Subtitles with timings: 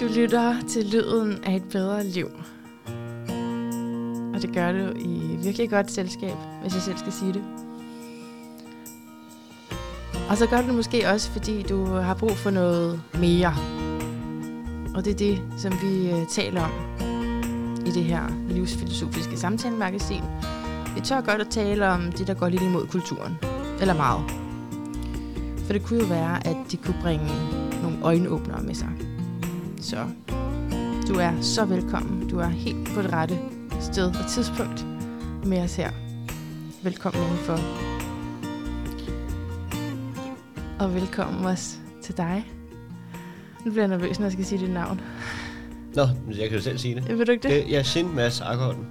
[0.00, 2.26] Du lytter til lyden af et bedre liv.
[4.34, 7.42] Og det gør du i virkelig godt selskab, hvis jeg selv skal sige det.
[10.30, 13.54] Og så gør du det måske også, fordi du har brug for noget mere.
[14.94, 16.70] Og det er det, som vi øh, taler om
[17.86, 20.22] i det her livsfilosofiske samtalemagasin.
[20.94, 23.38] Vi tør godt at tale om det, der går lidt imod kulturen.
[23.80, 24.30] Eller meget.
[25.66, 27.26] For det kunne jo være, at de kunne bringe
[27.82, 28.88] nogle øjenåbnere med sig.
[29.80, 30.10] Så
[31.08, 32.28] du er så velkommen.
[32.28, 33.38] Du er helt på det rette
[33.80, 34.86] sted og tidspunkt
[35.46, 35.90] med os her.
[36.82, 37.58] Velkommen indenfor.
[40.80, 42.52] Og velkommen også til dig.
[43.64, 45.00] Nu bliver jeg nervøs, når jeg skal sige dit navn.
[45.94, 47.18] Nå, jeg kan jo selv sige det.
[47.18, 47.64] Vil du ikke det?
[47.64, 48.86] det jeg er Shin Mads Akkerholm.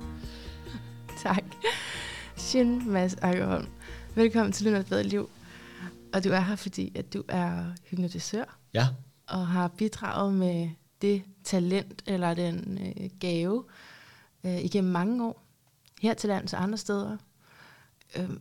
[1.24, 1.44] Tak.
[2.36, 3.68] Shin Mads Akkerholm.
[4.16, 5.30] Velkommen til Lønnet Bedre Liv.
[6.14, 8.88] Og du er her, fordi at du er hypnotisør Ja,
[9.28, 10.70] og har bidraget med
[11.02, 13.64] det talent eller den øh, gave
[14.44, 15.44] øh, igennem mange år.
[16.02, 17.18] Her til lands og andre steder.
[18.18, 18.40] Øhm,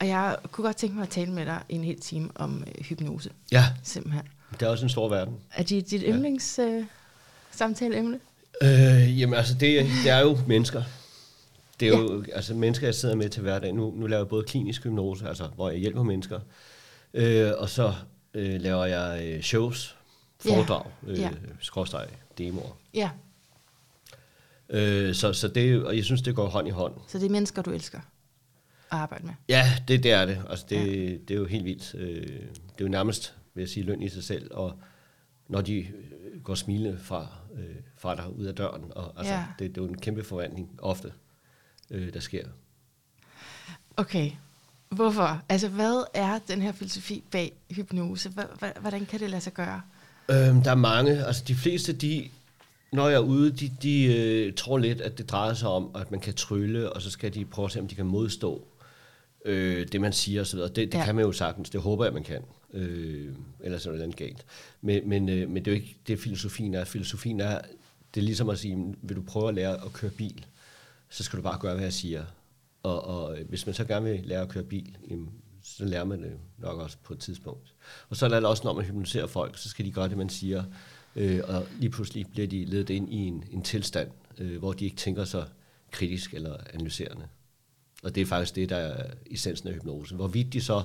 [0.00, 2.84] og jeg kunne godt tænke mig at tale med dig en hel time om øh,
[2.84, 4.22] hypnose, ja, simpelthen.
[4.52, 5.34] det er også en stor verden.
[5.54, 6.08] Er det dit Ja.
[6.08, 6.84] yndlings øh,
[7.50, 8.20] samtaleemne?
[8.62, 10.82] Øh, jamen altså, det, det er jo mennesker.
[11.80, 13.72] Det er jo altså, mennesker, jeg sidder med til hverdag.
[13.74, 16.40] Nu, nu laver jeg både klinisk hypnose, altså hvor jeg hjælper mennesker,
[17.14, 17.94] øh, og så
[18.34, 19.96] øh, laver jeg øh, shows,
[20.46, 20.56] Ja.
[20.56, 21.30] foredrag, øh, Ja.
[21.60, 22.76] skråstreg, demoer.
[22.94, 23.10] Ja,
[24.68, 26.94] Øh, så, så det, og jeg synes, det går hånd i hånd.
[27.08, 28.04] så det er mennesker, du elsker at
[28.90, 29.34] arbejde med.
[29.48, 30.42] Ja, det, det er det.
[30.50, 31.16] Altså, det, ja.
[31.16, 31.94] det er jo helt vildt.
[31.94, 34.54] Øh, det er jo nærmest, vil jeg sige, løn i sig selv.
[34.54, 34.78] Og
[35.48, 38.84] når de øh, går smilende fra, øh, fra dig ud af døren.
[38.96, 39.38] Og, altså, Ja.
[39.38, 39.46] ja.
[39.58, 41.12] det, det er jo en kæmpe forvandling ofte,
[41.90, 42.44] øh, der sker.
[43.96, 44.30] Okay,
[44.88, 45.42] hvorfor?
[45.48, 48.28] Altså, hvad er den her filosofi bag hypnose?
[48.28, 49.82] Hva- hva- Hvordan kan det lade sig gøre?
[50.30, 51.24] Øhm, der er mange.
[51.26, 52.28] Altså, de fleste, de,
[52.92, 56.10] når jeg er ude, de, de øh, tror lidt, at det drejer sig om, at
[56.10, 58.64] man kan trylle, og så skal de prøve at se, om de kan modstå
[59.44, 60.58] øh, det, man siger osv.
[60.58, 61.04] Det, det Ja.
[61.04, 61.70] kan man jo sagtens.
[61.70, 62.42] Det håber jeg, man kan.
[62.72, 64.44] Øh, ellers er det andet galt.
[64.82, 66.84] Men, men, øh, men det er jo ikke det, filosofien er.
[66.84, 67.60] Filosofien er,
[68.14, 70.44] det er ligesom at sige, vil du prøve at lære at køre bil,
[71.10, 72.24] så skal du bare gøre, hvad jeg siger.
[72.82, 75.28] Og, og øh, hvis man så gerne vil lære at køre bil, jamen,
[75.64, 77.74] så lærer man det nok også på et tidspunkt.
[78.08, 80.28] Og så er der også, når man hypnotiserer folk, så skal de gøre det, man
[80.28, 80.64] siger.
[81.16, 84.84] Øh, og lige pludselig bliver de ledet ind i en, en tilstand, øh, hvor de
[84.84, 85.44] ikke tænker så
[85.90, 87.28] kritisk eller analyserende.
[88.02, 90.14] Og det er faktisk det, der er essensen af hypnose.
[90.14, 90.82] Hvorvidt de så,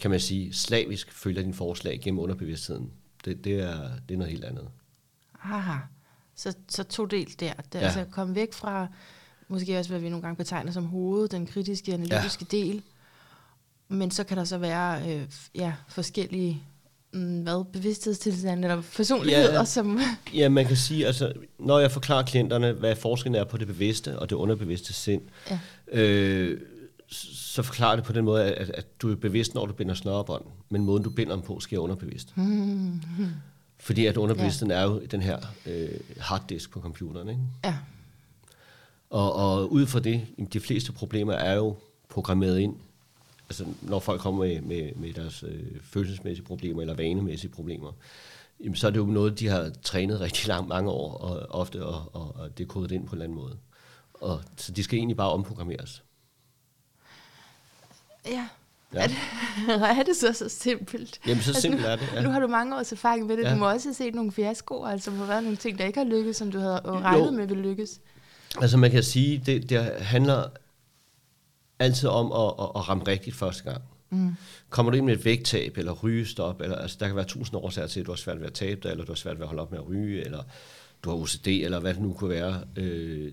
[0.00, 2.90] kan man sige, slavisk følger dine forslag gennem underbevidstheden,
[3.24, 4.68] det, det, er, det er noget helt andet.
[5.42, 5.78] Aha,
[6.34, 7.54] så, så to del der.
[7.54, 7.84] Det Ja.
[7.84, 8.86] altså komme væk fra,
[9.48, 12.56] måske også hvad vi nogle gange betegner som hovedet, den kritiske, analytiske ja.
[12.56, 12.82] del.
[13.92, 15.22] Men så kan der så være øh,
[15.54, 16.62] ja, forskellige
[17.12, 19.64] mm, hvad, bevidsthedstilstande eller personligheder, Ja.
[19.64, 20.00] som...
[20.34, 24.18] Ja, man kan sige, altså, når jeg forklarer klienterne, hvad forskellen er på det bevidste
[24.18, 25.58] og det underbevidste sind, Ja.
[25.92, 26.60] øh,
[27.12, 30.44] så forklarer det på den måde, at, at du er bevidst, når du binder snørebånd,
[30.68, 32.32] men måden, du binder dem på, sker underbevidst.
[32.34, 33.00] Hmm.
[33.78, 35.88] Fordi at underbevidstheden er jo den her øh,
[36.20, 37.28] harddisk på computeren.
[37.28, 37.40] Ikke?
[37.64, 37.76] Ja,
[39.10, 41.76] Og, og ud fra det, de fleste problemer er jo
[42.08, 42.74] programmeret ind.
[43.50, 47.92] Altså, når folk kommer med, med, med deres øh, følelsesmæssige problemer eller vanemæssige problemer,
[48.60, 51.86] jamen, så er det jo noget, de har trænet rigtig langt mange år, og ofte,
[51.86, 53.58] og, og, og det er kodet ind på en eller anden måde.
[54.14, 56.02] Og, så de skal egentlig bare omprogrammeres.
[58.26, 58.48] ja.
[58.94, 59.02] Ja.
[59.02, 59.16] Er, det,
[59.98, 61.20] er det så så simpelt?
[61.26, 62.08] Jamen, så Altså, simpelt nu, er det.
[62.14, 62.22] Ja.
[62.22, 63.42] Nu har du mange års erfaring med det.
[63.44, 63.50] Ja.
[63.52, 65.98] Du må også have set nogle fiaskoer, altså der må være nogle ting, der ikke
[65.98, 67.30] har lykkes, som du havde jo regnet Jo.
[67.30, 68.00] med ville lykkes.
[68.60, 70.48] Altså, man kan sige, det, det handler
[71.80, 73.82] altid om at, at, at ramme rigtigt første gang.
[74.10, 74.34] Mm.
[74.70, 77.88] Kommer du ind med et vægttab eller rygestop, eller, altså, der kan være tusind årsager
[77.88, 79.48] til, at du har svært ved at tabe dig, eller du har svært ved at
[79.48, 80.42] holde op med at ryge, eller
[81.02, 82.64] du har OCD, eller hvad det nu kunne være.
[82.76, 83.32] Øh,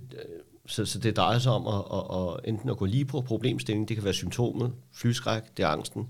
[0.65, 3.87] så, så det drejer sig om at, at, at enten at gå lige på problemstillingen,
[3.87, 6.07] det kan være symptomet, flyskræk, det er angsten,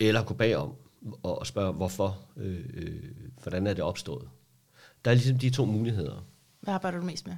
[0.00, 0.74] eller gå bagom
[1.22, 3.02] og, spørge, hvorfor, øh, øh,
[3.42, 4.28] hvordan er det opstået.
[5.04, 6.24] Der er ligesom de to muligheder.
[6.60, 7.36] Hvad arbejder du mest med?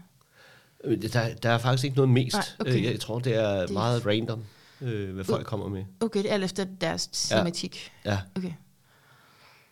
[0.85, 2.35] Øh, Der, der er faktisk ikke noget mest.
[2.37, 2.73] Nej, okay.
[2.79, 4.45] Øh, Jeg tror, det er Det meget random,
[4.81, 5.85] øh, hvad folk kommer med.
[6.01, 7.91] Okay, det er alt efter deres tematik.
[8.05, 8.19] Ja.
[8.37, 8.53] Okay.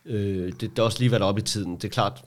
[0.05, 1.75] Øh, det, det er også lige været op i tiden.
[1.75, 2.23] Det er klart,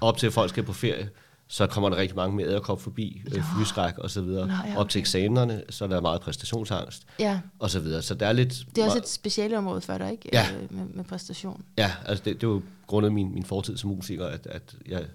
[0.00, 1.10] op til at folk skal på ferie,
[1.48, 4.46] så kommer der rigtig mange med æderkop forbi, øh, flyskræk og så videre.
[4.46, 5.02] Nå, ja, Op til okay.
[5.02, 8.02] eksamenerne, så er der meget præstationsangst Ja, og så videre.
[8.02, 8.54] Så der er lidt...
[8.76, 10.28] det er også et specialeområde for dig, ikke?
[10.32, 10.46] Ja.
[10.62, 11.64] Øh, med, med præstation.
[11.78, 15.00] Ja, altså det, det er jo grundet min, min fortid som musiker, at, at jeg,
[15.00, 15.06] jeg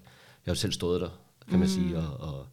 [0.52, 1.10] har selv stået der,
[1.50, 1.74] kan man Mm.
[1.74, 2.46] sige, og, og,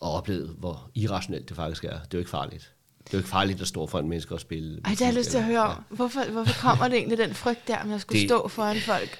[0.00, 1.88] og oplevet, hvor irrationelt det faktisk er.
[1.88, 2.72] Det er jo ikke farligt.
[2.98, 4.80] Det er jo ikke farligt at stå for en menneske og spille.
[4.84, 5.82] Ej, det har jeg lyst til at høre om.
[5.90, 9.18] Hvorfor, hvorfor kommer det egentlig den frygt der, om jeg skulle Det- stå foran folk?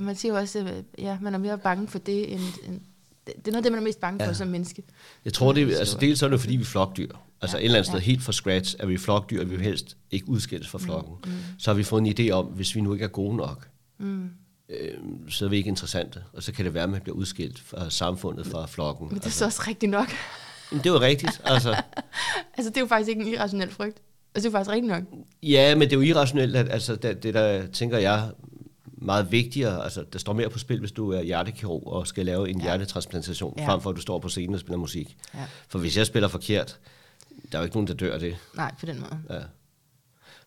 [0.00, 2.80] man siger jo også, at ja, man er mere bange for det, end, end
[3.26, 4.32] det er noget af det, man er mest bange for Ja.
[4.34, 4.82] som menneske.
[5.24, 7.08] Jeg tror, det altså dels så er det fordi, vi er flokdyr.
[7.42, 8.04] Altså Ja, et eller andet sted ja.
[8.04, 11.14] helt fra scratch er vi flokdyr, og vi vil helst ikke udskilles fra flokken.
[11.24, 11.32] Mm.
[11.58, 13.68] Så har vi fået en idé om, hvis vi nu ikke er gode nok,
[13.98, 14.30] Mm.
[14.80, 14.94] Øh,
[15.28, 16.22] så er vi ikke interessante.
[16.32, 19.08] Og så kan det være, at man bliver udskilt fra samfundet, fra flokken.
[19.08, 20.08] Men det er så også rigtigt nok.
[20.70, 21.40] Men det er jo rigtigt.
[21.44, 21.70] Altså,
[22.56, 23.98] altså, det er jo faktisk ikke en irrationel frygt.
[24.34, 25.02] Altså, det er jo faktisk rigtigt nok.
[25.42, 28.30] ja, men det er jo irrationelt, at altså, det, det der, tænker jeg,
[29.02, 32.50] meget vigtigere, altså der står mere på spil, hvis du er hjertekirurg og skal lave
[32.50, 32.62] en Ja.
[32.62, 33.68] hjertetransplantation, ja.
[33.68, 35.16] frem for at du står på scenen og spiller musik.
[35.34, 35.38] Ja.
[35.68, 36.78] For hvis jeg spiller forkert,
[37.52, 38.36] der er jo ikke nogen, der dør af det.
[38.56, 39.18] Nej, på den måde.
[39.30, 39.44] Ja.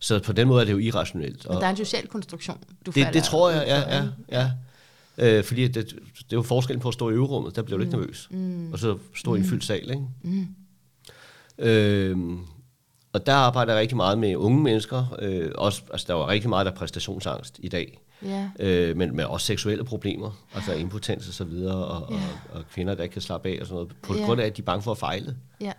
[0.03, 1.45] Så på den måde er det jo irrationelt.
[1.47, 3.95] Men Og der er en social konstruktion, du det, falder det tror jeg, ja.
[3.97, 4.51] ja, ja.
[5.37, 5.93] Øh, fordi det, det
[6.33, 8.27] er jo forskellen på at stå i øverummet, der bliver du ikke nervøs.
[8.31, 8.71] Mm.
[8.73, 10.03] Og så stå i en fyldt sal, ikke?
[10.21, 10.47] Mm.
[11.57, 12.39] Øhm,
[13.13, 15.15] og der arbejder jeg rigtig meget med unge mennesker.
[15.21, 17.99] Øh, også, altså, der var rigtig meget der er præstationsangst i dag.
[18.25, 18.49] Ja.
[18.59, 22.17] Øh, men, men også seksuelle problemer, altså impotens og så videre, og, Ja.
[22.51, 24.25] og, og kvinder, der ikke kan slappe af og sådan noget, på Ja.
[24.25, 25.35] grund af, at de er bange for at fejle.
[25.61, 25.71] Ja.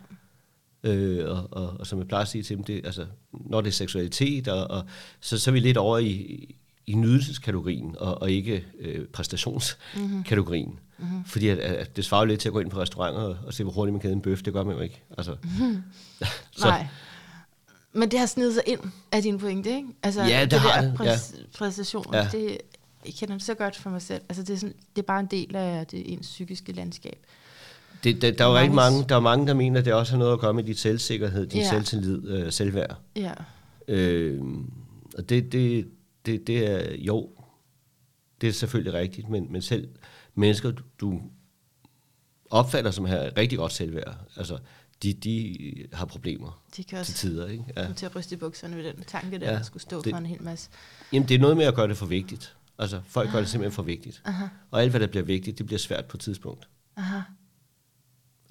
[0.84, 3.69] Øh, og, og, og som jeg plejer at sige til dem, det, altså, når det
[3.69, 4.84] er seksualitet, og, og,
[5.20, 6.54] så, så er vi lidt over i,
[6.86, 10.78] i nydelseskategorien, og, og ikke øh, præstationskategorien.
[10.98, 11.25] Mm-hmm.
[11.25, 13.54] Fordi at, at det svarer jo lidt til at gå ind på restauranter og, og
[13.54, 14.42] se, hvor hurtigt man kan en bøf.
[14.42, 15.02] Det gør man jo ikke.
[15.19, 15.36] Altså,
[16.56, 16.66] Så.
[16.66, 16.86] Nej.
[17.92, 18.81] Men det har snedet sig ind
[19.12, 19.88] af din pointe, ikke?
[20.02, 22.28] Altså, Ja, det det har der det, Præs- præstation, Ja.
[22.32, 22.58] det,
[23.06, 24.22] jeg kender det så godt for mig selv.
[24.28, 27.19] Altså, det er, sådan, det er bare en del af det ens psykiske landskab.
[28.04, 29.92] Det, det, der er jo Mange- rigtig mange, der er mange, der mener, at det
[29.94, 31.68] også har noget at gøre med dit selvsikkerhed, din Ja.
[31.70, 32.96] selvtillid, øh, selvværd.
[33.16, 33.32] Ja.
[33.88, 34.42] Øh,
[35.18, 35.88] og det, det,
[36.26, 37.30] det, det er, jo,
[38.40, 39.88] det er selvfølgelig rigtigt, men, men selv
[40.34, 41.20] mennesker, du,
[42.50, 44.58] opfatter som har rigtig godt selvværd, altså,
[45.02, 45.58] de, de
[45.92, 47.46] har problemer Det kan til også tider.
[47.48, 47.64] Ikke?
[47.76, 47.92] Ja.
[47.96, 50.26] til at bryste i bukserne ved den tanke, der Ja, skulle stå det- for en
[50.26, 50.70] hel masse.
[51.12, 52.56] Jamen, det er noget med at gøre det for vigtigt.
[52.78, 54.22] Altså, folk gør det simpelthen for vigtigt.
[54.24, 56.68] Aha, Og alt, hvad der bliver vigtigt, det bliver svært på et tidspunkt.
[56.96, 57.18] aha.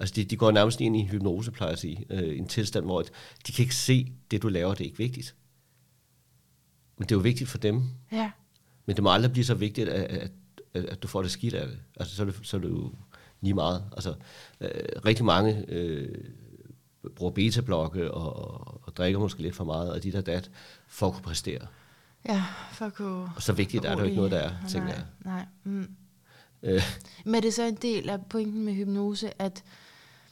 [0.00, 2.04] Altså, de, de går nærmest ind i en hypnose, plejer at sige.
[2.10, 3.02] Øh, en tilstand, hvor
[3.46, 5.34] de kan ikke se, det du laver, det er ikke vigtigt.
[6.98, 7.82] Men det er jo vigtigt for dem.
[8.12, 8.30] Ja,
[8.86, 10.30] Men det må aldrig blive så vigtigt, at, at,
[10.74, 11.78] at, at du får det skidt af det.
[11.96, 12.92] Altså, så er det, så er det jo
[13.40, 13.84] lige meget.
[13.92, 14.14] Altså,
[14.60, 14.70] øh,
[15.04, 16.14] rigtig mange øh,
[17.16, 20.50] bruger betablokke og, og, og drikker måske lidt for meget, og dit og dat,
[20.88, 21.66] for at kunne præstere.
[22.28, 23.30] ja, for at kunne...
[23.36, 25.04] Og så vigtigt er det jo ikke noget, der er, Nej, tænker jeg.
[25.24, 25.88] Nej, mm.
[26.62, 26.82] Øh,
[27.24, 29.64] Men er det så en del af pointen med hypnose, at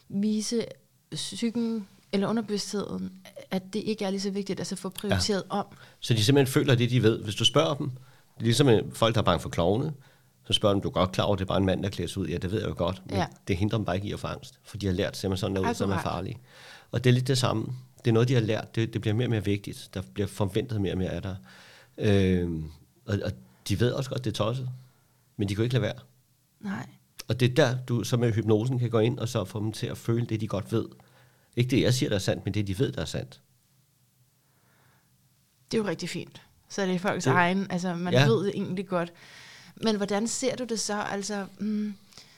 [0.09, 0.65] vise
[1.11, 3.11] psyken eller underbevidstheden,
[3.51, 5.57] at det ikke er lige så vigtigt, altså få prioriteret ja.
[5.57, 5.65] om?
[5.99, 7.23] så de simpelthen føler det, de ved.
[7.23, 7.91] Hvis du spørger dem,
[8.39, 9.93] ligesom øh, folk, der er bange for klovne,
[10.45, 11.89] så spørger dem, du er godt klar over, at det er bare en mand, der
[11.89, 12.27] klæder sig ud.
[12.27, 13.27] Ja, det ved jeg jo godt, men Ja.
[13.47, 15.53] det hindrer dem bare ikke i at få angst, for de har lært simpelthen sådan
[15.53, 16.37] noget, som er farligt.
[16.91, 17.65] Og det er lidt det samme.
[17.97, 18.75] Det er noget, de har lært.
[18.75, 19.89] Det, det bliver mere og mere vigtigt.
[19.93, 21.37] Der bliver forventet mere og mere af dig.
[21.97, 22.71] Øhm,
[23.05, 23.31] og, og
[23.69, 24.69] de ved også godt, det er tosset,
[25.37, 25.99] men de kan jo ikke lade være.
[26.59, 26.87] Nej.
[27.27, 29.71] Og det er der, du så med hypnosen kan gå ind og så få dem
[29.71, 30.85] til at føle det, de godt ved.
[31.55, 33.41] Ikke det, jeg siger, der er sandt, men det, de ved, der er sandt.
[35.71, 36.41] Det er jo rigtig fint.
[36.69, 38.25] Så er det folks Det- egen, altså man Ja.
[38.27, 39.13] ved det egentlig godt.
[39.75, 41.01] Men hvordan ser du det så?
[41.01, 41.93] Altså, mm,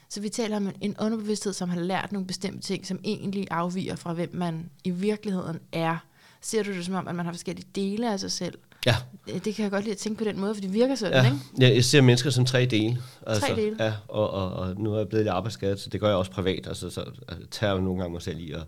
[0.09, 3.95] så vi taler om en underbevidsthed, som har lært nogle bestemte ting, som egentlig afviger
[3.95, 5.97] fra, hvem man i virkeligheden er.
[6.41, 8.57] Ser du det som om, at man har forskellige dele af sig selv?
[8.85, 8.95] Ja,
[9.27, 11.25] Øh, Det kan jeg godt lide at tænke på den måde, for det virker sådan,
[11.25, 11.25] ja.
[11.25, 11.37] ikke?
[11.59, 12.97] ja jeg ser mennesker som tre dele.
[13.27, 13.75] Altså, Tre dele?
[13.79, 16.31] Ja, og, og, og nu er jeg blevet lidt arbejdsskadet, så det gør jeg også
[16.31, 16.67] privat.
[16.67, 18.63] Altså, så altså, tager jeg jo nogle gange mig selv i at,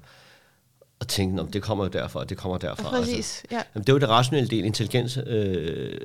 [1.02, 2.98] at tænke, om det kommer jo derfra, og det kommer derfra.
[2.98, 3.62] Altså, Præcis, ja.
[3.76, 6.00] Jamen, det er jo det rationelle del, intelligens, øh,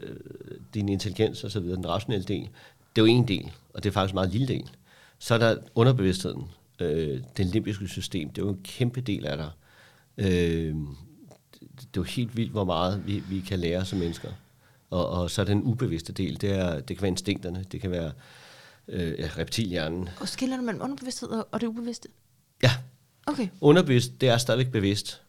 [0.75, 2.49] din intelligens og så videre, den rationelle del,
[2.97, 4.71] det er jo en del, og det er faktisk en meget lille del.
[5.19, 6.43] Så er der underbevidstheden,
[6.81, 9.51] øh, det limbiske system, det er jo en kæmpe del af dig.
[10.19, 10.75] Øh,
[11.77, 14.29] det er jo helt vildt, hvor meget vi, vi kan lære som mennesker.
[14.91, 17.91] Og, og så er den ubevidste del, det, er, det kan være instinkterne, det kan
[17.91, 18.13] være
[18.89, 20.09] øh, ja, reptilhjernen.
[20.21, 22.09] Og skiller mellem underbevidsthed og det ubevidste?
[22.63, 22.71] Ja,
[23.27, 25.23] Okay, underbevidst, det er stadigvæk bevidst.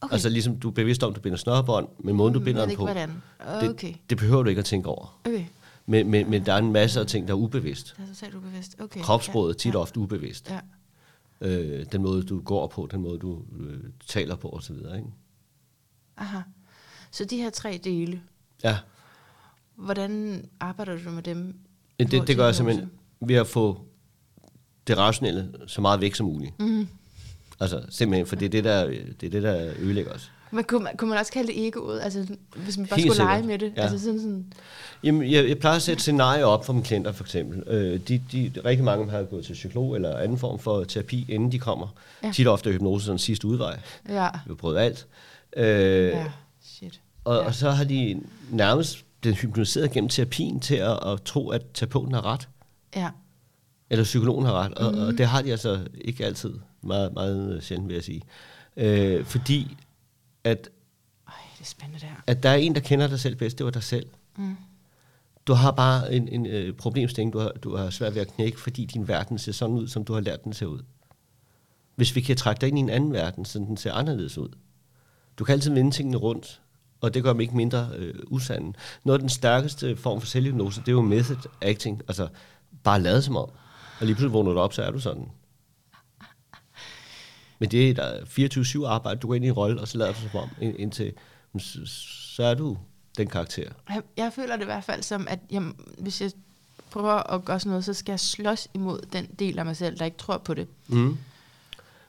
[0.00, 0.12] okay.
[0.12, 2.70] Altså ligesom du er bevidst om, du binder snørebånd, men måden du binder Men den
[2.70, 3.22] ikke på, hvordan.
[3.70, 5.20] Okay, det, det behøver du ikke at tænke over.
[5.24, 5.44] okay.
[5.86, 7.94] Men, men, men der er en masse af ting, der er ubevidst.
[7.96, 8.76] Det er totalt ubevidst.
[8.80, 9.00] Okay.
[9.00, 10.50] Kropssproget er tit ja, ofte ubevidst.
[10.50, 10.60] Ja.
[11.48, 14.74] Øh, den måde, du går på, den måde, du øh, taler på osv.
[14.74, 15.04] Ikke?
[16.16, 16.38] Aha.
[17.10, 18.20] Så de her tre dele,
[18.64, 18.76] Ja,
[19.76, 21.54] hvordan arbejder du med dem?
[21.98, 22.90] det, det til gør jeg simpelthen
[23.20, 23.80] ved at få
[24.86, 26.60] det rationelle så meget væk som muligt.
[26.60, 26.88] Mhm.
[27.60, 28.86] Altså simpelthen, for det er det, der,
[29.20, 30.30] det er det, der ødelægger os.
[30.50, 32.00] Men kunne man, kunne man også kalde det egoet?
[32.00, 33.76] Altså, hvis man bare Helt skulle lege sikkert, med det?
[33.76, 33.82] ja.
[33.82, 34.52] Altså sådan sådan...
[35.02, 37.62] Jamen, jeg, jeg plejer at sætte scenarier op for mine klienter, for eksempel.
[37.66, 41.52] Øh, de, de, rigtig mange har gået til psykolog eller anden form for terapi, inden
[41.52, 41.88] de kommer.
[42.22, 42.32] Ja.
[42.32, 43.80] Tit ofte hypnose sådan sidste udvej.
[44.08, 44.28] Ja.
[44.32, 45.06] Vi har prøvet alt.
[45.56, 46.32] Øh, Ja,
[46.62, 47.00] shit.
[47.24, 47.46] Og, Ja.
[47.46, 48.20] og så har de
[48.50, 52.48] nærmest den hypnotiseret gennem terapien til at, at tro, at terapeuten har ret.
[52.96, 53.10] Ja.
[53.90, 54.74] Eller psykologen har ret.
[54.74, 54.98] Og, mm.
[55.00, 56.54] og det har de altså ikke altid.
[56.82, 58.22] Meget, meget sjældent, vil jeg sige.
[58.76, 59.76] Øh, fordi
[60.44, 60.68] at,
[61.28, 62.16] Ej, det er spændende det her.
[62.26, 64.06] at der er en, der kender dig selv bedst, det var dig selv.
[64.38, 64.56] Mm.
[65.46, 68.60] Du har bare en, en øh, problemstilling, du har, du har svært ved at knække,
[68.60, 70.80] fordi din verden ser sådan ud, som du har lært den ser ud.
[71.96, 74.48] Hvis vi kan trække dig ind i en anden verden, så den ser anderledes ud.
[75.38, 76.60] Du kan altid vende tingene rundt,
[77.00, 78.72] og det gør dem ikke mindre øh, usande.
[79.04, 82.28] Noget af den stærkeste form for selvhypnose, det er jo method acting, altså
[82.84, 83.48] bare lade som om.
[84.00, 85.28] Og lige pludselig vågner du op, så er du sådan.
[87.58, 88.20] Men det er der
[88.84, 90.76] 24-7 arbejde, du går ind i en rolle, og så lader du som om, ind-
[90.78, 91.12] indtil
[92.36, 92.78] så, er du
[93.18, 93.70] den karakter.
[93.88, 95.62] Jeg, jeg føler det i hvert fald som, at jeg,
[95.98, 96.30] hvis jeg
[96.90, 99.98] prøver at gøre sådan noget, så skal jeg slås imod den del af mig selv,
[99.98, 100.68] der ikke tror på det.
[100.88, 101.18] Mm.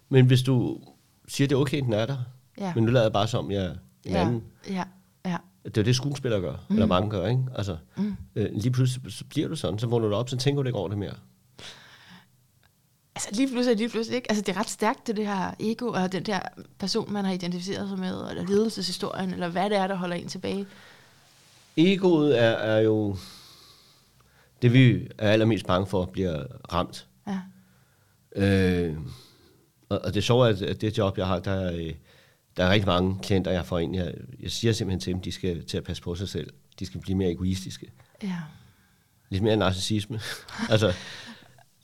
[0.10, 0.79] Men hvis du
[1.27, 2.17] siger, det er okay, den er der,
[2.57, 2.74] Ja.
[2.75, 3.71] men nu lader jeg bare som, jeg er
[4.05, 4.21] en ja.
[4.21, 4.43] anden.
[4.69, 4.83] Ja.
[5.25, 5.38] Ja.
[5.65, 6.75] Det er jo det, skuespillere gør, mm.
[6.75, 7.43] eller mange gør, ikke?
[7.55, 8.15] Altså, mm.
[8.35, 10.79] øh, lige pludselig så bliver du sådan, så vågner du op, så tænker du ikke
[10.79, 11.13] over det mere.
[13.15, 14.31] Altså lige pludselig, lige pludselig ikke.
[14.31, 16.39] Altså det er ret stærkt, det, det her ego, og den der
[16.79, 20.27] person, man har identificeret sig med, eller ledelseshistorien, eller hvad det er, der holder en
[20.27, 20.65] tilbage.
[21.77, 23.17] Egoet er, er jo
[24.62, 26.43] det, vi er allermest bange for, bliver
[26.74, 27.07] ramt.
[27.27, 27.39] Ja.
[28.35, 28.97] Øh,
[29.89, 31.93] og, og det er sjovt, at, det job, jeg har, der er, øh,
[32.57, 33.95] der er rigtig mange klienter, jeg får ind.
[33.95, 36.50] Jeg, jeg siger simpelthen til dem, de skal til at passe på sig selv.
[36.79, 37.91] De skal blive mere egoistiske.
[38.24, 38.38] Ja.
[39.29, 40.19] Lidt mere narcissisme.
[40.69, 40.93] altså,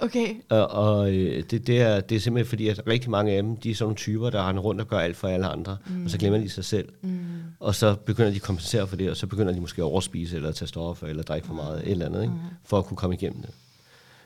[0.02, 0.36] Okay.
[0.50, 3.58] og, og øh, det, det, er, det er simpelthen fordi, at rigtig mange af dem,
[3.58, 6.04] de er sådan nogle typer, der render rundt og gør alt for alle andre, mm.
[6.04, 6.90] og så glemmer de sig selv.
[7.02, 7.26] Mm.
[7.60, 10.36] Og så begynder de at kompensere for det, og så begynder de måske at overspise,
[10.36, 12.34] eller tage stoffer, eller drikke for meget, et eller andet, ikke?
[12.64, 13.52] for at kunne komme igennem det.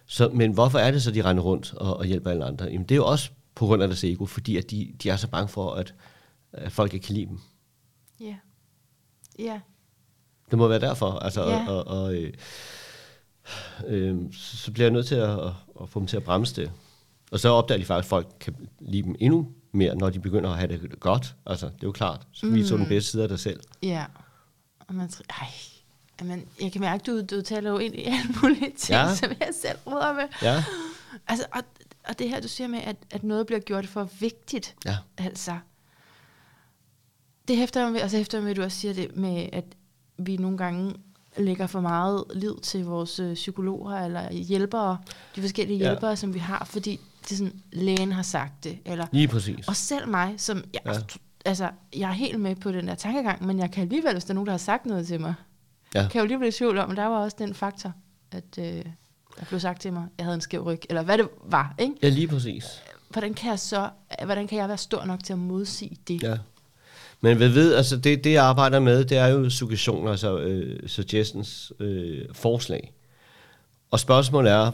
[0.07, 2.65] Så, men hvorfor er det så, de render rundt og, og hjælper alle andre?
[2.65, 5.15] Jamen, det er jo også på grund af deres ego, fordi at de, de er
[5.15, 5.93] så bange for, at,
[6.57, 7.39] at folk ikke kan lide dem.
[8.19, 8.35] Ja.
[9.39, 9.59] Ja.
[10.49, 11.11] Det må være derfor.
[11.11, 11.67] Altså, Ja.
[11.69, 12.33] og, og, og, øh,
[13.87, 16.61] øh, så så bliver jeg nødt til at, at, at få dem til at bremse
[16.61, 16.71] det.
[17.31, 20.49] Og så opdager de faktisk, at folk kan lide dem endnu mere, når de begynder
[20.51, 21.35] at have det godt.
[21.45, 22.27] Altså, det er jo klart.
[22.31, 23.59] Så viser du den bedste side af dig selv.
[23.83, 24.05] Ja.
[24.79, 25.47] Og man tror, ej,
[26.21, 29.15] Jamen, jeg kan mærke, du, du taler jo ind i alle mulige ting, ja.
[29.15, 30.23] som jeg selv råder med.
[30.41, 30.63] Ja,
[31.27, 31.61] Altså, og,
[32.07, 34.75] og det her, du siger med, at, at noget bliver gjort for vigtigt.
[34.85, 34.97] ja.
[35.17, 35.57] Altså,
[37.47, 39.49] det hæfter jeg med, og så hæfter jeg med, at du også siger det med,
[39.53, 39.63] at
[40.17, 40.93] vi nogle gange
[41.37, 44.97] lægger for meget lid til vores øh, psykologer eller hjælpere,
[45.35, 45.83] de forskellige Ja.
[45.89, 49.67] hjælpere, som vi har, fordi det er sådan, lægen har sagt det, eller Lige præcis.
[49.67, 50.93] og selv mig, som jeg, Ja.
[50.93, 50.99] ja.
[51.45, 54.31] altså, jeg er helt med på den der tankegang, men jeg kan alligevel, hvis der
[54.31, 55.33] er nogen, der har sagt noget til mig,
[55.95, 55.99] Ja.
[55.99, 57.93] kan jeg jo alligevel blive i tvivl om, at der var også den faktor,
[58.31, 58.65] at øh,
[59.39, 61.93] der blev sagt til mig, jeg havde en skæv ryg, eller hvad det var, ikke?
[62.03, 62.65] Ja, lige præcis.
[63.09, 63.89] Hvordan kan jeg så,
[64.25, 66.23] hvordan kan jeg være stor nok til at modsige det?
[66.23, 66.37] Ja.
[67.21, 70.87] Men hvad ved, altså det, det jeg arbejder med, det er jo suggestioner, altså øh,
[70.87, 72.93] suggestions, øh, forslag.
[73.91, 74.71] Og spørgsmålet er,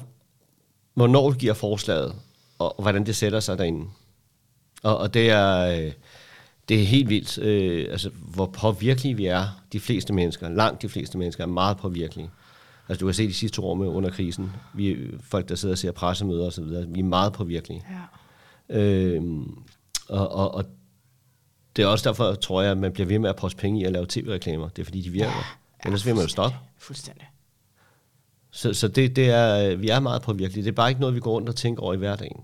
[0.94, 2.16] hvornår du giver forslaget,
[2.60, 3.86] og, og hvordan det sætter sig derinde.
[4.84, 5.92] Og, og det er, øh,
[6.70, 10.90] det er helt vildt, øh, altså hvor påvirkelige vi er, de fleste mennesker, langt de
[10.90, 12.30] fleste mennesker er meget påvirkelige.
[12.90, 15.74] Altså du kan se de sidste to år med under krisen, vi folk, der sidder
[15.74, 17.86] og ser pressemøder og så videre, vi er meget påvirkelige.
[18.70, 18.80] Ja.
[18.80, 19.58] Øhm,
[20.10, 20.66] og, og, og
[21.76, 23.84] det er også derfor, tror jeg, at man bliver ved med at poste penge i
[23.84, 24.70] at lave tv-reklamer.
[24.70, 25.32] Det er fordi, de virker.
[25.32, 26.58] Ja, Ellers vil man jo stoppe.
[26.78, 27.28] Fuldstændig.
[28.52, 30.64] Så, så det, det er, vi er meget påvirkelige.
[30.64, 32.42] Det er bare ikke noget, vi går rundt og tænker over i hverdagen.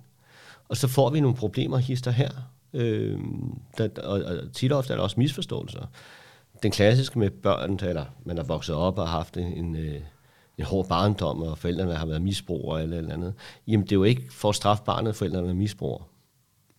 [0.70, 2.30] Og så får vi nogle problemer hister her.
[2.74, 5.86] Øhm, der, og, og tit og ofte er der også misforståelser.
[6.64, 10.02] Den klassiske med børn, eller man er vokset op og har haft en, en, øh,
[10.58, 13.34] en hård barndom, og forældrene har været misbrugere eller eller andet.
[13.68, 16.04] Jamen, det er jo ikke for at straffe barnet, forældrene er misbrugere.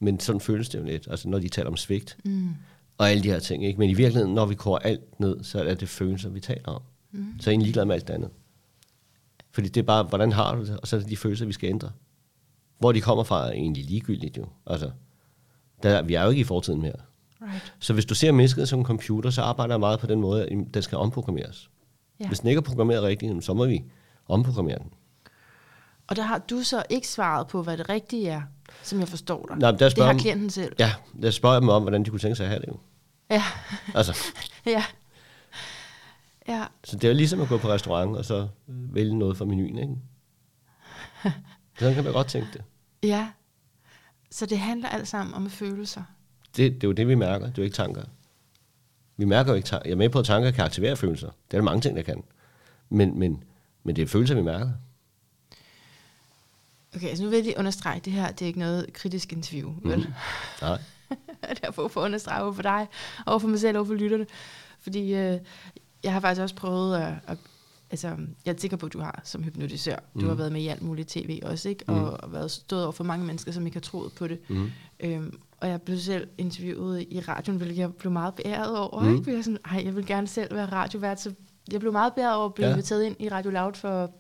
[0.01, 2.19] Men sådan føles det jo lidt, altså når de taler om svigt.
[2.25, 2.55] Mm.
[2.99, 3.65] Og alle de her ting.
[3.65, 3.79] Ikke?
[3.79, 6.83] Men i virkeligheden, når vi går alt ned, så er det følelser, vi taler om.
[7.13, 7.41] Mm.
[7.41, 8.31] Så er jeg ligeglad med alt det andet.
[9.51, 10.81] Fordi det er bare, hvordan har du det?
[10.81, 11.91] Og så er det de følelser, vi skal ændre.
[12.79, 14.47] Hvor de kommer fra, er egentlig ligegyldigt jo.
[14.67, 14.91] Altså,
[15.83, 16.93] der, vi er jo ikke i fortiden mere.
[17.43, 17.75] Right.
[17.79, 20.43] Så hvis du ser mennesket som en computer, så arbejder jeg meget på den måde,
[20.47, 21.71] at den skal omprogrammeres.
[22.21, 22.27] Ja.
[22.27, 23.85] Hvis den ikke er programmeret rigtigt, så må vi
[24.27, 24.93] omprogrammere den.
[26.07, 28.43] Og der har du så ikke svaret på, hvad det rigtige er,
[28.83, 29.57] som jeg forstår dig.
[29.57, 30.73] Men der det har dem- klienten selv.
[30.79, 30.93] Ja,
[31.23, 32.69] der spørger jeg dem om, hvordan de kunne tænke sig at have det.
[32.69, 32.79] Jo.
[33.31, 33.43] Ja.
[33.95, 34.17] Altså,
[34.67, 34.85] ja.
[36.49, 36.65] Ja.
[36.85, 39.79] så det er jo ligesom at gå på restaurant, og så vælge noget fra menuen,
[39.79, 39.95] ikke?
[41.79, 42.63] Sådan kan man godt tænke det.
[43.03, 43.29] Ja.
[44.31, 46.03] Så det handler alt sammen om følelser.
[46.57, 46.73] det.
[46.75, 47.47] Det er jo det, vi mærker.
[47.47, 48.03] Det er jo ikke tanker.
[49.17, 49.89] Vi mærker jo ikke tanker.
[49.89, 51.27] Jeg er med på, at tanker kan aktivere følelser.
[51.27, 52.23] Det er der mange ting, der kan.
[52.89, 53.43] Men, men,
[53.85, 54.71] men det er følelser, vi mærker.
[56.97, 59.75] Okay, så nu vil jeg lige understrege, det her det er ikke noget kritisk interview,
[59.83, 59.99] vel?
[59.99, 60.13] Mhm.
[60.63, 60.79] Nej.
[61.51, 62.87] det er for at understrege over for dig,
[63.27, 64.27] over for mig selv, over for lytterne.
[64.81, 65.39] Fordi øh,
[66.05, 67.39] jeg har faktisk også prøvet at, at
[67.91, 68.09] altså,
[68.47, 69.97] jeg er sikker på, at du har som hypnotisør.
[70.15, 70.29] Du Mm.
[70.29, 71.85] har været med i alt muligt tv også, ikke?
[71.89, 72.05] Og, Mm.
[72.05, 74.39] og været stået over for mange mennesker, som ikke har troet på det.
[74.51, 74.71] Mm.
[75.01, 79.01] Øhm, og jeg blev selv interviewet i radioen, hvilket jeg blev meget beæret over.
[79.01, 79.09] Mm.
[79.09, 79.17] Mm.
[79.17, 79.35] Ikke?
[79.35, 81.33] Jeg, sådan, Ej, jeg vil gerne selv være radiovært, så
[81.73, 82.73] jeg blev meget beæret over at blive ja.
[82.73, 84.11] inviteret ind i Radio Loud for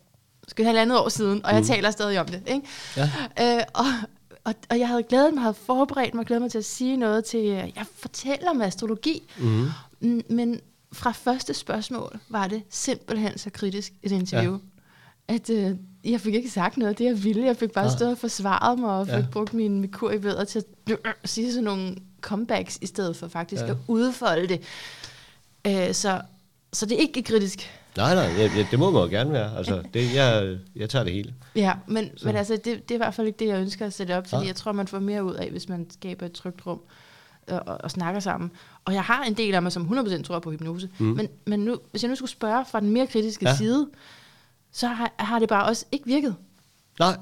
[0.49, 1.67] skal halvandet år siden, og jeg Mm.
[1.67, 2.43] taler stadig om det.
[2.47, 2.67] Ikke?
[2.97, 3.11] Ja.
[3.59, 3.85] Øh, og,
[4.45, 7.25] og, og jeg havde glædet mig, havde forberedt mig, glædet mig til at sige noget
[7.25, 10.23] til, øh, jeg fortæller om astrologi, Mm.
[10.31, 10.61] Men
[10.93, 14.59] fra første spørgsmål var det simpelthen så kritisk et interview,
[15.29, 15.35] ja.
[15.35, 15.71] at øh,
[16.05, 17.47] jeg fik ikke sagt noget af det, jeg ville.
[17.47, 17.97] Jeg fik bare Nej.
[17.97, 19.19] stået og forsvaret mig, og fik Ja.
[19.19, 19.27] ja.
[19.33, 23.29] brugt min Merkur i vædder til at øh, sige sådan nogle comebacks, i stedet for
[23.29, 23.67] faktisk Ja.
[23.67, 23.73] ja.
[23.73, 24.61] at udfolde det.
[25.67, 26.21] Øh, så,
[26.73, 27.71] så det er ikke kritisk.
[27.99, 29.57] Nej, nej, ja, ja, det må man jo gerne være.
[29.57, 31.35] Altså, det, jeg, jeg tager det hele.
[31.57, 32.27] Ja, men, Så.
[32.27, 34.27] men altså, det, det er i hvert fald ikke det, jeg ønsker at sætte op,
[34.27, 34.47] fordi Nej.
[34.47, 36.81] jeg tror, man får mere ud af, hvis man skaber et trygt rum
[37.49, 38.51] og, og, og snakker sammen.
[38.85, 40.89] Og jeg har en del af mig, som 100% tror på hypnose.
[40.99, 41.07] Mm.
[41.07, 43.51] Men, men nu, hvis jeg nu skulle spørge fra den mere kritiske Ja.
[43.51, 43.57] ja.
[43.57, 43.89] side,
[44.73, 46.37] så har, har det bare også ikke virket.
[46.99, 47.17] Nej,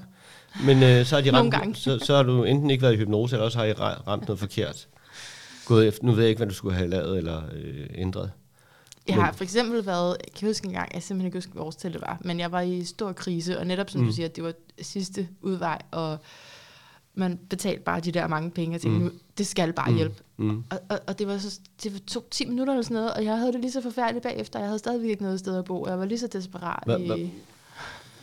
[0.64, 1.74] men øh, så, har de ramt, gange.
[1.74, 4.26] så, så har du enten ikke været i hypnose, eller også har I ra- ramt
[4.28, 4.88] noget forkert.
[5.66, 8.30] Gået efter, nu ved jeg ikke, hvad du skulle have lavet eller øh, ændret.
[9.08, 11.62] Jeg har for eksempel været, jeg kan huske en gang, jeg simpelthen ikke huske, hvad
[11.62, 14.06] årstal det var, men jeg var i stor krise, og netop som Mm.
[14.06, 16.18] du siger, at det var sidste udvej, og
[17.14, 19.04] man betalte bare de der mange penge, og tænkte, Mm.
[19.04, 19.96] nu, det skal bare Mm.
[19.96, 20.14] hjælpe.
[20.36, 20.64] Mm.
[20.70, 23.24] Og, og, og det var så det var tog 10 minutter eller sådan noget, og
[23.24, 24.58] jeg havde det lige så forfærdeligt bagefter.
[24.58, 27.12] Jeg havde stadigvæk ikke noget sted at bo, og jeg var lige så desperat Hva-
[27.12, 27.28] hva-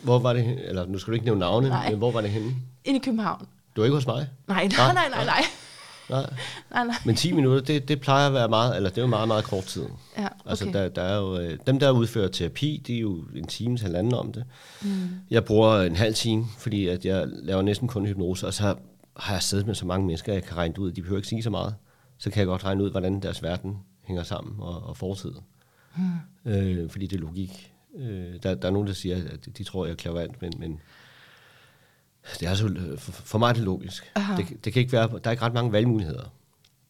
[0.03, 1.89] Hvor var det, eller nu skal du ikke nævne navne, Nej.
[1.89, 2.55] men hvor var det henne?
[2.85, 3.47] inde i København.
[3.75, 4.27] Du var ikke hos mig?
[4.47, 5.43] Nej, Nej, nej, nej, nej,
[6.09, 6.21] nej.
[6.71, 6.85] Nej.
[6.85, 6.95] nej.
[7.05, 9.43] Men 10 minutter, det, det plejer at være meget, eller det er jo meget, meget
[9.43, 9.85] kort tid.
[10.17, 10.79] Ja, Altså, okay.
[10.79, 14.13] der, der er jo, øh, dem, der udfører terapi, de er jo en times, halvanden
[14.13, 14.43] om det.
[14.81, 14.89] Mm.
[15.29, 18.75] Jeg bruger en halv time, fordi at jeg laver næsten kun hypnose, og så
[19.17, 20.91] har jeg siddet med så mange mennesker, jeg kan regne det ud.
[20.91, 21.75] De behøver ikke sige så meget.
[22.17, 25.31] Så kan jeg godt regne ud, hvordan deres verden hænger sammen og, og fortid.
[25.97, 26.51] Mm.
[26.51, 27.73] Øh, fordi det er logik.
[27.97, 30.79] Øh, der, der er nogen, der siger, at de, tror, jeg er klavant, men, men
[32.39, 34.11] det er altså, for, for mig er det logisk.
[34.15, 34.35] Aha.
[34.35, 36.33] Det, det kan ikke være, der er ikke ret mange valgmuligheder.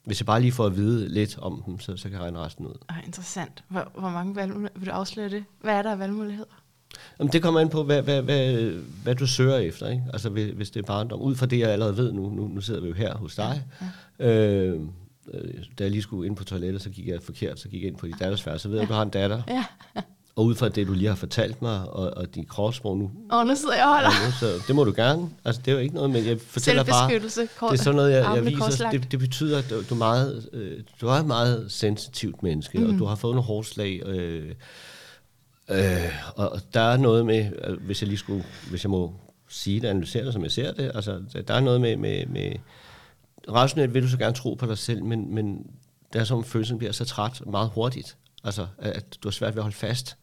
[0.06, 2.40] Hvis jeg bare lige får at vide lidt om dem, så, så kan jeg regne
[2.40, 2.74] resten ud.
[2.90, 3.64] Ej, interessant.
[3.68, 5.44] Hvor, hvor mange valgmuligheder, vil du afsløre det?
[5.62, 6.46] Hvad er der af valgmuligheder?
[7.20, 8.72] Jamen, det kommer an på, hvad, hvad, hvad,
[9.04, 9.90] hvad du søger efter.
[9.90, 10.04] Ikke?
[10.14, 11.22] Altså, hvis, det er barndom.
[11.22, 13.64] Ud fra det, jeg allerede ved nu, nu, nu sidder vi jo her hos dig.
[14.20, 14.30] Ja.
[14.30, 14.82] Øh,
[15.34, 17.88] øh, da jeg lige skulle ind på toilettet, så gik jeg forkert, så gik jeg
[17.88, 18.64] ind på dit datters værelse.
[18.64, 19.42] Så ved jeg, at du har en datter.
[19.48, 19.66] Ja.
[20.36, 23.46] Og ud fra det, du lige har fortalt mig, og, og din kropssprog nu, Og
[23.48, 24.10] nu sidder jeg og holder.
[24.22, 25.30] Ja, nu, så det må du gerne.
[25.46, 27.10] Altså, det er jo ikke noget, men jeg fortæller bare,
[27.74, 28.90] det er sådan noget, jeg, jeg viser.
[28.92, 32.94] Det, det betyder, at du, er meget, øh, du er et meget sensitivt menneske, mm.
[32.94, 34.02] og du har fået nogle hårde slag.
[34.06, 34.52] Øh,
[35.70, 36.02] øh,
[36.36, 39.14] og der er noget med, øh, hvis jeg lige skulle, hvis jeg må
[39.50, 42.52] sige det, analysere det, som jeg ser det, altså, der- er noget med, med, med
[43.52, 45.58] rationelt vil du så gerne tro på dig selv, men, men
[46.14, 48.18] det er som om følelsen bliver så træt meget hurtigt.
[48.44, 50.18] Altså, at du har svært ved at holde fast.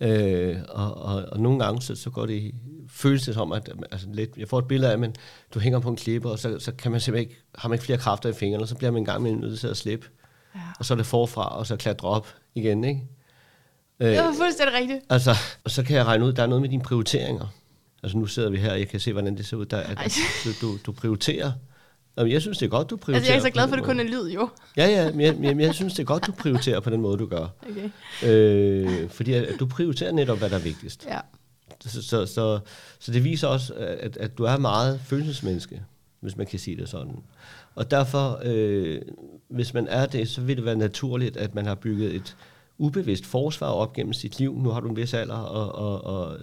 [0.00, 2.54] Øh, og, og, og nogle gange, så, så går det i-
[2.88, 5.14] føles det som, at altså lidt, jeg får et billede af, men
[5.54, 7.84] du hænger på en klippe, og så, så kan man simpelthen ikke, har man ikke
[7.84, 10.06] flere kræfter i fingrene, og så bliver man en gang med nødt til at slippe.
[10.54, 10.60] Ja.
[10.78, 13.00] Og så er det forfra, og så klatre op igen, ikke?
[14.00, 15.00] Øh, Det var fuldstændig rigtigt.
[15.10, 17.46] altså, og så kan jeg regne ud, der er noget med dine prioriteringer.
[18.02, 19.66] Altså nu sidder vi her, og jeg kan se, hvordan det ser ud.
[19.66, 20.04] Der, at, Ej.
[20.04, 21.52] at du, du, du prioriterer.
[22.18, 23.20] Jamen, jeg synes, det er godt, du prioriterer.
[23.20, 24.48] Altså, jeg er så glad for, at det kun er lyd, jo.
[24.76, 27.18] Ja, ja, men jeg, men jeg synes, det er godt, du prioriterer på den måde,
[27.18, 27.46] du gør.
[27.70, 27.90] Okay.
[28.32, 31.06] Øh, fordi at, at du prioriterer netop, hvad der er vigtigst.
[31.06, 31.18] Ja.
[31.80, 32.60] Så, så, så,
[32.98, 35.82] så det viser også, at, at du er meget følelsesmenneske,
[36.20, 37.16] hvis man kan sige det sådan.
[37.74, 39.00] Og derfor, øh,
[39.48, 42.36] hvis man er det, så vil det være naturligt, at man har bygget et
[42.78, 44.58] ubevidst forsvar op gennem sit liv.
[44.58, 46.38] Nu har du en vis alder, og, og, og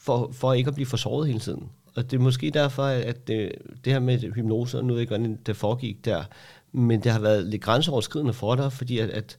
[0.00, 1.70] for, for ikke at blive forsåret hele tiden.
[2.00, 3.52] Og det er måske derfor, at det,
[3.84, 6.24] det her med hypnose, og nu ved jeg ikke, hvordan det foregik der,
[6.72, 9.38] men det har været lidt grænseoverskridende for dig, fordi at, at,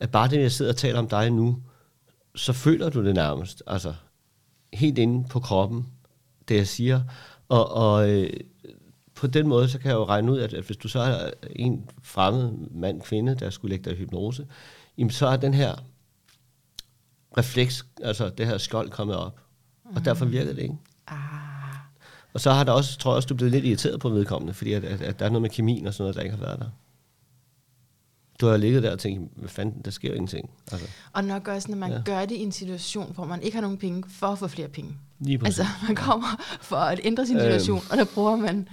[0.00, 1.62] at bare det, jeg sidder og taler om dig nu,
[2.34, 3.94] så føler du det nærmest, altså
[4.72, 5.86] helt inde på kroppen,
[6.48, 7.02] det jeg siger.
[7.48, 8.30] Og, og øh,
[9.14, 11.30] på den måde, så kan jeg jo regne ud, at, at hvis du så er
[11.50, 14.46] en fremmed mand, kvinde, der skulle lægge dig i hypnose,
[14.98, 15.74] jamen så er den her
[17.38, 19.40] refleks, altså det her skjold kommet op.
[19.96, 20.76] Og derfor virker det ikke.
[21.06, 21.51] Ah.
[22.34, 24.54] Og så har der også, tror jeg også, du er blevet lidt irriteret på vedkommende,
[24.54, 26.44] fordi at, at, at der er noget med kemien og sådan noget, der ikke har
[26.44, 26.66] været der.
[28.40, 30.50] Du har ligget der og tænkt, hvad fanden, der sker jo ingenting.
[30.72, 32.00] Altså, Og nok også, når man Ja.
[32.04, 34.68] gør det i en situation, hvor man ikke har nogen penge for at få flere
[34.68, 34.96] penge.
[35.20, 35.58] lige præcis.
[35.58, 37.42] Altså, man kommer for at ændre sin Øhm.
[37.44, 38.68] situation, og der bruger man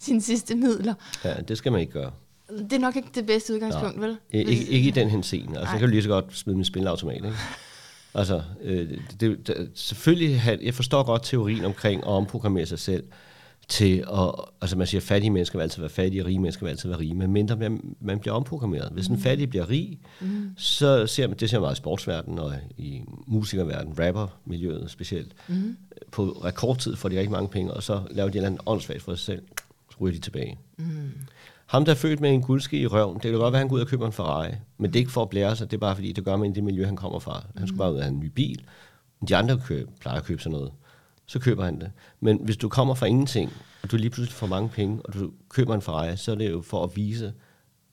[0.00, 0.94] sine sidste midler.
[1.24, 2.10] Ja, det skal man ikke gøre.
[2.58, 4.02] Det er nok ikke det bedste udgangspunkt, Nå.
[4.06, 4.16] vel?
[4.32, 5.58] I- Ikke, ikke i den henseende.
[5.58, 7.28] Altså, jeg kan jo lige så godt smide min spilautomat, ikke?
[8.14, 13.04] Altså, øh, det, det, selvfølgelig, have, jeg forstår godt teorien omkring at omprogrammere sig selv
[13.68, 16.70] til at, altså man siger, fattige mennesker vil altid være fattige, og rige mennesker vil
[16.70, 18.90] altid være rige, men mindre man, man bliver omprogrammeret.
[18.92, 20.50] Hvis en fattig bliver rig, mm.
[20.56, 25.32] så ser man, det ser man meget i sportsverdenen og i musikerverdenen, rappermiljøet specielt.
[25.48, 25.76] Mm.
[26.12, 29.02] På rekordtid får de rigtig mange penge, og så laver de et eller andet åndssvagt
[29.02, 29.42] for sig selv,
[29.90, 30.58] så ryger de tilbage.
[30.76, 31.12] Mm.
[31.68, 33.68] Ham, der er født med en guldske i røven, det kan godt være, at han
[33.68, 35.76] går ud og køber en Ferrari, men det er ikke for at blære sig, det
[35.76, 37.44] er bare fordi, det gør man i det miljø, han kommer fra.
[37.56, 38.64] Han skulle bare ud og have en ny bil.
[39.28, 40.72] De andre køb, plejer at købe sådan noget
[41.28, 41.92] så køber han det.
[42.20, 43.52] Men hvis du kommer fra ingenting,
[43.82, 46.50] og du lige pludselig får mange penge, og du køber en Ferrari, så er det
[46.50, 47.34] jo for at vise,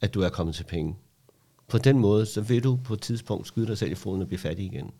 [0.01, 0.95] at du er kommet til penge.
[1.67, 4.27] På den måde, så vil du på et tidspunkt skyde dig selv i foden og
[4.27, 4.91] blive fattig igen.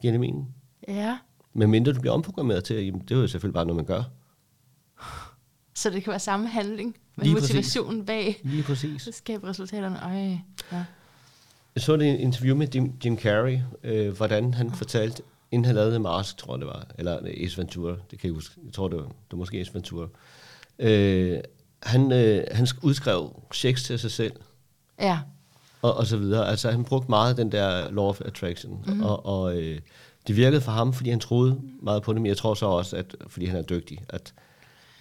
[0.00, 0.54] Giver det mening?
[0.88, 1.18] Ja.
[1.52, 4.02] Men mindre du bliver omprogrammeret til, jamen, det er jo selvfølgelig bare noget, man gør.
[5.74, 8.06] Så det kan være samme handling, med Lige motivationen præcis.
[8.06, 9.08] bag Lige præcis.
[9.08, 9.96] at skabe resultaterne.
[9.96, 10.38] Ej,
[10.72, 10.84] ja.
[11.74, 15.64] Jeg så det i et interview med Jim, Jim Carrey, øh, hvordan han fortalte, inden
[15.64, 18.72] han lavede Mask, tror jeg det var, eller Ace Ventura, det kan jeg huske, jeg
[18.72, 20.06] tror det var, det var måske Ace Ventura.
[20.78, 21.38] Øh,
[21.82, 24.32] han, øh, han udskrev checks til sig selv,
[25.00, 25.18] Ja.
[25.82, 26.48] og, og så videre.
[26.48, 28.96] Altså han brugte meget den der law of attraction, Mhm.
[28.96, 29.02] mm.
[29.02, 29.80] og, og øh,
[30.26, 32.96] det virkede for ham, fordi han troede meget på det, men jeg tror så også,
[32.96, 34.34] at fordi han er dygtig, at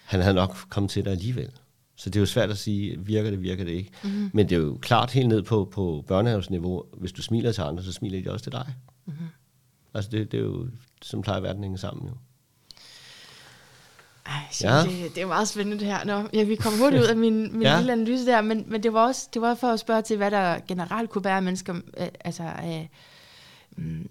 [0.04, 1.50] han havde nok kommet til det alligevel.
[1.96, 3.92] Så det er jo svært at sige, virker det, virker det ikke.
[4.04, 4.14] Mhm.
[4.14, 4.30] Mm.
[4.34, 7.84] Men det er jo klart helt ned på, på børnehavsniveau, hvis du smiler til andre,
[7.84, 8.74] så smiler de også til dig.
[9.06, 9.16] Mhm.
[9.20, 9.26] Mm.
[9.94, 10.68] Altså det, det er jo,
[11.02, 12.14] som plejer verden hænge sammen jo.
[14.26, 14.82] Ej, shit, Ja.
[14.84, 16.06] det, det er meget spændende det her.
[16.06, 17.78] Nå, ja, vi kommer hurtigt ud af min, min Ja.
[17.78, 20.32] lille analyse der, men, men det var også det var for at spørge til, hvad
[20.32, 21.76] der generelt kunne være mennesker.
[21.98, 22.86] Øh, altså, øh,
[23.78, 24.10] mm,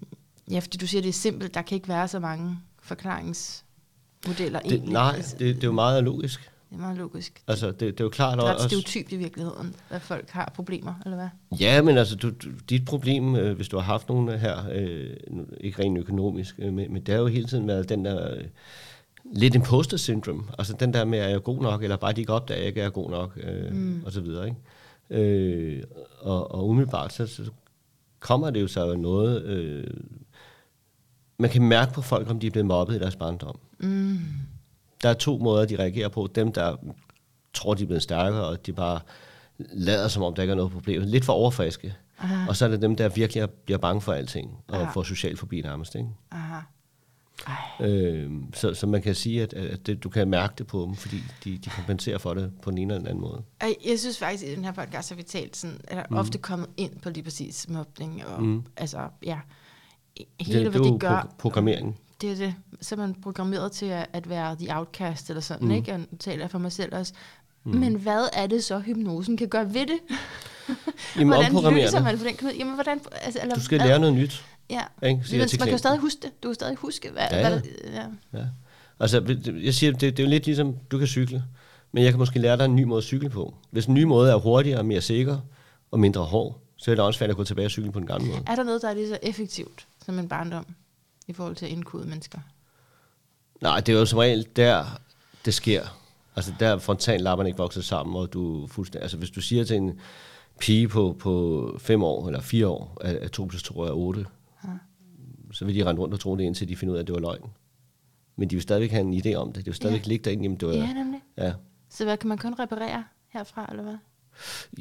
[0.51, 1.53] ja, fordi du siger, det er simpelt.
[1.53, 4.93] Der kan ikke være så mange forklaringsmodeller Det, egentlig.
[4.93, 6.49] nej, Altså, det, det er jo meget logisk.
[6.73, 7.43] Det er meget logisk.
[7.47, 10.51] Altså det, det er jo klart Det er ret stereotypt i virkeligheden, at folk har
[10.55, 11.59] problemer, eller hvad?
[11.59, 12.31] Ja, men altså, du,
[12.69, 15.09] dit problem, øh, hvis du har haft nogle her, øh,
[15.61, 18.43] ikke rent økonomisk, øh, men, men det har jo hele tiden været den der, øh,
[19.33, 22.33] lidt imposter syndrome, altså den der med, er jeg god nok, eller bare de ikke
[22.33, 24.03] opdager, at jeg ikke er god nok, øh, mm.
[24.05, 25.23] og så videre, ikke?
[25.23, 25.83] Øh,
[26.19, 27.51] og, og umiddelbart, så, så
[28.19, 29.87] kommer det jo så noget, øh,
[31.39, 33.59] man kan mærke på folk, om de er blevet mobbet i deres barndom.
[33.79, 34.17] Mm.
[35.03, 36.29] Der er to måder, de reagerer på.
[36.35, 36.75] Dem, der
[37.53, 38.99] tror, de er blevet stærkere, og de bare
[39.57, 41.01] lader, som om der ikke er noget problem.
[41.01, 41.93] Lidt for overfriske.
[42.19, 42.47] Aha.
[42.49, 44.91] Og så er det dem, der virkelig er- bliver bange for alting, og Aha.
[44.91, 45.95] får social fobi nærmest.
[45.95, 46.07] Ikke?
[46.31, 46.59] Aha.
[47.47, 47.87] Ej.
[47.87, 50.95] Øh, så, så man kan sige, at, at det, du kan mærke det på dem,
[50.95, 53.41] fordi de, de kompenserer for det på den ene eller den anden måde.
[53.61, 56.17] Jeg synes faktisk, at i den her podcast har vi talt sådan, er der mm.
[56.17, 58.63] ofte kommet ind på lige præcis mobning, og mm.
[58.77, 59.39] altså, ja,
[60.39, 61.19] hele det, hvad det gør.
[61.31, 61.99] pro- programmering.
[62.23, 62.55] Det er det.
[62.81, 65.73] Så er man programmeret til at, at være the outcast eller sådan, Mm.
[65.73, 65.97] ikke?
[65.97, 67.13] Nu taler jeg for mig selv også.
[67.63, 67.75] Mm.
[67.75, 69.99] Men hvad er det så, hypnosen kan gøre ved det?
[71.19, 72.53] Jamen, hvordan løser man for den knude?
[72.57, 72.99] Jamen, hvordan...
[73.11, 74.45] Altså, eller, Du skal lære noget nyt.
[74.69, 75.23] Ja, Ikke?
[75.31, 76.43] men man jeg kan jo stadig huske det.
[76.43, 77.23] Du kan stadig huske, hvad...
[77.31, 77.49] Ja, ja.
[77.49, 77.61] hvad
[77.93, 78.39] ja.
[78.39, 78.45] Ja.
[78.99, 81.43] Altså, jeg siger, det, det er jo lidt ligesom, du kan cykle,
[81.91, 83.53] men jeg kan måske lære dig en ny måde at cykle på.
[83.71, 85.37] Hvis en ny måde er hurtigere, mere sikker
[85.91, 88.07] og mindre hård, så er det også svært at gå tilbage og cykle på den
[88.07, 88.39] gamle måde.
[88.47, 90.65] Er der noget, der er lige så effektivt som en barndom
[91.27, 92.39] i forhold til at indkode mennesker?
[93.61, 94.85] Nej, det er jo som regel der,
[95.45, 95.81] det sker.
[96.35, 99.01] Altså der frontallapperne ikke vokser sammen, og du er fuldstændig...
[99.01, 99.99] Altså hvis du siger til en
[100.59, 104.25] pige på, på fem år eller fire år, at, at 2 plus 2 er 8,
[104.63, 104.69] Ja.
[105.51, 107.13] så vil de rende rundt og tro det, indtil de finder ud af, at det
[107.15, 107.49] var løgn.
[108.35, 109.55] Men de vil stadigvæk have en idé om det.
[109.55, 110.09] Det vil stadigvæk Ja.
[110.09, 110.73] ligge derinde, jamen det var...
[110.73, 111.21] Ja, nemlig.
[111.37, 111.53] ja.
[111.89, 113.97] Så hvad kan man kun reparere herfra, eller hvad?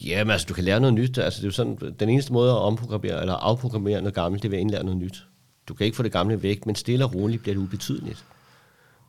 [0.05, 1.19] Ja, men altså, du kan lære noget nyt.
[1.19, 4.49] Altså, det er jo sådan, den eneste måde at omprogrammere eller afprogrammere noget gammelt, det
[4.49, 5.25] er ved at indlære noget nyt.
[5.69, 8.25] Du kan ikke få det gamle væk, men stille og roligt bliver det ubetydeligt.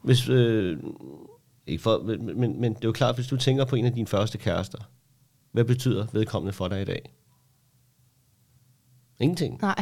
[0.04, 0.80] Hvis, øh,
[1.68, 4.08] ikke for, men, men, det er jo klart, hvis du tænker på en af dine
[4.08, 4.78] første kærester,
[5.52, 7.14] hvad betyder vedkommende for dig i dag?
[9.20, 9.60] Ingenting.
[9.62, 9.76] Nej,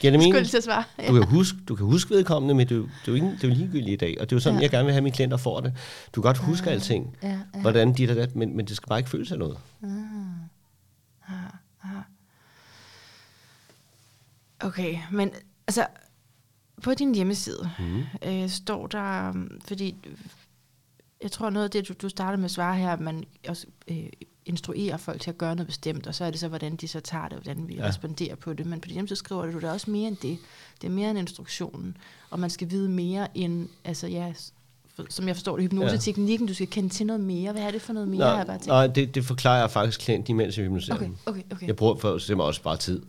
[0.00, 0.34] Giver det skulle mening?
[0.34, 0.84] jeg til at svare.
[1.08, 3.26] Du kan huske, du kan huske vedkommende, men det er jo, det er jo, ikke,
[3.26, 4.16] det er jo ligegyldigt i dag.
[4.20, 4.62] Og det er jo sådan, Ja.
[4.62, 5.72] jeg gerne vil have, at mine klienter får det.
[6.14, 7.60] Du kan godt huske alting, Ja, ja.
[7.60, 9.58] hvordan og dat, men, men det skal bare ikke føles af noget.
[14.60, 15.30] Okay, men
[15.66, 15.86] altså,
[16.82, 18.02] på din hjemmeside mm.
[18.28, 19.32] øh, står der,
[19.64, 19.96] fordi
[21.22, 23.66] jeg tror noget af det, du, du starter med at svare her, at man også
[23.88, 23.96] øh,
[24.46, 27.00] instruerer folk til at gøre noget bestemt, og så er det så, hvordan de så
[27.00, 27.82] tager det, og hvordan vi Ja.
[27.82, 27.88] ja.
[27.88, 28.66] responderer på det.
[28.66, 30.38] Men på din hjemmeside skriver du, det er også mere end det.
[30.80, 31.96] Det er mere end instruktionen,
[32.30, 34.32] og man skal vide mere end, altså ja,
[35.08, 37.52] som jeg forstår det, hypnoseteknikken, du skal kende til noget mere.
[37.52, 38.66] Hvad er det for noget mere, Nej, jeg bare tænkt?
[38.66, 41.66] nej det, det forklarer jeg faktisk klienten, imens jeg hypnotiserer Okay, okay, okay.
[41.66, 43.02] Jeg bruger for simpelthen også bare tid,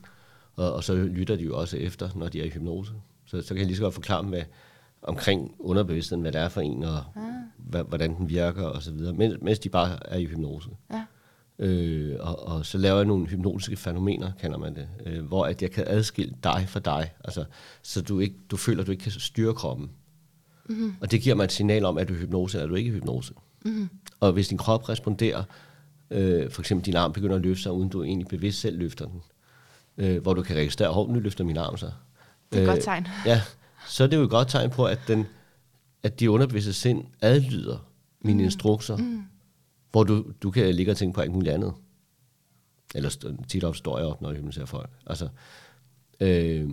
[0.55, 2.91] og, og så lytter de jo også efter, når de er i hypnose.
[3.33, 4.43] Så, så kan jeg lige så godt forklare dem, hvad,
[5.01, 7.87] omkring underbevidstheden, hvad det er for en, og Ah.
[7.87, 10.69] hvordan den virker og så videre, mens, mens de bare er i hypnose.
[10.93, 11.03] Ja.
[11.59, 15.61] Øh, og, og så laver jeg nogle hypnotiske fænomener, kalder man det, øh, hvor at
[15.61, 17.45] jeg kan adskille dig fra dig, altså,
[17.81, 19.89] så du, ikke, du føler, at du ikke kan styre kroppen.
[20.69, 20.77] Mhm.
[20.77, 20.95] Mm-hmm.
[21.01, 22.75] Og det giver mig et signal om, at du er i hypnose, eller er du
[22.75, 23.33] ikke i hypnose.
[23.65, 23.89] Mm.
[24.19, 25.43] Og hvis din krop responderer,
[26.11, 29.05] øh, for eksempel din arm begynder at løfte sig, uden du egentlig bevidst selv løfter
[29.05, 29.21] den,
[29.97, 31.91] øh, hvor du kan registrere, at nu løfter min arm sig.
[32.53, 33.07] Det er et Øh, godt tegn.
[33.25, 33.41] Ja,
[33.87, 35.25] så er det jo et godt tegn på, at, den,
[36.03, 37.77] at de underbevidste sind adlyder
[38.21, 38.43] mine mm.
[38.43, 39.23] instrukser, mm.
[39.91, 41.73] hvor du, du kan ligge og tænke på alt muligt andet.
[42.95, 43.09] Eller
[43.47, 44.89] tit opstår jeg op, når jeg hypnotiserer folk.
[45.07, 45.27] Altså,
[46.19, 46.69] øh,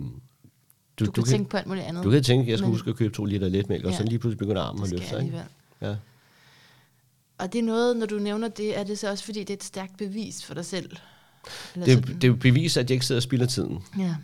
[0.99, 2.03] Du, du kan tænke på alt muligt andet.
[2.03, 3.97] du kan tænke, at jeg skal Men- huske at købe to liter letmælk, og Ja.
[3.97, 5.23] så lige pludselig begynder armen at løfte sig.
[5.23, 5.43] ikke?
[5.81, 5.95] Ja.
[7.37, 9.53] Og det er noget, når du nævner det, er det så også fordi, det er
[9.53, 10.89] et stærkt bevis for dig selv?
[11.75, 12.15] Eller Det, er, sådan?
[12.15, 13.83] det er jo bevis, at jeg ikke sidder og spilder tiden.
[13.99, 14.15] Ja.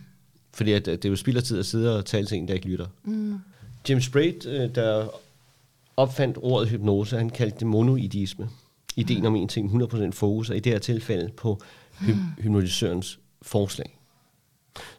[0.58, 2.48] Fordi at, at det er jo spild af tid at sidde og tale til en,
[2.48, 2.88] der ikke lytter.
[3.04, 3.40] Mm.
[3.90, 5.08] Jim Sprat, øh, der
[5.98, 8.50] opfandt ordet hypnose, han kaldte det monoidisme.
[8.96, 11.62] Ideen om en ting, 100% fokus, og i det her tilfælde på
[12.00, 14.00] hy- hypnotisørens forslag.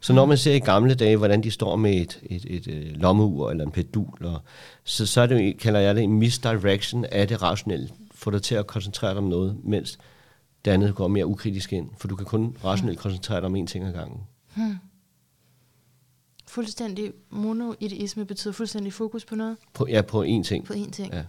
[0.01, 2.97] Så når man ser i gamle dage, hvordan de står med et, et, et, et
[2.97, 4.41] lommeur eller en pedul, og,
[4.83, 7.89] så, så er det, kalder jeg det en misdirection af det rationelle.
[8.15, 9.99] Få dig til at koncentrere dig om noget, mens
[10.65, 11.89] det andet går mere ukritisk ind.
[11.97, 14.19] For du kan kun rationelt koncentrere dig om én ting ad gangen.
[16.49, 20.65] Fuldstændig monoideisme betyder fuldstændig fokus på noget, På, ja, på én ting.
[20.65, 21.13] på én ting.
[21.13, 21.23] Ja.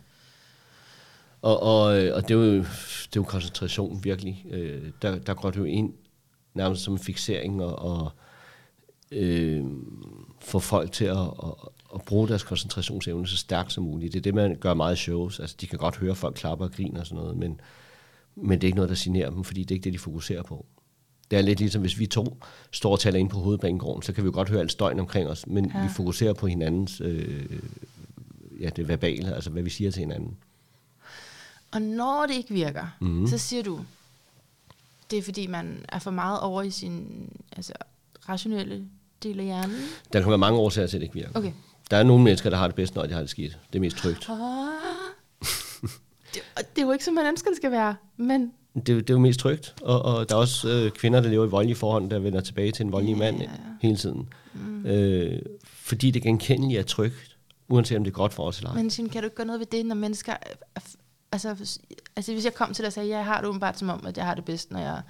[1.43, 4.47] Og, og, øh, og det, er jo, det er jo koncentration virkelig.
[4.51, 5.93] Øh, der, der går det jo ind
[6.55, 8.11] nærmest som en fixering og, og
[9.13, 9.65] øh,
[10.41, 11.55] få folk til at, at,
[11.95, 14.13] at bruge deres koncentrationsevne så stærkt som muligt.
[14.13, 15.41] Det er det, man gør meget i shows.
[15.41, 17.61] Altså, de kan godt høre folk klapper og griner og sådan noget, men,
[18.37, 20.43] men det er ikke noget, der signerer dem, fordi det er ikke det, de fokuserer
[20.43, 20.67] på.
[21.31, 22.37] Det er lidt ligesom, hvis vi to
[22.71, 25.29] står og taler ind på hovedbanegården, så kan vi jo godt høre al støjen omkring
[25.29, 25.83] os, men Ja.
[25.83, 27.59] vi fokuserer på hinandens, øh,
[28.61, 30.37] ja, det verbale, altså hvad vi siger til hinanden.
[31.71, 33.27] Og når det ikke virker, mm.
[33.27, 33.81] så siger du,
[35.11, 37.73] det er fordi, man er for meget over i sin altså,
[38.29, 38.85] rationelle
[39.23, 39.77] del af hjernen.
[40.13, 41.39] Der kan være mange årsager til, at det ikke virker.
[41.39, 41.53] Okay.
[41.91, 43.59] Der er nogle mennesker, der har det bedst, når de har det skidt.
[43.73, 44.29] Det er mest trygt.
[44.29, 44.37] Ah.
[46.35, 46.43] det,
[46.77, 48.53] det er jo ikke, som man ønsker, det skal være, men
[48.87, 49.75] Det, det er jo mest trygt.
[49.83, 52.73] Og, og der er også øh, kvinder, der lever i voldelige forhold, der vender tilbage
[52.73, 53.49] til en voldelig Ja, mand ja, ja.
[53.81, 54.29] hele tiden.
[54.55, 54.87] Mm.
[54.87, 57.37] Øh, fordi det genkendeligt er trygt,
[57.69, 58.77] uanset om det er godt for os eller ej.
[58.77, 60.33] Men Signe, kan du ikke gøre noget ved det, når mennesker...
[60.33, 60.37] er-
[60.77, 60.81] er-
[61.33, 61.49] Altså,
[62.17, 64.07] altså hvis jeg kom til dig og sagde, ja, jeg har det åbenbart som om,
[64.07, 65.01] at jeg har det bedst, når jeg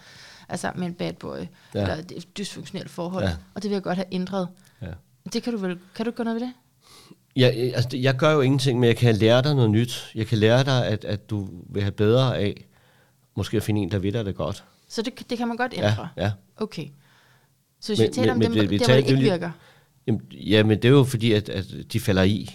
[0.49, 1.45] er sammen med en bad boy, ja.
[1.75, 1.81] Ja.
[1.83, 3.31] eller et dysfunktionelt forhold, ja.
[3.31, 3.37] Ja.
[3.55, 4.49] og det vil jeg godt have ændret.
[4.83, 4.87] Ja.
[5.33, 5.79] Det kan du vel...
[5.95, 6.55] Kan du gøre noget ved det?
[7.37, 10.11] Jeg- altså, jeg gør jo ingenting, men jeg kan lære dig noget nyt.
[10.15, 12.67] Jeg kan lære dig, at, at du vil have bedre af,
[13.37, 14.65] måske at finde en, der ved det godt.
[14.89, 16.09] Så det, det kan man godt Ja, ændre?
[16.17, 16.33] ja.
[16.57, 16.87] Okay.
[17.81, 19.51] Så hvis Men- vi taler men- om dem, vi der, hvor det ikke virker.
[20.07, 22.51] Jamen, ja, men det er jo fordi, at, at de falder i.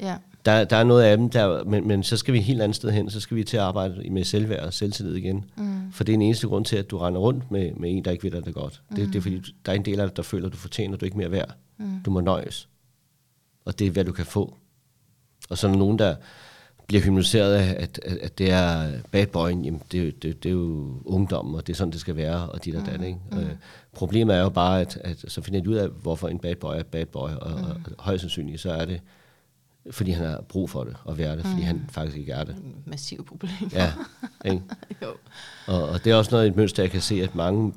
[0.00, 0.16] Ja.
[0.44, 2.76] Der, der er noget af dem, der, men, men så skal vi et helt andet
[2.76, 3.10] sted hen.
[3.10, 5.44] Så skal vi til at arbejde med selvværd og selvtillid igen.
[5.56, 5.92] Mm.
[5.92, 8.10] For det er den eneste grund til, at du render rundt med, med en, der
[8.10, 8.82] ikke ved dig det godt.
[8.90, 8.96] Mm.
[8.96, 10.58] Det, det er fordi, du- der er en del af dig, der føler, at du
[10.58, 11.54] fortjener, at du ikke mere værd.
[11.78, 12.00] Mm.
[12.04, 12.68] Du må nøjes.
[13.64, 14.56] Og det er, hvad du kan få.
[15.50, 16.16] Og så er der nogen, der
[16.86, 20.52] bliver hypnotiseret af, at, at, at det er bad boy, jamen det, det, det er
[20.52, 23.18] jo ungdommen, og det er sådan, det skal være, og dit og dat, ikke?
[23.32, 23.38] Mm.
[23.38, 23.50] Øh,
[23.92, 26.74] problemet er jo bare, at, at så finder de ud af, hvorfor en bad boy
[26.74, 27.64] er bad boy, og, mm.
[27.64, 29.00] og højst sandsynligt, så er det,
[29.90, 32.56] fordi han har brug for det, at være det, fordi han faktisk ikke er det.
[32.84, 33.52] Massive problem.
[33.72, 33.92] Ja,
[34.50, 34.62] ikke?
[35.02, 35.08] jo.
[35.66, 37.72] Og, og det er også noget et mønster, jeg kan se, at mange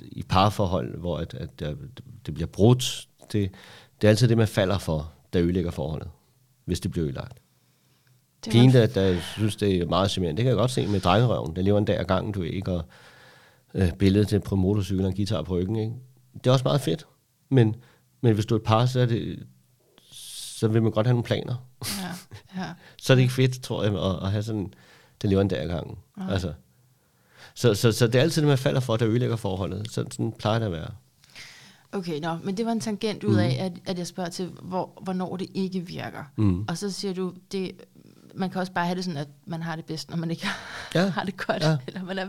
[0.00, 1.74] i parforhold, hvor at, at der,
[2.26, 3.50] det bliver brudt, det,
[4.00, 6.08] det er altid det, man falder for, der ødelægger forholdet,
[6.64, 7.38] hvis det bliver ødelagt.
[8.44, 10.86] Det Pigen, var, der, der synes, det er meget charmerende, det kan jeg godt se
[10.86, 12.84] med drengerøven, der lever en dag ad gangen, du ikke, og
[13.74, 15.92] øh, billedet til på en motorcykel og guitar på ryggen, ikke?
[16.34, 17.06] Det er også meget fedt,
[17.48, 17.76] men,
[18.20, 19.46] men hvis du er et par, så, er det,
[20.10, 21.54] så vil man godt have nogle planer.
[21.84, 22.08] ja,
[22.62, 22.68] ja.
[22.98, 24.74] så er det ikke fedt, tror jeg, at, at have sådan,
[25.22, 25.98] der lever en dag ad gangen.
[26.18, 26.32] Nej.
[26.32, 26.52] Altså,
[27.54, 29.90] så, så, så det er altid det, man falder for, der ødelægger forholdet.
[29.90, 30.90] Så, sådan plejer det at være.
[31.92, 35.00] Okay, nå, men det var en tangent ud af, at, at jeg spørger til, hvor,
[35.02, 36.24] hvornår det ikke virker.
[36.36, 36.64] Mm.
[36.68, 37.72] Og så siger du, det,
[38.36, 40.46] man kan også bare have det sådan, at man har det bedst, når man ikke
[40.94, 41.62] Ja, har det godt.
[41.62, 41.76] ja.
[41.86, 42.28] Eller man er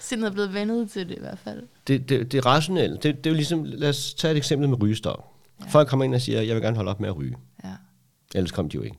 [0.00, 1.66] sindet er blevet vendet til det i hvert fald.
[1.86, 3.02] Det, det, det er rationelt.
[3.02, 5.34] Det, det er jo ligesom, lad os tage et eksempel med rygestop.
[5.60, 5.66] Ja.
[5.66, 7.36] Folk kommer ind og siger, jeg vil gerne holde op med at ryge.
[7.64, 7.72] Ja.
[8.34, 8.96] Ellers kom de jo ikke.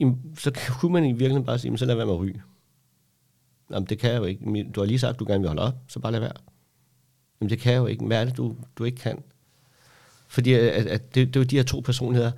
[0.00, 0.50] Jamen, så
[0.80, 2.42] kunne man i virkeligheden bare sige, "Men så lad være med at ryge.
[3.70, 4.70] Jamen, det kan jeg jo ikke.
[4.74, 6.32] Du har lige sagt, at du gerne vil holde op, så bare lad være.
[7.40, 8.04] Jamen, det kan jeg jo ikke.
[8.04, 9.22] Hvad er det, du, du ikke kan?
[10.28, 12.32] Fordi at, at det, det er jo de her to personligheder.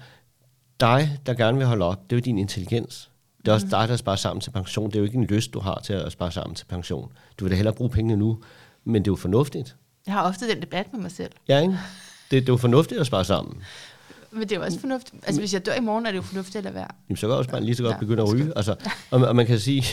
[0.80, 3.10] Dig, der gerne vil holde op, det er jo din intelligens.
[3.40, 4.86] Det er også dig, der sparer sammen til pension.
[4.90, 7.12] Det er jo ikke en lyst, du har til at spare sammen til pension.
[7.38, 8.42] Du vil da hellere bruge pengene nu,
[8.84, 9.76] men det er jo fornuftigt.
[10.06, 11.32] Jeg har ofte den debat med mig selv.
[11.48, 11.72] Ja, ikke?
[12.30, 13.62] Det, det er jo fornuftigt at spare sammen.
[14.30, 15.24] Men det er jo også fornuftigt.
[15.26, 16.88] Altså, hvis jeg dør i morgen, er det jo fornuftigt at lade være.
[17.08, 18.52] Jamen, så kan også bare lige så godt Ja, begynde at ryge.
[18.56, 18.76] Altså,
[19.10, 19.84] og, man- og man kan sige,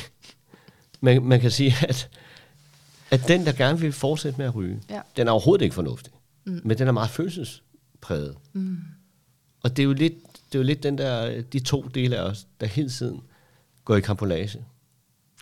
[1.02, 2.10] man, man kan sige at,
[3.12, 5.00] at den, der gerne vil fortsætte med at ryge, Ja.
[5.18, 6.14] den er overhovedet ikke fornuftig.
[6.46, 6.62] Mm.
[6.64, 8.36] Men den er meget følelsespræget.
[8.54, 8.78] Mm.
[9.64, 10.14] Og det er jo lidt,
[10.54, 13.22] det er jo lidt den der, de to dele af os, der hele tiden
[13.86, 14.66] gå i kampolage.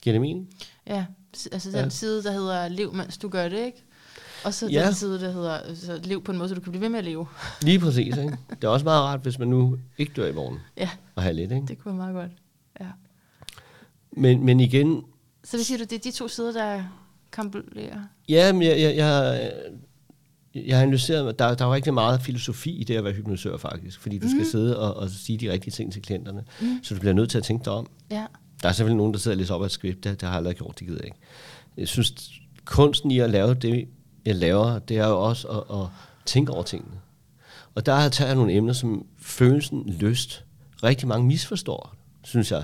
[0.01, 0.49] Giver det mening?
[0.87, 1.05] Ja,
[1.51, 1.89] altså den Ja.
[1.89, 3.83] side, der hedder lev, mens du gør det, ikke?
[4.45, 4.85] Og så Ja.
[4.85, 6.99] den side, der hedder altså, lev på en måde, så du kan blive ved med
[6.99, 7.27] at leve.
[7.61, 8.37] Lige præcis, ikke?
[8.49, 10.59] Det er også meget rart, hvis man nu ikke dør i morgen.
[10.77, 10.89] Ja.
[11.15, 11.67] Og have lidt, ikke?
[11.67, 12.31] Det kunne være meget godt.
[12.79, 12.91] Ja.
[14.11, 15.03] Men, men igen,
[15.43, 16.83] Så hvad siger du, det er de to sider, der
[17.31, 18.01] kambulerer?
[18.29, 19.51] ja, men jeg, jeg, jeg,
[20.55, 23.99] jeg har analyseret, der, der er rigtig meget filosofi i det at være hypnotisør faktisk,
[23.99, 26.79] fordi du skal sidde og, og sige de rigtige ting til klienterne, Mm.
[26.83, 27.87] så du bliver nødt til at tænke dig om.
[28.11, 28.25] Ja.
[28.63, 30.29] Der er selvfølgelig nogen, der sidder og læser op af et script, det, det har
[30.29, 31.17] jeg aldrig gjort, det gider jeg ikke.
[31.77, 32.31] Jeg synes,
[32.65, 33.87] kunsten i at lave det,
[34.25, 35.87] jeg laver, det er jo også at, at
[36.25, 36.95] tænke over tingene.
[37.75, 40.45] Og der tager jeg nogle emner, som følelsen, lyst,
[40.83, 42.63] rigtig mange misforstår, synes jeg.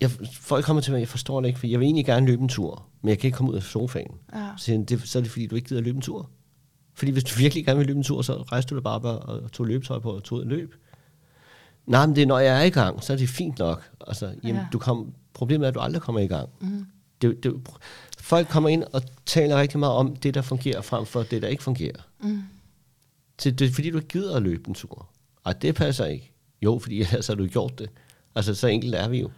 [0.00, 2.42] jeg folk kommer til mig, jeg forstår det ikke, for jeg vil egentlig gerne løbe
[2.42, 4.10] en tur, men jeg kan ikke komme ud af sofaen.
[4.34, 4.48] ja.
[4.56, 6.30] Så, siger det, så er det fordi, du ikke gider løbe en tur.
[6.94, 9.52] Fordi hvis du virkelig gerne vil løbe en tur, så rejste du dig bare og
[9.52, 10.74] tog løbetøj på og tog og løb.
[11.86, 13.90] Nej, men det er, når jeg er i gang, så er det fint nok.
[14.06, 14.66] Altså, jamen, Ja.
[14.72, 16.48] du kom, problemet er, at du aldrig kommer i gang.
[16.60, 16.86] Mm.
[17.22, 17.54] Det, det,
[18.18, 21.48] folk kommer ind og taler rigtig meget om det, der fungerer, frem for det, der
[21.48, 22.08] ikke fungerer.
[22.20, 22.42] Mm.
[23.38, 25.08] Så det er fordi, du ikke gider at løbe en tur.
[25.46, 26.32] Ej, det passer ikke.
[26.62, 27.90] Jo, fordi ellers har du gjort det.
[28.34, 29.30] Altså, så enkelt er vi jo.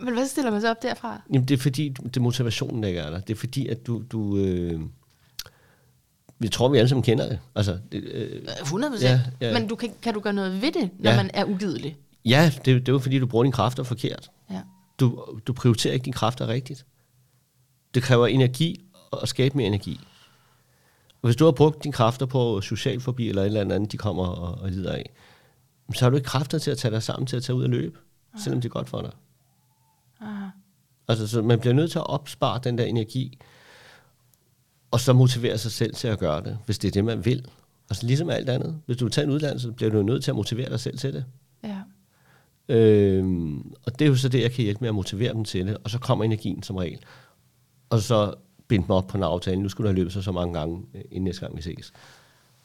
[0.00, 1.22] Men hvad stiller man så op derfra?
[1.32, 3.20] Jamen, det er fordi, det motivationen, der ikke er der.
[3.20, 4.02] Det er fordi, at du...
[4.12, 4.80] du øh,
[6.38, 7.38] vi tror, vi alle sammen kender det.
[7.54, 9.20] Altså, det, øh, 100 procent.
[9.40, 9.58] Ja, ja.
[9.58, 11.16] Men du kan, kan du gøre noget ved det, når Ja.
[11.16, 11.96] man er ugidelig?
[12.24, 14.30] ja, det, det er jo fordi, du bruger dine kræfter forkert.
[14.50, 14.60] Ja.
[15.00, 16.86] Du, du prioriterer ikke dine kræfter rigtigt.
[17.94, 18.84] Det kræver energi
[19.22, 20.00] at skabe mere energi.
[21.22, 23.96] Og hvis du har brugt dine kræfter på social forbi eller et eller andet, de
[23.96, 25.10] kommer og, og lider af,
[25.94, 27.70] så har du ikke kræfter til at tage dig sammen til at tage ud og
[27.70, 27.98] løbe,
[28.44, 29.10] selvom det er godt for dig.
[30.20, 30.46] Aha.
[31.08, 33.38] Altså, så man bliver nødt til at opspare den der energi,
[34.96, 37.46] og så motivere sig selv til at gøre det, hvis det er det, man vil.
[37.90, 38.80] Altså ligesom alt andet.
[38.86, 41.12] Hvis du vil tage en uddannelse, bliver du nødt til at motivere dig selv til
[41.12, 41.24] det.
[41.64, 41.78] Ja.
[42.74, 45.66] Øhm, og det er jo så det, jeg kan hjælpe med at motivere dem til
[45.66, 46.98] det, og så kommer energien som regel.
[47.90, 48.34] Og så
[48.68, 49.62] binde mig op på en aftale.
[49.62, 51.92] Nu skulle du have løbet så, så mange gange, øh, inden næste gang vi ses.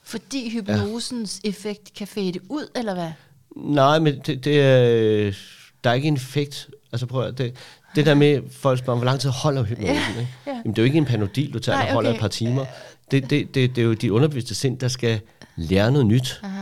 [0.03, 1.49] Fordi hypnosens ja.
[1.49, 3.11] effekt kan fade ud, eller hvad?
[3.55, 4.83] Nej, men det, det er,
[5.27, 5.35] øh,
[5.83, 6.69] der er ikke en effekt.
[6.91, 7.55] Altså prøv at, det,
[7.95, 9.95] det der med, folk spørger, hvor lang tid holder hypnosen?
[9.95, 10.31] Ja, ikke?
[10.47, 10.51] ja.
[10.51, 12.17] Jamen, det er jo ikke en panodil, du tager, Nej, der holder okay.
[12.17, 12.65] et par timer.
[13.11, 15.21] Det, det, det, det er jo dit underbevidste sind, der skal
[15.55, 16.39] lære noget nyt.
[16.43, 16.61] Aha.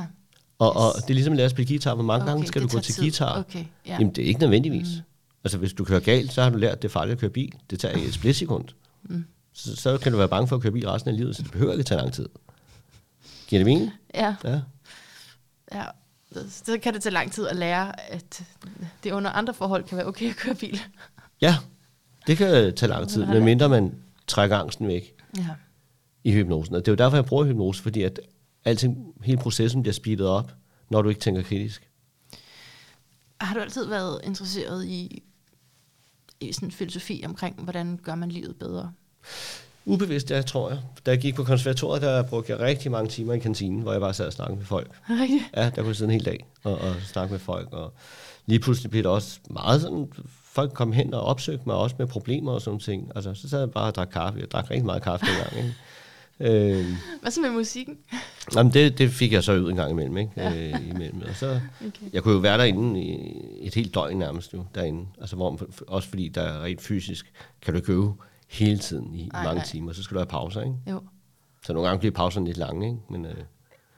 [0.59, 1.93] Og, og det er ligesom at lære at spille guitar.
[1.95, 3.03] Hvor mange okay, gange skal du gå til tid.
[3.03, 3.39] guitar?
[3.39, 3.91] Okay, ja.
[3.93, 4.87] Jamen, det er ikke nødvendigvis.
[4.95, 5.01] Mm.
[5.43, 7.29] Altså, hvis du kører galt, så har du lært, at det er farligt at køre
[7.29, 7.53] bil.
[7.69, 8.65] Det tager et splitsekund.
[9.03, 9.25] Mm.
[9.53, 11.51] Så, så kan du være bange for at køre bil resten af livet, så det
[11.51, 12.29] behøver ikke tage lang tid.
[13.47, 13.91] Giver det mening?
[14.15, 14.59] ja, Ja.
[15.73, 15.83] ja.
[16.49, 18.43] Så kan det tage lang tid at lære, at
[19.03, 20.81] det under andre forhold kan være okay at køre bil.
[21.41, 21.56] Ja,
[22.28, 23.95] det kan tage lang tid, medmindre man
[24.28, 25.47] trækker angsten væk Ja.
[26.23, 26.75] i hypnosen.
[26.75, 28.19] Og det er jo derfor, jeg bruger hypnose, fordi at
[28.65, 30.52] alting, hele processen bliver speedet op,
[30.89, 31.89] når du ikke tænker kritisk.
[33.41, 35.23] Har du altid været interesseret i,
[36.39, 38.91] i sådan filosofi omkring, hvordan gør man livet bedre?
[39.86, 40.80] Ubevidst, ja, tror jeg.
[41.06, 44.02] Da jeg gik på konservatoriet, der brugte jeg rigtig mange timer i kantinen, hvor jeg
[44.02, 44.91] bare sad og snakkede med folk.
[45.10, 45.43] Rigtigt?
[45.56, 47.67] Ja, der kunne jeg sidde en hel dag og, og snakke med folk.
[47.73, 47.93] Og
[48.45, 50.08] lige pludselig blev det også meget sådan,
[50.51, 53.12] folk kom hen og opsøgte mig også med problemer og sådan ting.
[53.15, 54.39] Altså, så sad jeg bare og drak kaffe.
[54.39, 55.57] Jeg drak rigtig meget kaffe dengang.
[55.57, 55.75] Ikke?
[56.41, 57.97] Øhm, Hvad så med musikken?
[58.55, 60.17] jamen det, det fik jeg så ud en gang imellem.
[60.17, 60.31] Ikke?
[60.38, 60.69] Ja.
[60.69, 61.21] Øh, imellem.
[61.29, 62.13] Og så, Okay.
[62.13, 65.05] jeg kunne jo være derinde i et helt døgn nærmest jo, derinde.
[65.21, 67.31] Altså, hvor, også fordi der er rent fysisk,
[67.62, 68.15] kan du ikke øve
[68.47, 69.65] hele tiden i Ej, mange nej.
[69.65, 69.93] timer.
[69.93, 70.75] Så skal du have pauser, ikke?
[70.89, 71.01] Jo.
[71.65, 72.99] Så nogle gange bliver pauserne lidt lange, ikke?
[73.09, 73.35] Men, øh,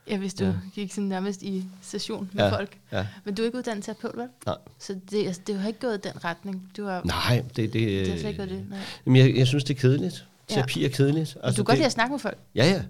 [0.08, 0.50] Ja, hvis du Ja.
[0.50, 0.56] ja.
[0.76, 2.56] gik sådan nærmest i session med Ja.
[2.58, 2.78] folk.
[2.92, 3.08] ja.
[3.26, 4.28] Men du er ikke uddannet terapeut, vel?
[4.46, 4.58] Nej.
[4.80, 6.72] Så det, altså, det har ikke gået i den retning.
[6.78, 8.70] Du har, Nej, det, det, det har slet ikke gået det.
[8.70, 8.80] Nej.
[9.06, 10.28] Jamen, jeg, jeg synes, det er kedeligt.
[10.50, 10.56] Ja.
[10.56, 11.38] Terapi er kedeligt.
[11.44, 12.84] Altså, du kan godt lide at snakke med folk, Ja, ja.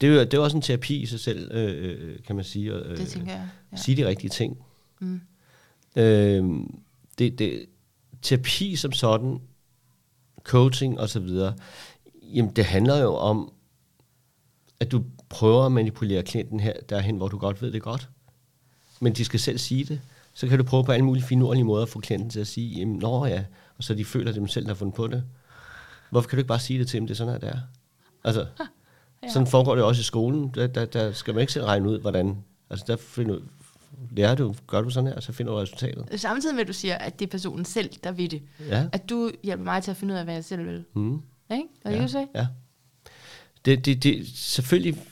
[0.00, 2.44] Det er, jo, det er også en terapi i sig selv, øh, øh, kan man
[2.44, 2.74] sige.
[2.74, 3.48] Og, øh, det tænker jeg.
[3.72, 3.76] Ja.
[3.76, 4.58] Sige de rigtige ting.
[5.00, 5.20] Mm.
[5.96, 6.44] Øh,
[7.18, 7.66] det, det,
[8.22, 9.38] terapi som sådan,
[10.42, 11.54] coaching og så videre,
[12.22, 13.52] jamen det handler jo om,
[14.80, 18.08] at du prøver at manipulere klienten her, derhen, hvor du godt ved det godt.
[19.00, 20.00] Men de skal selv sige det.
[20.34, 22.78] Så kan du prøve på alle mulige finurlige måder at få klienten til at sige,
[22.78, 23.44] jamen, nå ja,
[23.78, 25.24] og så de føler, at de selv har fundet på det.
[26.10, 27.58] Hvorfor kan du ikke bare sige det til dem, det er sådan her, det er?
[28.24, 28.46] Altså,
[29.22, 29.28] Ja.
[29.32, 30.48] sådan foregår det også i skolen.
[30.54, 32.36] Der, der, der skal man ikke selv regne ud, hvordan...
[32.70, 33.38] Altså, der finder,
[34.10, 36.20] lærer du, gør du sådan her, så finder du resultatet.
[36.20, 38.42] Samtidig med, at du siger, at det er personen selv, der ved det.
[38.68, 38.86] Ja.
[38.92, 40.84] At du hjælper mig til at finde ud af, hvad jeg selv vil.
[40.94, 41.22] Mm.
[41.52, 41.64] Ikke?
[41.84, 42.02] Er det, ja.
[42.02, 42.26] du sagde?
[42.34, 42.46] Ja.
[43.64, 45.02] Det, det, det, selvfølgelig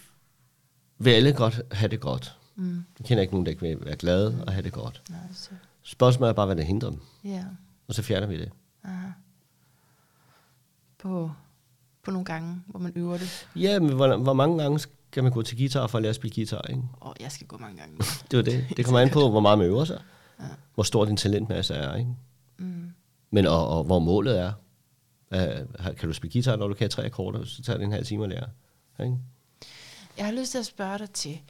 [1.04, 2.38] vil alle godt have det godt.
[2.56, 2.84] Mm.
[2.98, 5.02] Jeg kender ikke nogen, der ikke vil være glade og have det godt.
[5.10, 5.50] Nej, så.
[5.82, 7.00] Spørgsmålet er bare, hvad der hindrer dem.
[7.24, 7.44] Ja.
[7.88, 8.50] Og så fjerner vi det.
[8.84, 9.08] Aha.
[10.98, 11.30] På,
[12.02, 13.48] på nogle gange, hvor man øver det.
[13.56, 16.16] Ja, men hvor, hvor mange gange skal man gå til guitar for at lære at
[16.16, 16.62] spille guitar?
[16.68, 16.82] Ikke?
[17.02, 17.96] Åh, jeg skal gå mange gange.
[18.30, 18.66] Det var det.
[18.76, 20.02] Det kommer an på, hvor meget man øver sig.
[20.40, 20.44] Ja.
[20.74, 21.94] Hvor stor din talentmasse er.
[21.94, 22.10] Ikke?
[23.34, 24.52] Men og, og hvor målet er,
[25.30, 28.04] uh, kan du spille guitar, når du kan tre akkorder, så tager det en halv
[28.06, 28.46] time at lære.
[29.00, 29.18] Ikke?
[30.18, 31.40] Jeg har lyst til at spørge dig til,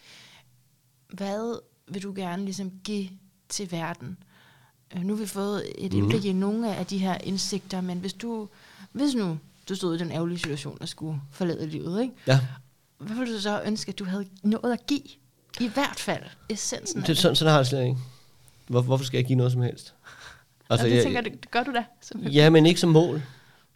[1.09, 1.59] hvad
[1.89, 3.09] vil du gerne ligesom give
[3.49, 4.17] til verden?
[4.97, 6.03] Øh, Nu har vi fået et Mhm.
[6.03, 8.49] indblik i nogle af de her indsigter, men hvis du,
[8.93, 9.39] hvis nu
[9.69, 12.15] du stod i den ærgerlige situation og skulle forlade livet, ikke?
[12.27, 12.41] Ja,
[12.99, 15.03] hvad ville du så ønske, at du havde nået at give?
[15.61, 17.97] I hvert fald essensen af det, sådan, sådan har jeg det slet ikke.
[18.67, 19.95] Hvor, hvorfor skal jeg give noget som helst?
[20.71, 21.85] Altså, det jeg- tænker det, det gør du da.
[22.31, 23.23] Ja, men ikke som mål.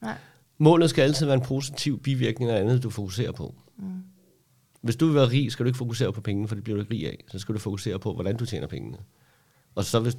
[0.03, 0.17] Nej.
[0.59, 3.55] Målet skal altid være en positiv bivirkning af andet, du fokuserer på.
[3.77, 4.03] Mm.
[4.81, 6.81] Hvis du vil være rig, skal du ikke fokusere på pengene, for det bliver du
[6.83, 7.25] ikke rig af.
[7.29, 8.99] Så skal du fokusere på, hvordan du tjener pengene.
[9.75, 10.17] Og så hvis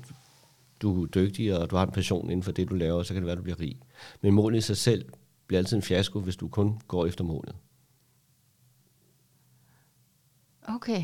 [0.81, 3.21] du er dygtig, og du har en passion inden for det, du laver, så kan
[3.21, 3.79] det være, at du bliver rig.
[4.21, 5.05] Men målet i sig selv
[5.47, 7.55] bliver altid en fiasko, hvis du kun går efter målet.
[10.67, 11.03] Okay.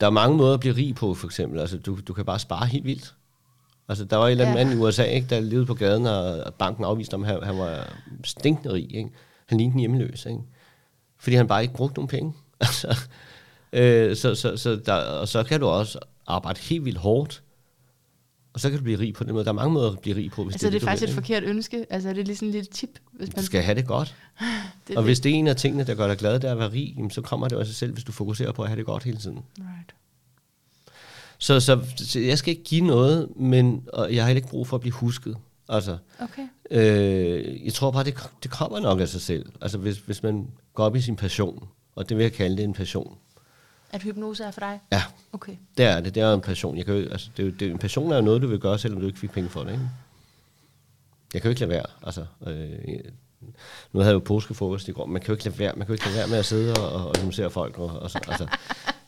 [0.00, 1.60] Der er mange måder at blive rig på, for eksempel.
[1.60, 3.14] Altså, du, du kan bare spare helt vildt.
[3.88, 4.64] Altså, der var en eller anden Ja.
[4.64, 7.92] mand i USA, ikke, der levede på gaden, og banken afviste ham, han, han var
[8.24, 8.94] stinkende rig.
[8.94, 9.10] Ikke?
[9.46, 10.40] Han lignede en hjemmeløs, ikke?
[11.18, 12.32] Fordi han bare ikke brugte nogen penge.
[12.60, 12.98] altså,
[13.72, 17.42] øh, så, så, så der, og så kan du også arbejde helt vildt hårdt,
[18.52, 19.44] og så kan du blive rig på den måde.
[19.44, 21.00] Der er mange måder at blive rig på, hvis Altså, det det er er det,
[21.00, 21.86] faktisk du et vil, forkert ønske.
[21.90, 22.90] Altså, er det lige sådan et lille tip?
[23.12, 24.14] Hvis man Du skal have det godt.
[24.88, 26.58] det, Og hvis det er en af tingene, der gør dig glad, det er at
[26.58, 28.86] være rig, jamen, så kommer det sig selv, hvis du fokuserer på at have det
[28.86, 29.38] godt hele tiden.
[29.58, 29.94] Right.
[31.38, 34.66] Så, så, så jeg skal ikke give noget, men og jeg har heller ikke brug
[34.66, 35.36] for at blive husket.
[35.68, 36.48] Altså, Okay.
[36.70, 39.52] øh, jeg tror bare, det, det kommer nok af sig selv.
[39.60, 42.64] Altså, hvis, hvis man går op i sin passion, og det vil jeg kalde det
[42.64, 43.18] en passion.
[43.92, 44.80] At hypnose er for dig?
[44.92, 45.02] Ja,
[45.32, 45.56] Okay.
[45.76, 46.14] det er det.
[46.14, 46.76] Det er en passion.
[46.76, 48.78] Jeg kan jo, altså, det er det, en passion er jo noget, du vil gøre,
[48.78, 49.72] selvom du ikke fik penge for det.
[49.72, 49.88] Ikke?
[51.34, 51.86] Jeg kan jo ikke lade være.
[52.02, 52.78] Altså, øh,
[53.92, 55.06] nu havde jeg jo påskefrokost i går.
[55.06, 56.74] Man kan jo ikke lade være, man kan jo ikke lade være med at sidde
[56.74, 57.12] og, og,
[57.44, 57.78] og folk.
[57.78, 58.46] Og, og, så- altså,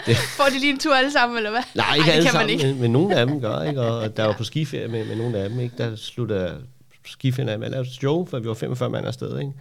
[0.37, 1.63] Får de lige en tur alle sammen, eller hvad?
[1.75, 2.67] Nej, ikke Ej, det alle kan man sammen, ikke.
[2.67, 3.81] Men, men nogle af dem gør, ikke?
[3.83, 5.75] Og der var på skiferie med, med nogle af dem, ikke?
[5.79, 6.59] Der slutter
[7.07, 9.53] skiferien af med at lave et show, for vi var 45 mand afsted, ikke?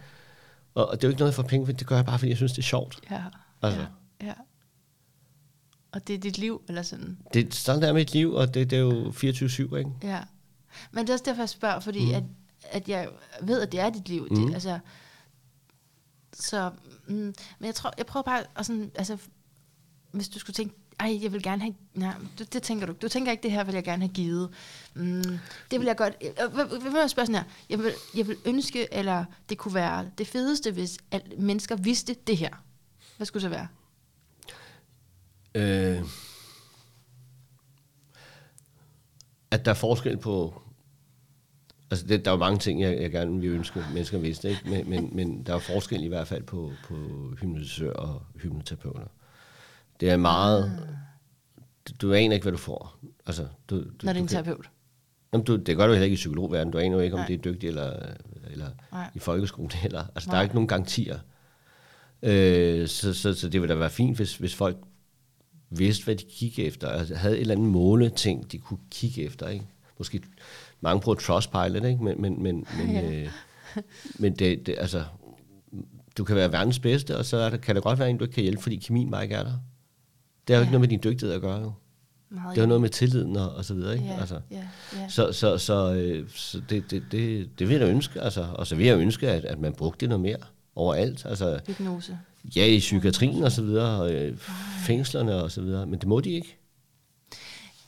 [0.74, 2.28] Og, og det er jo ikke noget for penge, for det gør jeg bare, fordi
[2.28, 2.98] jeg synes, det er sjovt.
[3.10, 3.22] Ja.
[3.62, 3.80] Altså.
[4.20, 4.26] ja.
[4.26, 4.32] ja.
[5.92, 7.18] Og det er dit liv, eller sådan?
[7.34, 9.90] Det, sådan der er mit liv, og det, det er jo 24-7, ikke?
[10.02, 10.18] Ja.
[10.92, 12.14] Men det er også derfor, jeg spørger, fordi mm.
[12.14, 12.22] at,
[12.64, 13.08] at jeg
[13.42, 14.26] ved, at det er dit liv.
[14.30, 14.36] Mm.
[14.36, 14.78] Det, altså,
[16.32, 16.70] så,
[17.06, 17.14] mm,
[17.58, 19.18] men jeg tror, jeg prøver bare at sådan, altså,
[20.10, 22.92] hvis du skulle tænke, ej, jeg vil gerne have, nej, det, det tænker du.
[23.02, 24.50] Du tænker ikke, det her vil jeg gerne have givet.
[24.94, 25.22] Mm,
[25.70, 28.26] det vil jeg godt, øh, hvad- hvad vil jeg spørge sådan her, jeg vil, jeg
[28.28, 32.50] vil ønske, eller det kunne være det fedeste, hvis alle mennesker vidste det her.
[33.16, 33.68] Hvad skulle det så være?
[35.54, 36.02] Øh,
[39.50, 40.62] at der er forskel på...
[41.90, 44.62] Altså, det, der er jo mange ting, jeg, jeg gerne vil ønske, mennesker vidste, ikke?
[44.64, 46.94] Men, men, men der er forskel i hvert fald på, på
[47.40, 49.06] hypnotisør og hypnoterapeuter.
[50.00, 50.72] Det er meget...
[51.88, 52.98] Du, du aner ikke, hvad du får.
[53.26, 54.70] Altså, du, du, Når det er en terapeut.
[55.32, 56.72] Jamen, du, det gør du heller ikke i psykologverdenen.
[56.72, 57.26] Du aner jo ikke, om Nej.
[57.26, 57.92] det er dygtigt eller,
[58.50, 59.10] eller Nej.
[59.14, 59.70] i folkeskolen.
[59.84, 60.38] Eller, altså, der Nej.
[60.38, 61.18] er ikke nogen garantier.
[62.22, 64.76] Øh, så, så, så det ville da være fint, hvis, hvis folk
[65.70, 66.88] vidste, hvad de kiggede efter.
[66.88, 69.48] Altså, havde et eller andet måleting, de kunne kigge efter.
[69.48, 69.64] Ikke?
[70.00, 70.20] Måske
[70.80, 72.04] mange bruger Trustpilot, ikke?
[72.04, 73.10] men, men, men, men, Ja.
[73.12, 73.28] øh,
[74.18, 75.04] men det, det, altså,
[76.18, 78.24] du kan være verdens bedste, og så er der, kan der godt være en, du
[78.24, 79.52] ikke kan hjælpe, fordi kemien bare ikke er der.
[80.48, 80.60] Det har jo Ja.
[80.60, 81.60] ikke noget med din dygtighed at gøre.
[81.60, 81.72] Jo.
[82.30, 83.92] Meget Det har noget med tilliden og, og så videre.
[83.94, 84.06] Ikke?
[84.06, 84.56] Ja, Altså, ja,
[84.96, 85.08] ja.
[85.08, 88.20] så, så, så, øh, så det, det, det, det vil jeg da ønske.
[88.20, 90.36] Altså, og så vil jeg ønske, at, at man brugte det noget mere
[90.74, 91.26] overalt.
[91.26, 92.18] Altså, Hypnose.
[92.56, 94.36] ja, i psykiatrien og så videre, og øh,
[94.86, 96.56] fængslerne og så videre, men det må de ikke.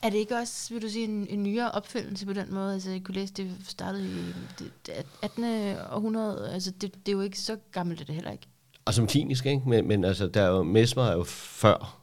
[0.02, 2.74] Er det ikke også, vil du sige, en, en nyere opfindelse på den måde?
[2.74, 4.12] Altså, jeg kunne læse, det startede i
[4.58, 4.92] det, det
[5.22, 5.44] 18.
[5.92, 6.50] århundrede.
[6.52, 8.46] Altså, det, det er jo ikke så gammelt, er det heller ikke.
[8.84, 9.62] Og som klinisk, ikke?
[9.68, 12.00] Men, men altså, der er jo, Mesmer er jo før,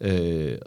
[0.00, 0.58] øh,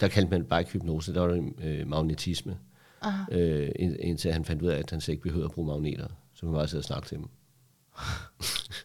[0.00, 2.58] der kaldte man bare ikke hypnose, der var det øh, magnetisme.
[3.02, 3.22] Aha.
[3.38, 6.08] Øh, ind- indtil han fandt ud af, at han slet ikke behøvede at bruge magneter.
[6.34, 7.26] Så man bare sidde og snakke til dem.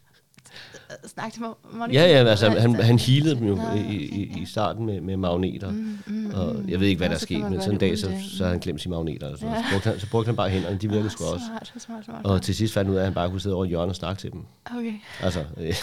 [1.06, 1.54] Snak til mig
[1.92, 5.16] Ja, ja, altså, han, han healede dem jo Nå, i, i, i starten med, med
[5.16, 5.70] magneter.
[5.70, 7.98] Mm, mm, Og jeg ved ikke, hvad der er så sket, men sådan en dag,
[7.98, 9.28] så, så havde han glemt sine magneter.
[9.28, 9.46] Altså.
[9.46, 9.54] Ja.
[9.54, 11.44] Så, brugte han, så brugte han bare hænderne, de virkede sgu også.
[11.46, 12.26] Smart, smart, smart.
[12.26, 13.88] Og til sidst fandt han ud af, at han bare kunne sidde over i hjørnet
[13.88, 14.44] og snakke til dem.
[14.76, 14.94] Okay.
[15.20, 15.74] Altså, øh,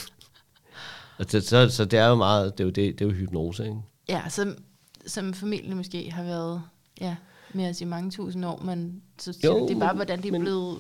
[1.18, 3.16] og så, så, så det er jo meget, det er jo, det, det er jo
[3.16, 3.78] hypnose, ikke?
[4.10, 4.56] Ja, som,
[5.06, 6.62] som familien måske har været,
[7.02, 7.16] ja,
[7.54, 10.40] med os i mange tusind år, men så, Jo, det er bare, hvordan de er
[10.40, 10.78] blevet...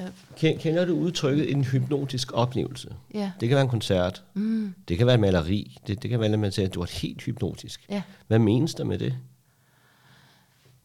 [0.00, 0.06] Øh,
[0.36, 2.88] Ken- Kender du udtrykket en hypnotisk oplevelse?
[3.14, 3.32] ja.
[3.40, 6.32] Det kan være en koncert, Mm, det kan være et maleri, det, det kan være,
[6.32, 7.86] at man siger, at du var helt hypnotisk.
[7.90, 8.02] ja.
[8.26, 9.14] Hvad menes der med det?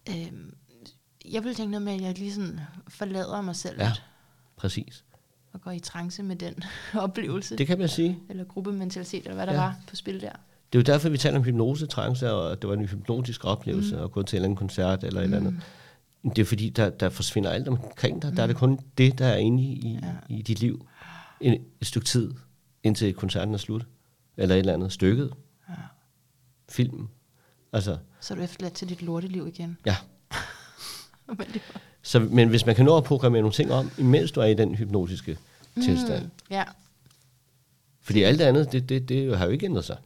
[0.09, 0.53] Øhm,
[1.31, 3.91] jeg vil tænke noget med, at jeg lige sådan forlader mig selv Ja.
[4.57, 5.03] Præcis.
[5.53, 6.53] og går i trance med den
[7.05, 7.57] oplevelse.
[7.57, 8.19] Det kan man sige.
[8.29, 9.59] eller gruppementalitet, eller hvad der Ja.
[9.59, 10.31] var på spil der.
[10.73, 13.95] Det er jo derfor, vi taler om hypnose, trance, og det var en hypnotisk oplevelse,
[13.95, 14.03] mm.
[14.03, 15.33] at gå til en eller anden koncert eller mm.
[15.33, 15.63] et eller andet.
[16.23, 18.29] Det er fordi, der, der forsvinder alt omkring dig.
[18.29, 18.35] Mm.
[18.35, 20.13] Der er det kun det, der er inde i, Ja.
[20.35, 20.87] i dit liv.
[21.41, 22.33] En, et stykke tid,
[22.83, 23.85] indtil koncerten er slut.
[24.37, 24.91] Eller et eller andet.
[24.91, 25.33] Stykket.
[25.69, 25.73] Ja.
[26.69, 27.09] Filmen.
[27.73, 29.77] Altså, Så er du efterladt til dit lorteliv igen.
[29.85, 29.95] ja.
[31.27, 34.31] Men det var- Så, men hvis man kan nå at programmere nogle ting om, imens
[34.31, 35.37] du er i den hypnotiske
[35.75, 35.81] mm.
[35.81, 36.29] tilstand.
[36.49, 36.63] Ja.
[38.01, 39.97] Fordi alt det andet, det, det, det har jo ikke ændret sig.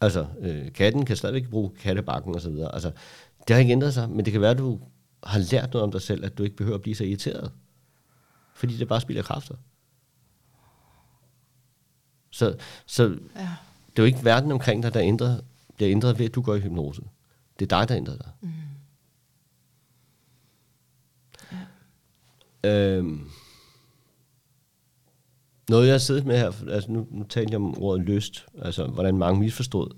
[0.00, 2.74] Altså, øh, katten kan stadigvæk bruge kattebakken og så videre.
[2.74, 2.92] Altså,
[3.48, 4.80] det har ikke ændret sig, men det kan være, at du
[5.24, 7.52] har lært noget om dig selv, at du ikke behøver at blive så irriteret.
[8.54, 9.54] Fordi det bare spilder kræfter.
[12.30, 13.40] Så, så det Ja.
[13.42, 13.48] er
[13.98, 15.40] jo ikke verden omkring dig, der ændrer,
[15.76, 17.02] bliver ændret ved, at du går i hypnose.
[17.58, 18.30] Det er dig, der ændrer dig.
[18.40, 18.48] Mm.
[22.64, 23.28] Øhm,
[25.68, 28.86] noget, jeg har siddet med her, altså nu, nu talte jeg om ordet lyst, altså
[28.86, 29.90] hvordan mange misforstod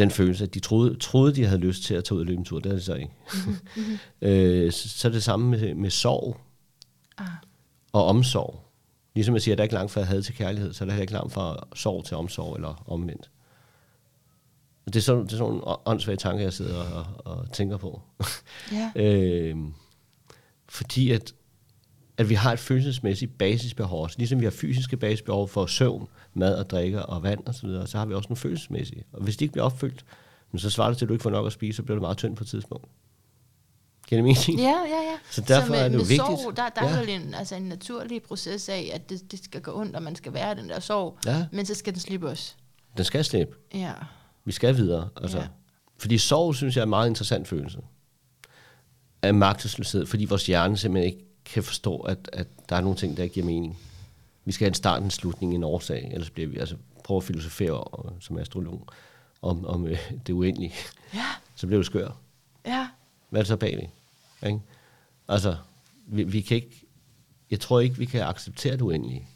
[0.00, 2.38] den følelse, at de troede, troede de havde lyst til at tage ud og løbe
[2.38, 2.60] en tur.
[2.60, 3.12] Det er det så ikke.
[3.46, 3.98] Mm-hmm.
[4.28, 6.40] øh, så, så er det samme med, med sorg
[7.18, 7.26] Ah.
[7.92, 8.64] og omsorg.
[9.14, 10.92] Ligesom jeg siger, at der er ikke langt fra had til kærlighed, så er der
[10.92, 13.30] heller ikke langt fra sorg til omsorg, eller omvendt.
[14.86, 18.02] Det er sådan, det er sådan nogle åndssvage tanker, jeg sidder og, og tænker på.
[18.72, 18.90] Ja.
[19.04, 19.56] øh,
[20.68, 21.34] fordi at,
[22.20, 24.18] at vi har et følelsesmæssigt basisbehov, også.
[24.18, 27.86] ligesom vi har fysiske basisbehov for søvn, mad og drikke og vand osv., så, videre,
[27.86, 29.04] så har vi også nogle følelsesmæssige.
[29.12, 30.04] Og hvis de ikke bliver opfyldt,
[30.56, 32.16] så svarer det til, at du ikke får nok at spise, så bliver du meget
[32.16, 32.88] tynd på et tidspunkt.
[34.06, 34.60] Giver det mening?
[34.60, 35.16] Ja, ja, ja.
[35.30, 36.40] Så derfor med, er det jo med vigtigt.
[36.40, 36.96] Sorg, der, der ja.
[36.96, 40.02] Er vel en, altså en naturlig proces af, at det, det skal gå ondt, og
[40.02, 41.18] man skal være den der sorg.
[41.26, 41.46] Ja.
[41.52, 42.56] Men så skal den slippe os.
[42.96, 43.56] Den skal slippe.
[43.74, 43.92] Ja.
[44.44, 45.08] Vi skal videre.
[45.22, 45.38] Altså.
[45.38, 45.46] Ja.
[45.98, 47.78] Fordi sorg, synes jeg, er en meget interessant følelse.
[49.22, 53.16] Af magtesløshed, fordi vores hjerne simpelthen ikke kan forstå, at, at der er nogle ting,
[53.16, 53.78] der ikke giver mening.
[54.44, 57.24] Vi skal have en start, en slutning, en årsag, ellers bliver vi altså prøve at
[57.24, 57.84] filosofere
[58.20, 58.86] som astrolog
[59.42, 60.74] om, om øh, det uendelige.
[61.14, 61.26] Ja,
[61.56, 62.08] Så bliver du skør.
[62.66, 62.88] ja.
[63.28, 63.88] Hvad er det så bagved?
[64.46, 64.60] Ikke?
[65.28, 65.56] Altså,
[66.06, 66.86] vi, vi kan ikke,
[67.50, 69.26] jeg tror ikke, vi kan acceptere det uendelige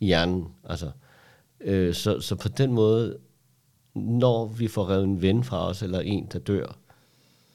[0.00, 0.48] i hjernen.
[0.64, 0.90] Altså,
[1.60, 3.18] øh, så, så på den måde,
[3.94, 6.76] når vi får revet en ven fra os, eller en, der dør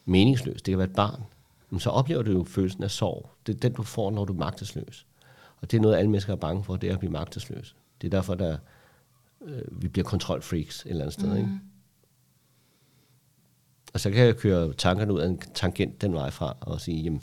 [0.04, 1.22] meningsløst, det kan være et barn,
[1.78, 3.30] så oplever du jo følelsen af sorg.
[3.48, 5.06] Det er den, du får, når du er magtesløs.
[5.60, 7.74] Og det er noget, alle mennesker er bange for, det er at blive magtesløse.
[8.00, 8.56] Det er derfor, der,
[9.46, 11.28] øh, vi bliver kontrolfreaks et eller andet sted.
[11.28, 11.36] Mm.
[11.36, 11.50] Ikke?
[13.94, 17.02] Og så kan jeg køre tankerne ud af en tangent den vej fra, og sige,
[17.02, 17.22] jamen,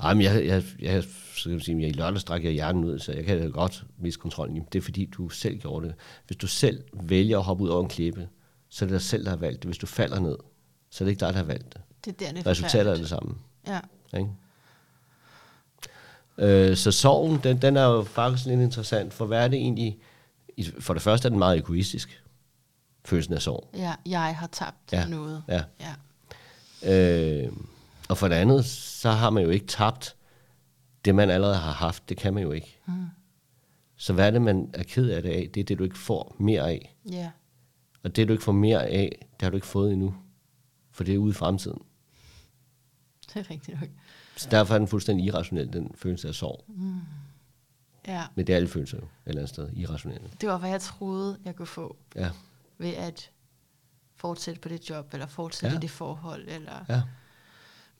[0.00, 1.04] ej, men jeg, jeg, jeg,
[1.36, 3.84] så kan sige, jeg i lørdag stræk jeg hjernen ud, så jeg kan da godt
[3.98, 4.56] miste kontrollen.
[4.56, 5.94] Jamen, det er fordi, du selv gjorde det.
[6.26, 8.28] Hvis du selv vælger at hoppe ud over en klippe,
[8.68, 9.68] så er det dig selv, der har valgt det.
[9.68, 10.36] Hvis du falder ned,
[10.90, 11.80] så er det ikke dig, der har valgt det.
[12.04, 13.34] Det er der, det er Resultatet er det samme.
[13.66, 13.80] Ja.
[14.18, 14.30] Ikke?
[16.38, 19.98] Øh, så sorgen, den, den er jo faktisk lidt interessant, for hvad er det egentlig?
[20.80, 22.22] For det første er den meget egoistisk,
[23.04, 23.70] følelsen af sorg.
[23.74, 25.08] ja, jeg har tabt Ja.
[25.08, 25.42] noget.
[25.48, 25.62] Ja.
[25.80, 27.42] Ja.
[27.44, 27.52] Øh,
[28.08, 30.16] og for det andet, så har man jo ikke tabt
[31.04, 32.08] det, man allerede har haft.
[32.08, 32.78] Det kan man jo ikke.
[32.86, 33.06] Mm.
[33.96, 35.50] Så hvad er det, man er ked af det af?
[35.54, 36.94] Det er det, du ikke får mere af.
[37.10, 37.30] Ja.
[38.02, 40.14] Og det, du ikke får mere af, det har du ikke fået endnu.
[40.92, 41.78] For det er ude i fremtiden.
[43.34, 43.88] Det er rigtigt nok.
[44.36, 46.64] Så derfor er den fuldstændig irrationel, den følelse af sorg.
[48.06, 48.24] Ja.
[48.34, 50.30] Men det er alle følelser jo, et eller andet sted, irrationelle.
[50.40, 52.30] Det var, hvad jeg troede, jeg kunne få Ja,
[52.78, 53.30] ved at
[54.16, 55.78] fortsætte på det job, eller fortsætte Ja.
[55.78, 57.02] i det forhold, eller ja.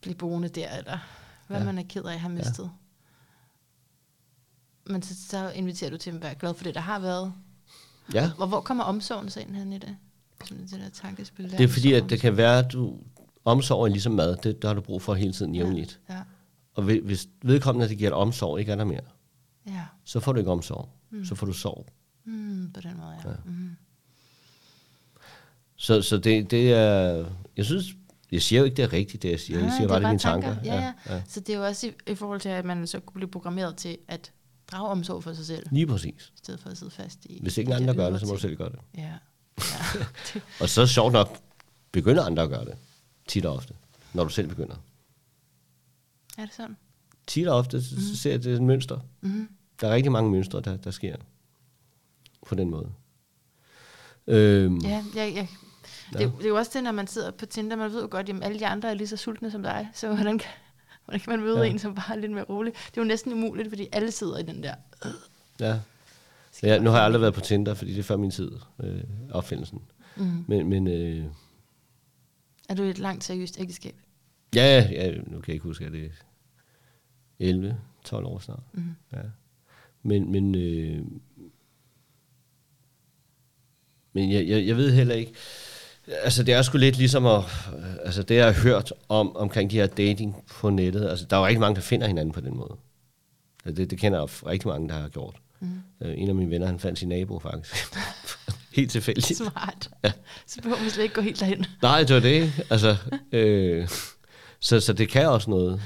[0.01, 0.99] blive boende der, eller
[1.47, 1.65] hvad Ja.
[1.65, 2.71] man er ked af at have mistet.
[4.87, 7.33] Men så, så inviterer du til at være glad for det, der har været.
[8.15, 9.97] Ja, Og hvor kommer omsorgen så ind hen i det?
[10.45, 11.57] Sådan det der tankespil der.
[11.57, 12.99] det er fordi, at det kan være, at du
[13.47, 14.37] omsorg er ligesom mad.
[14.37, 16.01] Det, der har du brug for hele tiden jævnligt.
[16.11, 16.21] Ja,
[16.75, 19.01] Og hvi- hvis vedkommende, det giver dig omsorg, ikke er der mere,
[19.67, 19.83] ja.
[20.05, 20.89] så får du ikke omsorg.
[21.11, 21.25] Mm.
[21.25, 21.87] Så får du sorg.
[22.25, 23.21] Mm, på den måde, ja.
[23.25, 23.31] Ja.
[23.31, 23.37] ja.
[23.45, 23.71] Mm.
[25.77, 27.25] Så, så det, det er...
[27.57, 27.85] Jeg synes...
[28.33, 29.59] Jeg siger jo ikke, det er rigtigt, det jeg siger.
[29.59, 30.55] Jeg Nej, siger det er bare, det er mine tanker.
[30.55, 30.73] tanker.
[30.75, 31.15] Ja, ja.
[31.15, 31.23] ja.
[31.29, 33.77] Så det er jo også i, i forhold til, at man så kunne blive programmeret
[33.77, 34.33] til at
[34.73, 36.33] drage omsorg for sig selv, Lige præcis.
[36.35, 37.39] i stedet for at sidde fast i...
[37.43, 38.79] Hvis ikke andre gør det, så må du selv gøre det.
[38.97, 39.03] Ja.
[39.03, 40.05] ja.
[40.61, 41.39] Og så sjovt nok,
[41.93, 42.75] begynder andre at gøre det.
[43.27, 43.75] Tit og ofte.
[44.15, 44.75] Når du selv begynder.
[46.39, 46.77] er det sådan?
[47.27, 49.01] Tit og ofte, så, så ser jeg, det er et mønster.
[49.21, 49.49] Mm-hmm.
[49.81, 51.17] Der er rigtig mange mønstre, der, der sker
[52.47, 52.93] på den måde.
[54.27, 55.47] Øhm, Ja, ja, ja.
[56.13, 58.29] Det, det er jo også det, når man sidder på Tinder, man ved jo godt,
[58.29, 60.51] at alle de andre er lige så sultne som dig, så hvordan kan,
[61.05, 61.71] hvordan kan man møde Ja.
[61.71, 62.73] en, som bare er lidt mere rolig?
[62.73, 64.75] Det er jo næsten umuligt, fordi alle sidder i den der...
[65.61, 65.79] ja.
[66.63, 66.79] ja.
[66.79, 68.51] Nu har jeg aldrig været på Tinder, fordi det er før min tid,
[68.81, 69.01] øh,
[69.31, 69.83] opfindelsen.
[70.17, 70.45] Mm.
[70.49, 71.25] Men, men øh,
[72.69, 73.95] Er du i et langt seriøst ægteskab?
[74.55, 76.13] ja, ja, nu kan jeg ikke huske, at det
[77.41, 77.75] er
[78.09, 78.63] 11-12 år snart.
[78.73, 78.83] Mm.
[79.13, 79.19] Ja.
[80.03, 81.05] Men, men, øh,
[84.13, 85.33] men jeg, jeg, jeg ved heller ikke,
[86.23, 87.43] Altså, det er sgu lidt ligesom at,
[88.05, 91.09] altså det, jeg har hørt om, omkring de her dating på nettet.
[91.09, 92.77] Altså, der er jo rigtig mange, der finder hinanden på den måde.
[93.65, 95.37] Altså, det, det kender jeg rigtig mange, der har gjort.
[95.61, 95.81] Mm.
[96.01, 97.75] En af mine venner, han fandt sin nabo, faktisk.
[98.77, 99.37] helt tilfældigt.
[99.37, 99.91] Smart.
[100.05, 100.13] Ja.
[100.47, 101.67] Så behøver man slet ikke gå helt derhen.
[101.83, 102.53] Nej, det var det.
[102.71, 102.97] Altså,
[103.33, 103.89] øh,
[104.61, 105.83] så, så det kan også noget.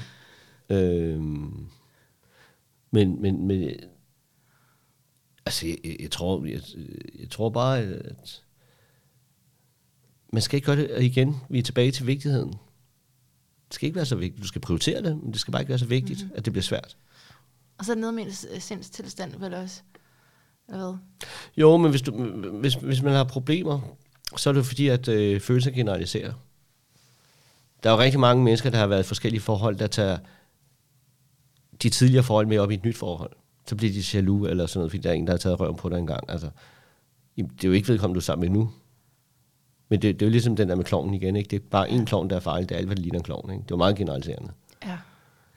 [0.69, 1.19] Øh,
[2.91, 3.69] men, men, men
[5.45, 6.61] altså, jeg, jeg, tror, jeg,
[7.19, 8.43] jeg tror bare, at
[10.33, 11.35] man skal ikke gøre det igen.
[11.49, 12.49] Vi er tilbage til vigtigheden.
[13.67, 14.43] Det skal ikke være så vigtigt.
[14.43, 16.37] Du skal prioritere det, men det skal bare ikke være så vigtigt, mm-hmm.
[16.37, 16.97] at det bliver svært.
[17.77, 19.81] Og så noget med en sindstilstand vel også?
[20.71, 20.97] Eller hvad?
[21.57, 22.11] Jo, men hvis, du,
[22.59, 23.79] hvis, hvis man har problemer,
[24.37, 26.33] så er det fordi, at øh, følelser generaliserer.
[27.83, 30.17] Der er jo rigtig mange mennesker, der har været i forskellige forhold, der tager
[31.83, 33.31] de tidligere forhold med op i et nyt forhold.
[33.67, 35.75] Så bliver de jaloux eller sådan noget, fordi der er en, der har taget røven
[35.75, 36.29] på dig engang.
[36.29, 36.49] Altså,
[37.37, 38.71] det er jo ikke vedkommende, du er sammen med nu.
[39.89, 41.35] Men det, det er jo ligesom den der med klovnen igen.
[41.35, 41.49] Ikke?
[41.49, 42.69] Det er bare en klovn, der er farlig.
[42.69, 43.51] Det er alt, hvad det ligner en klovn.
[43.51, 43.63] Ikke?
[43.63, 44.51] Det er jo meget generaliserende.
[44.85, 44.97] Ja.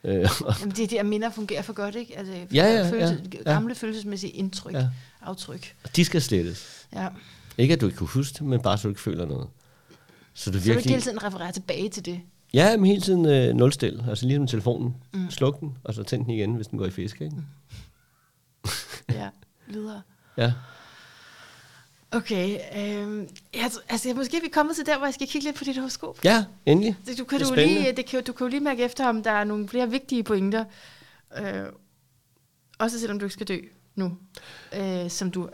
[0.04, 0.14] Øh,
[0.60, 2.18] Jamen, det de der minder fungerer for godt, ikke?
[2.18, 3.74] Altså, ja, ja, følelse, ja, Gamle ja.
[3.74, 4.88] følelsesmæssige indtryk, ja.
[5.22, 5.74] aftryk.
[5.96, 6.86] De skal slettes.
[6.92, 7.08] Ja.
[7.58, 9.48] Ikke at du ikke kunne huske det, men bare så du ikke føler noget.
[10.34, 10.84] Så du, så virkelig...
[10.84, 12.20] du hele tiden refererer tilbage til det?
[12.54, 14.04] Ja, men hele tiden øh, nulstil.
[14.08, 14.94] Altså ligesom telefonen.
[15.12, 15.30] Mm.
[15.30, 17.20] Sluk den, og så tænd den igen, hvis den går i fisk.
[17.20, 17.36] Ikke?
[17.36, 17.44] Mm.
[19.18, 19.28] ja,
[19.66, 20.02] videre.
[20.36, 20.52] Ja.
[22.14, 25.56] Okay, øh, jeg, altså måske er vi kommet til der, hvor jeg skal kigge lidt
[25.56, 26.24] på dit horoskop.
[26.24, 26.96] Ja, endelig.
[27.06, 29.22] Det, du, kan det du, lige, det kan, du kan jo lige mærke efter, om
[29.22, 30.64] der er nogle flere vigtige pointer.
[31.38, 31.64] Øh,
[32.78, 33.58] også selvom du ikke skal dø
[33.94, 34.16] nu,
[34.76, 35.48] øh, som du...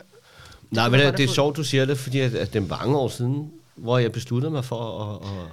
[0.71, 2.97] Nej, men det, det er sjovt, du siger det, fordi at, at det er mange
[2.97, 5.47] år siden, hvor jeg besluttede mig for at, at,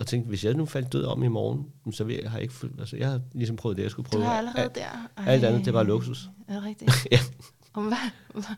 [0.00, 2.42] at tænke, hvis jeg nu faldt død om i morgen, så vil jeg, har jeg
[2.42, 4.22] ikke altså, jeg har ligesom prøvet det, jeg skulle prøve.
[4.22, 5.08] Du har allerede alt, der?
[5.16, 5.24] Ej.
[5.26, 6.28] Alt andet, det var luksus.
[6.48, 6.90] Er det rigtigt?
[7.12, 7.18] ja.
[7.76, 7.96] Og hvad,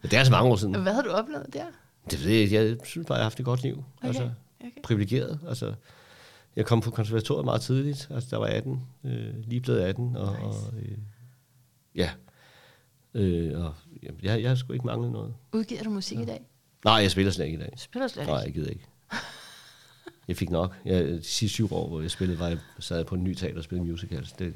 [0.02, 0.82] Det er altså mange år siden.
[0.82, 1.64] Hvad har du oplevet der?
[2.10, 2.56] Det ved jeg ikke.
[2.56, 3.84] Jeg synes bare, jeg har haft et godt liv.
[3.96, 4.08] Okay.
[4.08, 4.70] Altså, okay.
[4.82, 5.40] privilegeret.
[5.48, 5.74] Altså,
[6.56, 8.08] jeg kom på konservatoriet meget tidligt.
[8.10, 8.82] Altså, der var 18.
[9.04, 10.16] Øh, lige blevet 18.
[10.16, 10.44] Og, nice.
[10.44, 10.98] og øh,
[11.94, 12.10] ja.
[13.14, 13.74] Øh, og,
[14.22, 15.34] jeg, jeg har sgu ikke manglet noget.
[15.52, 16.22] Udgiver du musik ja.
[16.22, 16.46] i dag?
[16.84, 17.72] Nej, jeg spiller slet ikke i dag.
[17.76, 18.32] Spiller slet ikke?
[18.32, 18.86] Nej, jeg gider ikke.
[20.28, 20.76] Jeg fik nok.
[20.84, 23.58] Jeg, de sidste syv år, hvor jeg spillede, var jeg sad på en ny teater
[23.58, 24.32] og spillede musicals.
[24.32, 24.54] Det,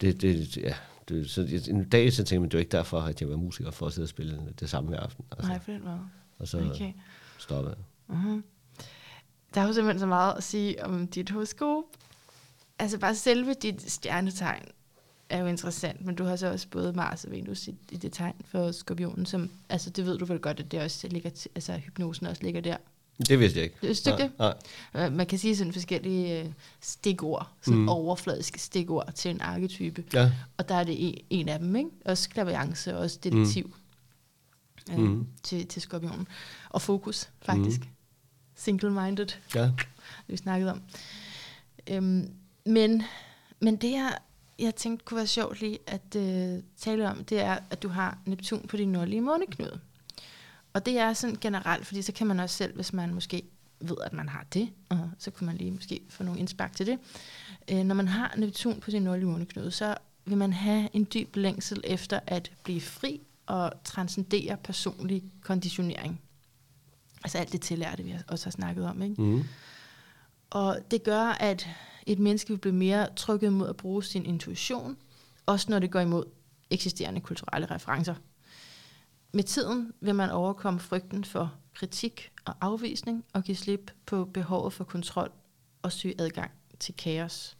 [0.00, 0.74] det, det, ja,
[1.08, 3.70] det, så en dag så tænkte jeg, det var ikke derfor, at jeg var musiker
[3.70, 5.24] for at sidde og spille det samme hver aften.
[5.32, 5.48] Altså.
[5.48, 6.00] Nej, for den måde.
[6.38, 6.92] Og så okay.
[7.38, 8.16] stoppede jeg.
[8.16, 8.42] Uh-huh.
[9.54, 11.84] Der er jo simpelthen så meget at sige om dit horoskop.
[12.78, 14.64] Altså bare selve dit stjernetegn
[15.28, 18.12] er jo interessant, men du har så også både Mars og Venus i, i det
[18.12, 21.50] tegn for skorpionen, som, altså det ved du vel godt, at det også ligger, til,
[21.54, 22.76] altså hypnosen også ligger der.
[23.18, 23.76] Det vidste jeg ikke.
[23.80, 24.30] Det vidste det?
[24.38, 24.54] Nej.
[24.94, 26.46] Øh, man kan sige sådan forskellige øh,
[26.80, 27.88] stikord, sådan mm.
[27.88, 30.04] overfladiske stikord til en arketype.
[30.12, 30.32] Ja.
[30.56, 31.90] Og der er det en, en af dem, ikke?
[32.04, 33.76] Også klaviance, også detektiv
[34.88, 34.94] mm.
[34.94, 35.26] øh, mm.
[35.42, 36.28] til, til skorpionen.
[36.70, 37.80] Og fokus, faktisk.
[37.80, 37.86] Mm.
[38.54, 39.26] Single-minded.
[39.54, 39.70] Ja.
[40.26, 40.82] Vi snakkede om.
[41.90, 42.30] Øhm,
[42.66, 43.02] men,
[43.60, 44.18] men det, jeg,
[44.58, 48.18] jeg tænkte kunne være sjovt lige at øh, tale om, det er, at du har
[48.26, 49.80] Neptun på din nordlige måneknude.
[50.76, 53.42] Og det er sådan generelt, fordi så kan man også selv, hvis man måske
[53.80, 56.86] ved, at man har det, og så kan man lige måske få nogle indspark til
[56.86, 56.98] det.
[57.70, 61.36] Øh, når man har Neptun på sin nordlige måneknude, så vil man have en dyb
[61.36, 66.20] længsel efter at blive fri og transcendere personlig konditionering.
[67.24, 69.02] Altså alt det tillærte, vi også har snakket om.
[69.02, 69.22] Ikke?
[69.22, 69.44] Mm.
[70.50, 71.68] Og det gør, at
[72.06, 74.96] et menneske vil blive mere trykket mod at bruge sin intuition,
[75.46, 76.24] også når det går imod
[76.70, 78.14] eksisterende kulturelle referencer.
[79.36, 84.72] Med tiden vil man overkomme frygten for kritik og afvisning og give slip på behovet
[84.72, 85.32] for kontrol
[85.82, 87.56] og søge adgang til kaos.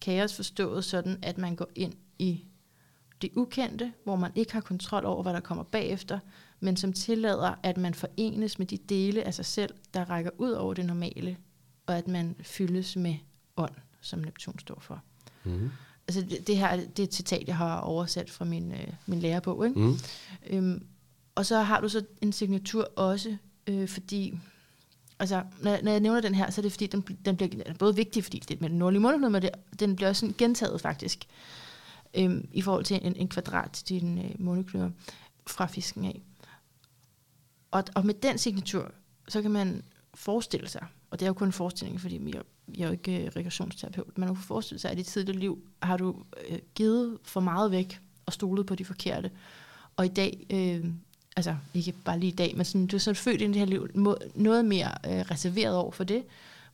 [0.00, 2.44] Kaos forstået sådan, at man går ind i
[3.22, 6.18] det ukendte, hvor man ikke har kontrol over, hvad der kommer bagefter,
[6.60, 10.50] men som tillader, at man forenes med de dele af sig selv, der rækker ud
[10.50, 11.36] over det normale,
[11.86, 13.16] og at man fyldes med
[13.56, 15.02] ånd, som Neptun står for.
[15.44, 15.70] Mm
[16.16, 19.20] altså det, det her det er et citat, jeg har oversat fra min, øh, min
[19.20, 19.66] lærebog.
[19.66, 19.80] Ikke?
[19.80, 19.98] Mm.
[20.46, 20.86] Øhm,
[21.34, 23.36] og så har du så en signatur også,
[23.66, 24.38] øh, fordi,
[25.18, 27.96] altså når, når jeg nævner den her, så er det fordi, den, den bliver både
[27.96, 29.50] vigtig, fordi det er med den nordlige måned, men det,
[29.80, 31.26] den bliver også sådan gentaget faktisk,
[32.14, 34.90] øhm, i forhold til en, en kvadrat til din øh, måneklyder
[35.46, 36.22] fra fisken af.
[37.70, 38.92] Og, og med den signatur,
[39.28, 39.82] så kan man
[40.14, 42.42] forestille sig, og det er jo kun en forestilling, fordi jeg
[42.76, 45.38] jeg er jo ikke øh, regressionsterapeut, men man kan forestille sig, at i dit tidligere
[45.38, 46.16] liv har du
[46.48, 49.30] øh, givet for meget væk og stolet på de forkerte.
[49.96, 50.84] Og i dag, øh,
[51.36, 53.60] altså ikke bare lige i dag, men sådan, du er sådan født ind i det
[53.60, 56.22] her liv må, noget mere øh, reserveret over for det.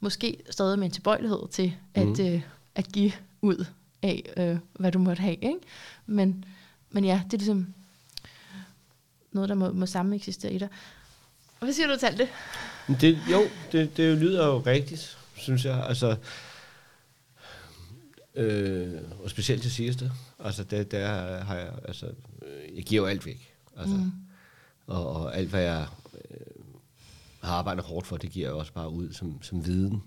[0.00, 2.24] Måske stadig med en tilbøjelighed til at, mm.
[2.24, 2.42] øh,
[2.74, 3.12] at give
[3.42, 3.64] ud
[4.02, 5.34] af, øh, hvad du måtte have.
[5.34, 5.58] Ikke?
[6.06, 6.44] Men,
[6.90, 7.74] men ja, det er ligesom
[9.32, 10.68] noget, der må, må samme eksistere i dig.
[11.58, 12.28] Hvad siger du til alt det?
[13.00, 13.40] Det, jo,
[13.72, 15.86] det, det lyder jo rigtigt, synes jeg.
[15.86, 16.16] Altså,
[18.34, 20.12] øh, og specielt det sidste.
[20.38, 21.06] Altså, der, der
[21.44, 22.06] har jeg, altså,
[22.42, 23.54] øh, jeg giver jo alt væk.
[23.76, 24.12] Altså, mm.
[24.86, 26.64] og, og alt, hvad jeg øh,
[27.40, 30.02] har arbejdet hårdt for, det giver jeg også bare ud som, som viden.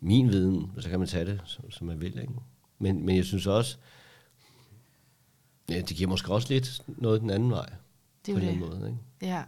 [0.00, 2.18] Min viden, og så kan man tage det, som, som man vil.
[2.18, 2.32] Ikke?
[2.78, 3.76] Men, men jeg synes også,
[5.68, 7.72] ja, det giver måske også lidt noget den anden vej.
[8.26, 8.68] Det er på jo den det.
[8.68, 8.88] måde.
[8.88, 9.32] Ikke?
[9.34, 9.44] Ja.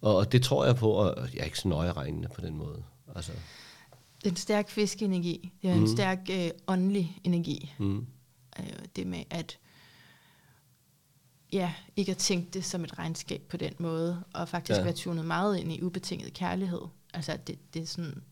[0.00, 2.56] Og, og det tror jeg på, og jeg er ikke så nøje regnende på den
[2.56, 2.82] måde.
[3.14, 3.32] Altså,
[4.22, 5.52] Det er en stærk fiskeenergi.
[5.62, 5.86] Det er en Mm.
[5.86, 7.74] stærk øh, åndelig energi.
[7.78, 8.06] mm,
[8.58, 8.66] Øh,
[8.96, 9.58] det med at
[11.52, 14.76] ja, ikke at tænke det som et regnskab på den måde, og faktisk Ja.
[14.78, 14.84] ja.
[14.84, 16.80] være tunet meget ind i ubetinget kærlighed.
[17.14, 18.22] Altså det, det er sådan,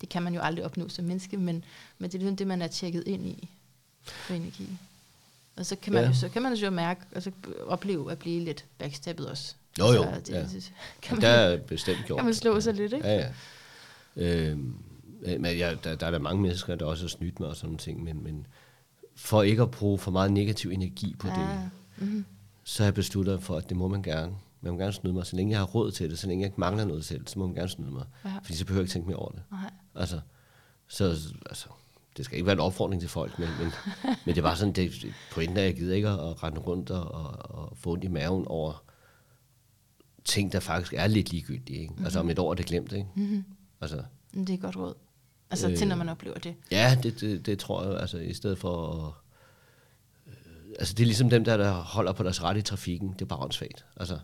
[0.00, 1.64] det kan man jo aldrig opnå som menneske, men,
[1.98, 3.48] men det er ligesom det, man er tjekket ind i
[4.26, 4.68] på energi.
[5.56, 6.06] Og så kan man, Ja.
[6.08, 6.12] ja.
[6.14, 7.30] jo, så kan man jo mærke, og så
[7.66, 9.54] opleve at blive lidt backstabbet også.
[9.78, 10.46] Jo, jo, Så det, ja.
[11.02, 12.18] kan, man, der er bestemt gjort.
[12.20, 13.08] kan man slå sig lidt, ikke?
[13.08, 13.14] Ja,
[14.16, 14.50] ja.
[14.50, 14.74] Øhm,
[15.22, 17.66] men jeg, der, der er der mange mennesker, der også har snydt mig og sådan
[17.66, 18.46] nogle ting, men, men
[19.16, 21.68] for ikke at bruge for meget negativ energi på det, Ja.
[21.98, 22.24] Mm-hmm.
[22.64, 24.32] så har jeg besluttet for, at det må man gerne.
[24.60, 25.26] Man må gerne snyde mig.
[25.26, 27.38] Så længe jeg har råd til det, så længe jeg ikke mangler noget selv, så
[27.38, 28.04] må man gerne snyde mig.
[28.24, 28.38] Ja.
[28.42, 29.42] Fordi så behøver jeg ikke tænke mere over det.
[29.50, 29.70] Nej.
[29.94, 30.20] Altså,
[30.88, 31.04] så,
[31.46, 31.66] altså,
[32.16, 33.70] det skal ikke være en opfordring til folk, men, men,
[34.26, 37.14] men det var sådan, det, pointen er, at jeg gider ikke at, rende rundt og,
[37.14, 38.82] og, og få ondt i maven over
[40.24, 41.78] ting, der faktisk er lidt ligegyldige.
[41.80, 41.90] Ikke?
[41.90, 42.04] Mm-hmm.
[42.04, 43.06] Altså om et år er det glemt, ikke?
[43.14, 43.44] Mm-hmm.
[43.80, 44.02] Altså,
[44.34, 44.94] Det er godt råd.
[45.50, 45.76] Altså Øh.
[45.76, 46.54] til, når man oplever det.
[46.70, 49.06] Ja, det, det, det tror jeg, altså i stedet for
[50.26, 50.32] øh,
[50.78, 53.26] altså det er ligesom dem der, der holder på deres ret i trafikken, det er
[53.26, 54.18] bare åndssvagt, altså,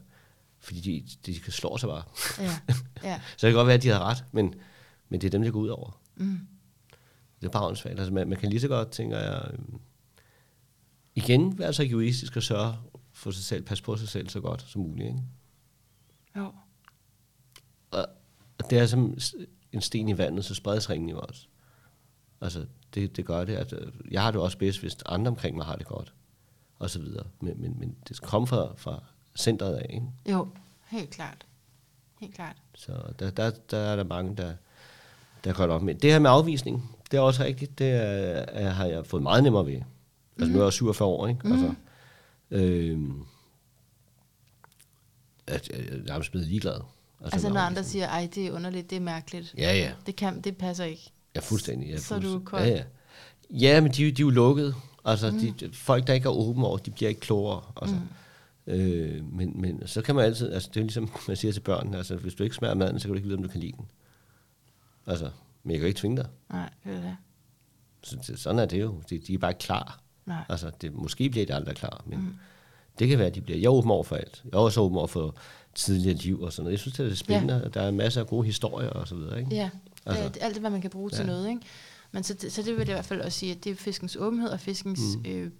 [0.60, 2.02] fordi de, de kan slå sig bare.
[2.38, 2.74] Ja.
[3.10, 3.20] ja.
[3.36, 4.54] Så det kan godt være, at de har ret, men,
[5.08, 6.00] men det er dem, det går ud over.
[6.16, 6.38] Mm.
[7.40, 7.98] Det er bare åndssvagt.
[7.98, 9.78] Altså man, man kan lige så godt, tænker jeg, øhm,
[11.14, 12.74] igen være så egoistisk og sørge
[13.12, 15.18] for sig selv, passe på sig selv så godt som muligt, ikke?
[16.36, 16.52] Jo.
[17.90, 18.06] Og,
[18.58, 19.18] og det er som
[19.72, 21.46] en sten i vandet, så spredes ringen jo også.
[22.40, 23.54] Altså, det, det gør det.
[23.54, 26.12] At, øh, jeg har det også bedst, hvis andre omkring mig har det godt.
[26.78, 27.26] Og så videre.
[27.40, 29.02] Men, men, men det skal komme fra, fra
[29.36, 30.06] centret af, ikke?
[30.30, 30.48] Jo,
[30.86, 31.46] helt klart.
[32.20, 32.56] Helt klart.
[32.74, 34.54] Så der, der, der er der mange, der,
[35.44, 35.94] der gør det op med.
[35.94, 37.78] Det her med afvisning, det er også rigtigt.
[37.78, 39.80] Det er, er, har jeg fået meget nemmere ved.
[40.38, 41.40] Altså, nu er jeg 47 år, ikke?
[41.44, 41.74] Altså,
[42.50, 43.24] øhm,
[45.46, 46.80] at jeg jeg er nærmest blevet ligeglad.
[47.24, 49.54] Altså med når andre siger, ej, det er underligt, det er mærkeligt.
[49.58, 49.92] Ja, ja.
[50.06, 51.12] Det, kan, det passer ikke.
[51.34, 51.88] Ja, fuldstændig.
[51.88, 52.62] Ja, Så er du kold.
[52.62, 52.82] Ja, ja.
[53.50, 54.74] ja, men de, de er jo lukket.
[55.04, 55.38] Altså, mm.
[55.38, 57.62] de, folk, der ikke er åbne over, de bliver ikke klogere.
[57.82, 57.96] Altså.
[57.96, 58.02] Mm.
[58.66, 61.94] Øh, men, men så kan man altid, altså det er ligesom, man siger til børn,
[61.94, 63.72] altså hvis du ikke smager maden, så kan du ikke vide, om du kan lide
[63.72, 63.86] den.
[65.06, 65.30] Altså,
[65.62, 66.26] men jeg kan jo ikke tvinge dig.
[66.50, 67.16] Nej, det er det.
[68.02, 69.02] Så, sådan er det jo.
[69.10, 70.00] De, de er bare klar.
[70.26, 70.44] Nej.
[70.48, 72.34] Altså, det, måske bliver de aldrig klar, men mm.
[72.98, 73.58] det kan være, at de bliver.
[73.58, 74.42] Jeg er åben over for alt.
[74.44, 75.36] Jeg er også åben over for
[75.74, 76.72] tidligere liv og sådan noget.
[76.72, 77.54] Jeg synes, det er spændende.
[77.54, 77.68] Ja.
[77.68, 79.54] Der er masser af gode historier og så videre, ikke?
[79.54, 79.70] Ja,
[80.06, 80.24] Altså.
[80.28, 81.16] det, alt det, hvad man kan bruge ja.
[81.16, 81.26] til Ja.
[81.32, 81.48] noget.
[81.48, 81.60] Ikke?
[82.12, 84.16] Men så, så det vil jeg i hvert fald også sige, at det er fiskens
[84.16, 85.00] åbenhed og fiskens...
[85.24, 85.30] Mm.
[85.30, 85.50] Øh,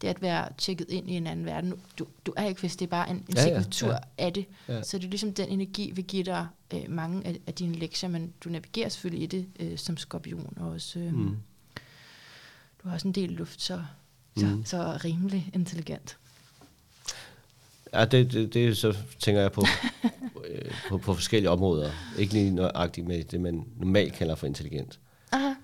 [0.00, 1.72] det at være tjekket ind i en anden verden.
[1.98, 3.98] Du, du er ikke fisk, det er bare en, en Ja, ja, signatur ja.
[4.18, 4.46] af det.
[4.68, 4.82] Ja.
[4.82, 8.10] Så det er ligesom den energi, vil give dig øh, mange af, af dine lektier,
[8.10, 10.98] men du navigerer selvfølgelig i det øh, som skorpion og også.
[10.98, 11.36] Øh, Mm.
[12.82, 13.82] Du har også en del luft, så,
[14.38, 14.52] så, Mm.
[14.52, 14.64] mm.
[14.64, 16.16] så rimelig intelligent.
[17.94, 19.64] Ja, det, det, det så tænker jeg på,
[20.48, 21.90] øh, på, på forskellige områder.
[22.18, 25.00] Ikke lige nøjagtigt med det, man normalt kalder for intelligent.
[25.32, 25.54] Aha.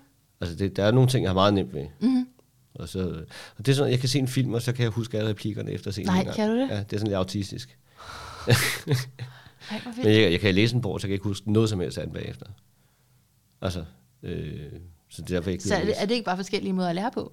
[0.41, 1.87] Altså, det, der er nogle ting, jeg har meget nemt ved.
[2.01, 2.27] Mm-hmm.
[2.75, 3.25] Og, så,
[3.59, 5.31] og det er sådan, jeg kan se en film, og så kan jeg huske alle
[5.31, 6.69] replikkerne efter at se Nej, en kan du det?
[6.69, 7.79] Ja, det er sådan lidt autistisk.
[9.71, 9.81] Ej.
[9.97, 11.99] Men jeg, jeg kan læse en bog, så kan jeg ikke huske noget som helst
[11.99, 12.47] af den bagefter.
[13.63, 13.85] Altså,
[14.23, 14.71] øh,
[15.09, 16.89] så det er derfor, jeg ikke Så er det, er det ikke bare forskellige måder
[16.89, 17.33] at lære på?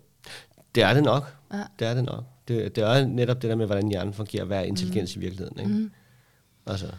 [0.75, 1.23] Det er det nok.
[1.53, 1.63] Ja.
[1.79, 2.23] Det er det nok.
[2.47, 4.45] Det, det er netop det der med, hvordan hjernen fungerer.
[4.45, 5.21] Hvad er intelligens mm.
[5.21, 5.59] i virkeligheden?
[5.59, 5.71] Ikke?
[5.71, 5.91] Mm.
[6.65, 6.91] Altså,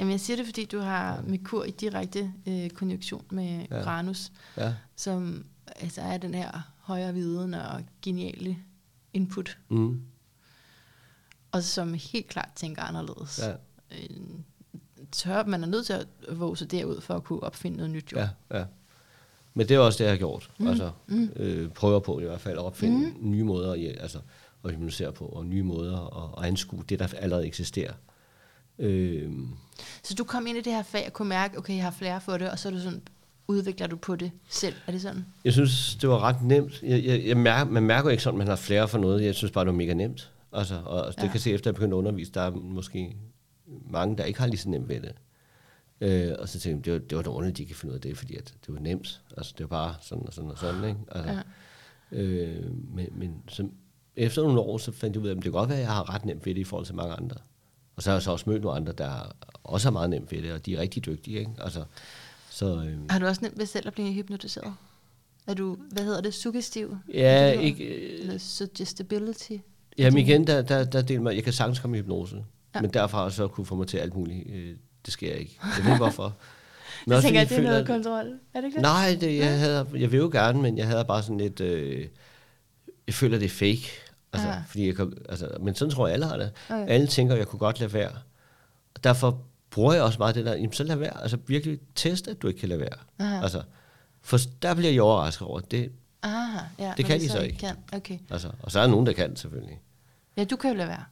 [0.00, 3.76] Jamen, jeg siger det, fordi du har Merkur i direkte øh, konjunktion med Ja.
[3.76, 3.82] ja.
[3.82, 4.74] Uranus, ja.
[4.96, 5.46] som
[5.76, 8.56] altså er den her højere viden og geniale
[9.12, 10.02] input, Mm.
[11.52, 13.40] og som helt klart tænker anderledes.
[13.42, 13.52] Ja.
[13.98, 14.16] Øh,
[15.12, 16.06] tør, man er nødt til at
[16.40, 18.12] våge sig derud for at kunne opfinde noget nyt.
[18.12, 18.18] Jo.
[18.18, 18.64] Ja, ja.
[19.54, 20.50] Men det er også det, jeg har gjort.
[20.58, 20.66] Mm.
[20.68, 21.30] Altså, mm.
[21.36, 23.30] øh, prøver på i hvert fald at opfinde mm.
[23.30, 24.18] nye måder at, altså,
[24.64, 27.92] at hypnotisere på, og nye måder at, at anskue det, der allerede eksisterer.
[28.78, 29.32] Øh,
[30.02, 32.20] Så du kom ind i det her fag og kunne mærke, okay, jeg har flere
[32.20, 33.02] for det, og så er du sådan,
[33.48, 34.74] udvikler du på det selv.
[34.86, 35.26] Er det sådan?
[35.44, 36.82] jeg synes, det var ret nemt.
[36.82, 39.24] Jeg, jeg, jeg mærker, man mærker ikke sådan, at man har flere for noget.
[39.24, 40.30] Jeg synes bare, det var mega nemt.
[40.52, 41.30] Altså, og det Ja.
[41.30, 43.16] kan se, efter jeg begyndte at undervise, der er måske
[43.90, 45.12] mange, der ikke har lige så nemt ved det.
[46.00, 47.96] Øh, og så tænkte jeg, det var, det var da underligt, de kan finde ud
[47.96, 49.20] af det, fordi at det var nemt.
[49.36, 51.00] Altså, det var bare sådan og sådan og sådan, ikke?
[51.12, 51.40] Altså, Ja.
[52.12, 53.72] Øh, men, men som,
[54.16, 55.92] efter nogle år, så fandt jeg ud af, at det kan godt være, at jeg
[55.92, 57.36] har ret nemt ved det i forhold til mange andre.
[57.96, 60.42] Og så har jeg så også mødt nogle andre, der også har meget nemt ved
[60.42, 61.38] det, og de er rigtig dygtige.
[61.38, 61.50] Ikke?
[61.58, 61.84] Altså,
[62.50, 64.74] så, øh, Har du også nemt ved selv at blive hypnotiseret?
[65.46, 66.96] Er du, hvad hedder det, suggestiv?
[67.14, 69.52] ja, det, ikke, øh, Eller suggestibility?
[69.98, 72.80] jamen igen, der, der, der deler mig, jeg kan sagtens komme i hypnose, ja.
[72.80, 74.50] men derfra så kunne få mig til alt muligt.
[74.50, 75.58] Øh, det sker ikke.
[75.78, 76.24] Jeg ved hvorfor.
[77.06, 78.26] Men Jeg også tænker, at det er noget føler, kontrol.
[78.54, 78.82] Er det ikke det?
[78.82, 81.60] Nej, det, jeg, havde, jeg vil jo gerne, men jeg havde bare sådan lidt...
[81.60, 82.08] Øh,
[83.06, 83.90] jeg føler, det er fake.
[84.32, 84.56] Altså, Ah.
[84.68, 86.52] fordi jeg kan, altså, men sådan tror jeg, alle har det.
[86.70, 86.88] Okay.
[86.88, 88.12] Alle tænker, jeg kunne godt lade være.
[88.94, 91.22] Og derfor bruger jeg også meget det der, jamen så lad være.
[91.22, 92.98] Altså virkelig teste, at du ikke kan lade være.
[93.18, 93.42] Aha.
[93.42, 93.62] Altså,
[94.22, 95.92] for der bliver jeg overrasket over det.
[96.22, 97.58] Aha, ja, Det kan de så ikke.
[97.58, 97.76] Kan.
[97.92, 98.18] Okay.
[98.30, 99.80] Altså, og så er der nogen, der kan selvfølgelig.
[100.36, 101.04] Ja, du kan jo lade være.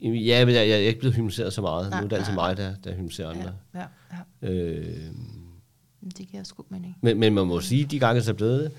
[0.00, 1.90] Ja, men jeg, jeg er ikke blevet hypnotiseret så meget.
[1.90, 2.48] Nej, nu er det altid nej.
[2.48, 3.52] mig, der, der hypnotiserer andre.
[3.74, 3.78] Ja,
[4.12, 4.48] ja, ja.
[4.50, 5.06] Øh,
[6.18, 6.96] Det giver sgu mening.
[7.00, 8.72] Men, men man må sige, de gange, der er blevet det,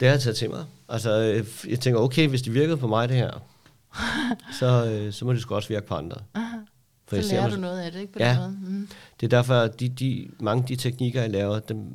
[0.00, 0.64] det har jeg taget til mig.
[0.88, 3.30] Altså, øh, jeg tænker, okay, hvis det virkede på mig, det her,
[4.60, 6.16] så, øh, så må det sgu også virke på andre.
[6.34, 6.56] Aha.
[7.06, 8.12] For jeg så ser lærer mig- du noget af det, ikke?
[8.12, 8.30] På Ja.
[8.30, 8.56] den måde.
[8.78, 8.88] Mm.
[9.20, 11.86] Det er derfor, at de, de, mange af de teknikker, jeg laver, dem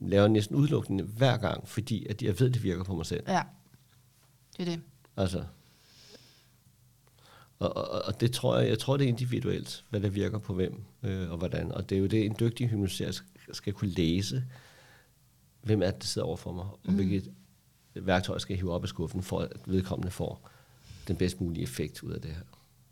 [0.00, 3.22] laver næsten udelukkende hver gang, fordi at jeg ved, det virker på mig selv.
[3.28, 3.42] Ja,
[4.56, 4.80] det er det.
[5.16, 5.42] Altså,
[7.58, 10.54] og, og, og det tror jeg, jeg tror, det er individuelt, hvad der virker på
[10.54, 11.72] hvem øh, og hvordan.
[11.72, 14.44] Og det er jo det, en dygtig hypnotiser skal, kunne læse,
[15.62, 16.94] hvem er det, der sidder over for mig, og Mm.
[16.94, 17.32] hvilket
[17.94, 20.50] værktøj skal jeg hive op af skuffen, for at vedkommende får
[21.08, 22.40] den bedst mulige effekt ud af det her.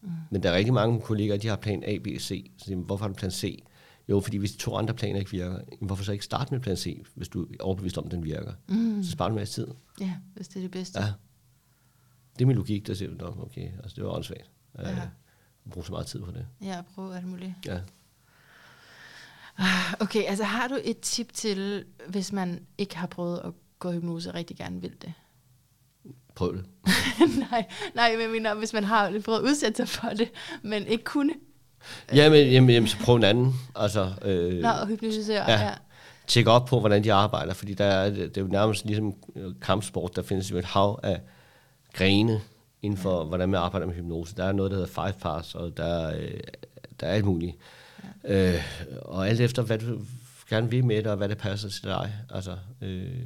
[0.03, 0.09] Mm.
[0.31, 2.51] Men der er rigtig mange kolleger, de har plan A, B og C.
[2.59, 3.63] Så man, hvorfor har du plan C?
[4.09, 6.77] Jo, fordi hvis de to andre planer ikke virker, hvorfor så ikke starte med plan
[6.77, 8.53] C, hvis du er overbevist om, at den virker?
[8.69, 9.03] Mm.
[9.03, 9.67] Så sparer du mere tid.
[10.01, 11.01] Ja, hvis det er det bedste.
[11.01, 11.13] Ja.
[12.39, 14.51] Det er min logik, der siger, Nå, okay, altså det var åndssvagt.
[14.79, 14.89] Ja.
[14.91, 14.97] Ja.
[15.65, 16.47] At bruge så meget tid på det.
[16.63, 17.53] Ja, prøv alt muligt.
[17.67, 17.79] Ja.
[19.59, 23.91] Ah, Okay, altså har du et tip til, hvis man ikke har prøvet at gå
[23.91, 25.13] i hypnose og rigtig gerne vil det?
[26.35, 26.65] Prøv det.
[27.51, 30.31] nej, nej, men jeg mener, hvis man har prøvet at udsætte sig for det,
[30.63, 31.33] men ikke kunne.
[32.15, 33.55] Jamen, jamen, jamen, så prøv en anden.
[33.77, 35.51] Altså, øh, Nå, og hypnotisere.
[35.51, 35.61] ja.
[35.65, 35.75] ja.
[36.27, 39.55] tjek op på, hvordan de arbejder, fordi der er, det er jo nærmest ligesom øh,
[39.63, 41.21] kampsport, der findes jo et hav af
[41.93, 42.41] grene
[42.83, 44.37] inden for, hvordan man arbejder med hypnose.
[44.37, 46.41] Der er noget, der hedder five parts, og der, er, øh,
[47.01, 47.57] der er alt muligt.
[48.25, 48.55] Ja.
[48.55, 48.63] Øh,
[49.03, 50.01] og alt efter, hvad du
[50.49, 52.15] gerne vil med det, og hvad der passer til dig.
[52.31, 53.19] Altså, øh,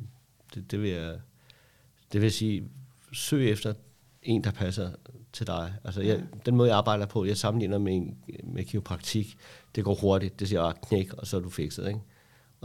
[0.54, 1.12] det, det, vil jeg,
[2.12, 2.68] det vil jeg sige,
[3.12, 3.74] søg efter
[4.22, 4.90] en, der passer
[5.32, 5.74] til dig.
[5.84, 9.36] Altså, jeg, den måde, jeg arbejder på, jeg sammenligner med, en, med kiropraktik.
[9.74, 10.40] Det går hurtigt.
[10.40, 12.00] Det siger, ah, knæk, og så er du fikset, ikke?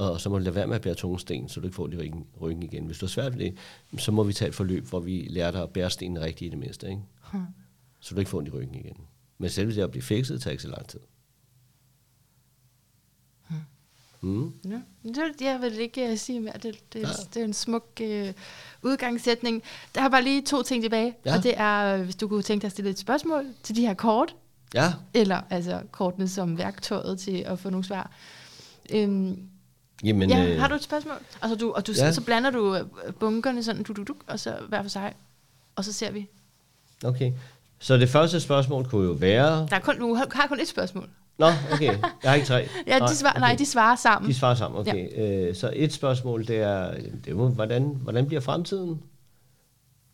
[0.10, 1.88] Og så må du lade være med at bære tunge sten, så du ikke får
[1.88, 2.86] det i ryggen, igen.
[2.86, 3.58] Hvis du har svært ved det,
[4.02, 6.50] så må vi tage et forløb, hvor vi lærer dig at bære stenen rigtigt i
[6.50, 7.02] det mindste, ikke?
[7.32, 7.46] Hmm.
[8.00, 8.98] Så du ikke får den i ryggen igen.
[9.38, 11.00] Men selve det at blive fikset, tager ikke så lang tid.
[14.24, 14.54] Mm.
[14.66, 14.82] Ja.
[15.04, 16.54] Det, jeg vil ikke uh, sige mere.
[16.54, 17.08] Det, det, Ja.
[17.34, 18.08] det er en smuk uh,
[18.82, 19.64] udgangssætning.
[19.96, 21.16] Der er bare lige to ting tilbage.
[21.26, 21.38] Ja.
[21.38, 23.82] Og det er, øh, hvis du kunne tænke dig at stille et spørgsmål til de
[23.82, 24.36] her kort,
[24.74, 28.12] Ja, eller altså kortene som værktøjet til at få nogle svar.
[28.94, 29.50] Øhm,
[30.04, 30.30] jamen...
[30.30, 31.16] ja, øh, har du et spørgsmål?
[31.42, 32.12] Altså, du, og du, ja.
[32.12, 35.14] så blander du øh, bunkerne sådan, du, du, du, og så hver for sig.
[35.76, 36.28] Og så ser vi.
[37.06, 37.32] Okay.
[37.80, 39.68] Så det første spørgsmål kunne jo være...
[39.70, 41.10] Der er kun, du har kun et spørgsmål.
[41.38, 41.98] Nå, okay.
[42.24, 42.68] Jeg har ikke tre.
[42.88, 44.30] Ja, de svarer, nej, de svarer sammen.
[44.30, 45.10] De svarer sammen, okay.
[45.18, 45.48] Ja.
[45.48, 46.92] Øh, så et spørgsmål, det er,
[47.26, 49.02] det er hvordan, hvordan bliver fremtiden?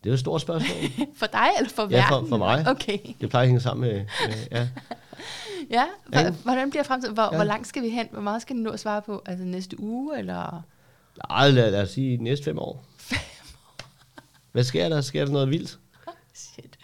[0.04, 0.76] Det er jo et stort spørgsmål.
[1.18, 2.28] For dig eller for Ja, verden?
[2.28, 2.64] for- for mig.
[2.68, 2.98] Okay.
[3.20, 4.04] Det plejer at hænge sammen med...
[4.28, 4.68] med ja.
[5.70, 6.30] Ja, Ja.
[6.30, 7.14] hvordan bliver fremtiden?
[7.14, 7.28] Hvor, Ja.
[7.32, 7.36] ja.
[7.36, 8.08] hvor langt skal vi hen?
[8.12, 9.22] Hvor meget skal du nå at svare på?
[9.26, 10.62] Altså næste uge, eller?
[11.30, 12.84] Ej, lad, lad os sige næste fem år.
[14.52, 15.00] Hvad sker der?
[15.00, 15.78] Sker der noget vildt?
[16.34, 16.78] Shit.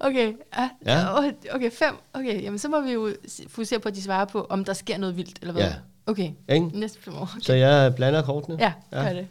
[0.00, 0.70] Okay, ja.
[0.86, 0.98] Ja.
[1.00, 1.30] ja.
[1.54, 1.94] Okay, fem.
[2.14, 3.10] Okay, jamen så må vi jo
[3.48, 5.62] fokusere på, at de svarer på, om der sker noget vildt, eller hvad?
[5.62, 5.72] Ja.
[6.06, 6.66] Okay, Ikke?
[6.78, 7.22] næste fem år.
[7.22, 7.40] Okay.
[7.40, 8.56] Så jeg blander kortene?
[8.60, 9.02] Ja, Ja.
[9.02, 9.26] gør det.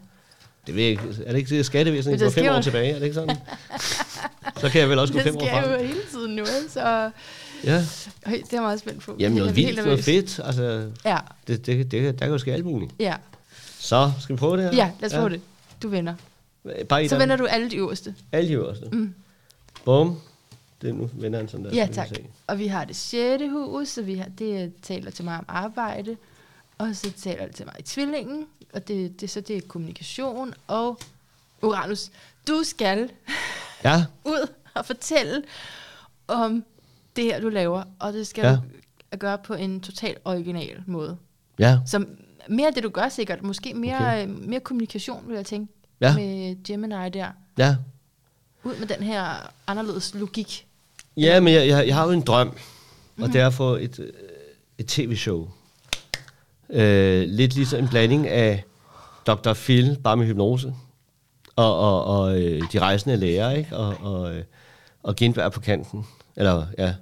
[0.68, 1.04] Det ved jeg ikke.
[1.26, 2.90] Er det ikke det skattevæsen, Men der der går fem år tilbage?
[2.92, 3.38] Er det ikke sådan?
[4.62, 5.88] så kan jeg vel også gå Det fem år sker jo frem.
[5.88, 7.12] hele tiden nu, så
[7.64, 7.86] Ja.
[8.26, 9.16] Høj, det er meget spændt på.
[9.20, 10.40] Jamen noget vildt, noget fedt.
[10.44, 12.92] Altså, Ja, det, det, det, der kan jo ske alt muligt.
[13.00, 13.16] ja.
[13.80, 14.72] Så, skal vi prøve det her?
[14.76, 15.24] Ja, lad os ja.
[15.24, 15.42] få det.
[15.84, 16.14] Du vinder.
[16.90, 18.16] Bare Så vinder du alle de øverste.
[18.32, 18.86] Alle de øverste.
[18.92, 19.14] Mm.
[19.86, 20.20] Bum.
[20.82, 21.72] Det er nu vender han sådan der.
[21.76, 22.08] Ja, tak.
[22.48, 26.18] Og vi har det sjette hus, så vi har, det taler til mig om arbejde.
[26.78, 28.46] Og så taler det til mig i tvillingen.
[28.76, 30.54] Og det, det, så det er kommunikation.
[30.68, 31.00] Og
[31.62, 32.10] Uranus,
[32.48, 33.10] du skal
[33.84, 35.44] Ja, ud og fortælle
[36.28, 36.64] om
[37.16, 37.84] det her, du laver.
[38.00, 38.52] Og det skal Ja.
[39.14, 41.18] du gøre på en total original måde.
[41.60, 42.06] ja, Så
[42.50, 43.44] mere det, du gør sikkert.
[43.44, 44.24] Måske mere, Okay.
[44.24, 44.34] okay.
[44.48, 45.74] mere kommunikation, vil jeg tænke.
[46.02, 46.16] Ja.
[46.16, 47.28] Med Gemini der.
[47.58, 47.76] ja.
[48.64, 50.68] Ud med den her anderledes logik.
[51.18, 52.58] Ja, men jeg, jeg, jeg har jo en drøm,
[53.22, 54.10] og det er at få et, øh,
[54.78, 55.50] et tv-show.
[56.70, 58.64] Øh, lidt ligesom en blanding af
[59.28, 59.54] Dr.
[59.54, 60.74] Phil, bare med hypnose,
[61.56, 63.78] og, og, og øh, de rejsende læger, ikke?
[63.78, 64.44] Og, og, øh,
[65.04, 66.06] og Gindberg på kanten.
[66.36, 66.94] Eller, ja.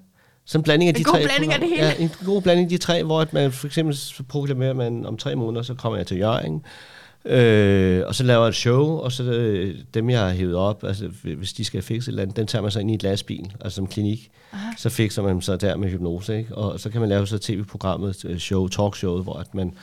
[0.45, 1.23] Så en blanding af En de god tre.
[1.23, 1.83] blanding af det hele.
[1.85, 3.97] Ja, en god blanding af de tre, hvor at man for eksempel
[4.29, 6.65] proklamerer man om tre måneder, så kommer jeg til Jørgen.
[7.25, 10.83] Øh, og så laver jeg et show, og så øh, dem, jeg har hævet op,
[10.83, 13.03] altså hvis de skal fikse et eller andet, den tager man så ind i et
[13.03, 14.31] lastbil, altså som klinik.
[14.53, 14.71] Aha.
[14.77, 16.55] Så fikser man dem så der med hypnose, ikke?
[16.55, 19.73] Og så kan man lave så tv-programmet, øh, show, talkshowet, hvor at man...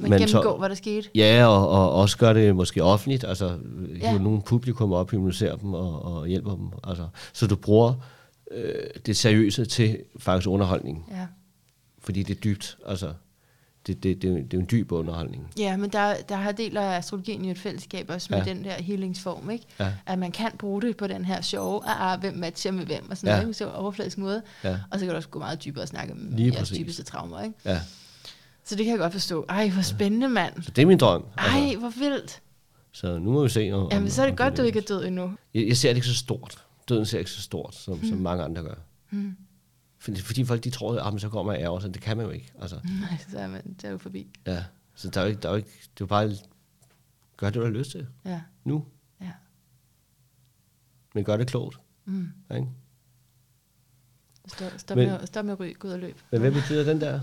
[0.00, 1.08] Man, man gennemgår, hvad der skete.
[1.14, 3.56] Ja, og, og også gør det måske offentligt, altså
[4.00, 4.10] Ja.
[4.10, 6.68] hive nogle publikum op, hypnotiserer dem og, og hjælper dem.
[6.84, 7.94] Altså, så du bruger
[8.50, 8.74] øh,
[9.06, 11.26] det seriøse til faktisk underholdning, Ja.
[12.02, 13.12] fordi det er dybt, altså
[13.86, 15.50] det, det, det, det er jo en dyb underholdning.
[15.58, 18.44] Ja, men der, der har deler astrologien i et fællesskab også med Ja.
[18.44, 19.64] den der healingsform, ikke?
[19.80, 22.86] Ja, At man kan bruge det på den her sjove, ah, ah, hvem matcher med
[22.86, 23.40] hvem, og sådan Ja.
[23.40, 24.42] noget, så overfladisk måde.
[24.64, 27.02] ja, Og så kan du også gå meget dybere og snakke om Lige jeres dybeste
[27.02, 27.54] traumer, ikke?
[27.64, 27.80] ja.
[28.64, 29.44] Så det kan jeg godt forstå.
[29.48, 30.62] Ej, hvor spændende, mand.
[30.62, 31.24] Så det er min drøm.
[31.38, 32.40] Ej, hvor vildt.
[32.92, 33.70] Så nu må vi se.
[33.72, 35.30] Om, Jamen, så er det om godt, du ikke er død endnu.
[35.54, 36.64] Jeg, jeg ser det ikke så stort.
[36.88, 38.08] Døden ser ikke så stort, som, mm.
[38.08, 38.74] som mange andre gør.
[39.10, 39.36] Mm.
[40.02, 42.32] Fordi, folk de tror, at ah, så går man ærger, så det kan man jo
[42.32, 42.52] ikke.
[42.60, 44.26] Altså, Nej, så er man det er jo forbi.
[44.46, 44.64] ja.
[44.94, 46.30] Så der er jo ikke, der er jo ikke, det er jo bare,
[47.36, 48.84] gør det, du har lyst til Ja, nu.
[49.20, 49.30] ja.
[51.14, 51.78] Men gør det klogt.
[52.04, 52.28] Mm.
[52.54, 52.66] Ikke?
[54.48, 56.20] Stop, stop, Men- med, stop med at ryge, gå ud og løb.
[56.30, 57.20] Men hvad betyder den der?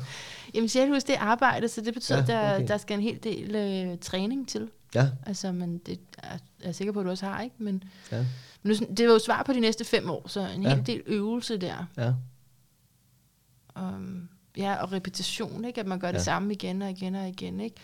[0.53, 2.67] Jamen, sjælhus, det er arbejde, så det betyder, Ja, at der, okay.
[2.67, 4.69] der skal en hel del øh, træning til.
[4.95, 7.55] Ja, Altså, men det er er jeg sikker på, at du også har, ikke?
[7.59, 8.25] Men, ja,
[8.63, 10.75] men nu, det var jo svar på de næste fem år, så en Ja.
[10.75, 11.85] hel del øvelse der.
[11.97, 12.13] ja.
[13.75, 15.79] Um, ja, og repetition, ikke?
[15.79, 16.23] At man gør det Ja.
[16.23, 17.75] samme igen og igen og igen, ikke?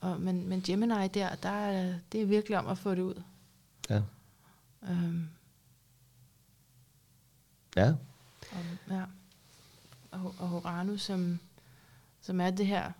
[0.00, 3.22] Og, men, men Gemini der, der er, det er virkelig om at få det ud.
[3.90, 4.02] Ja.
[4.82, 5.28] Um,
[7.76, 7.88] Ja,
[8.52, 8.58] og,
[8.90, 9.02] ja.
[10.10, 11.38] Og, og Uranus, som,
[12.20, 12.92] som er det her,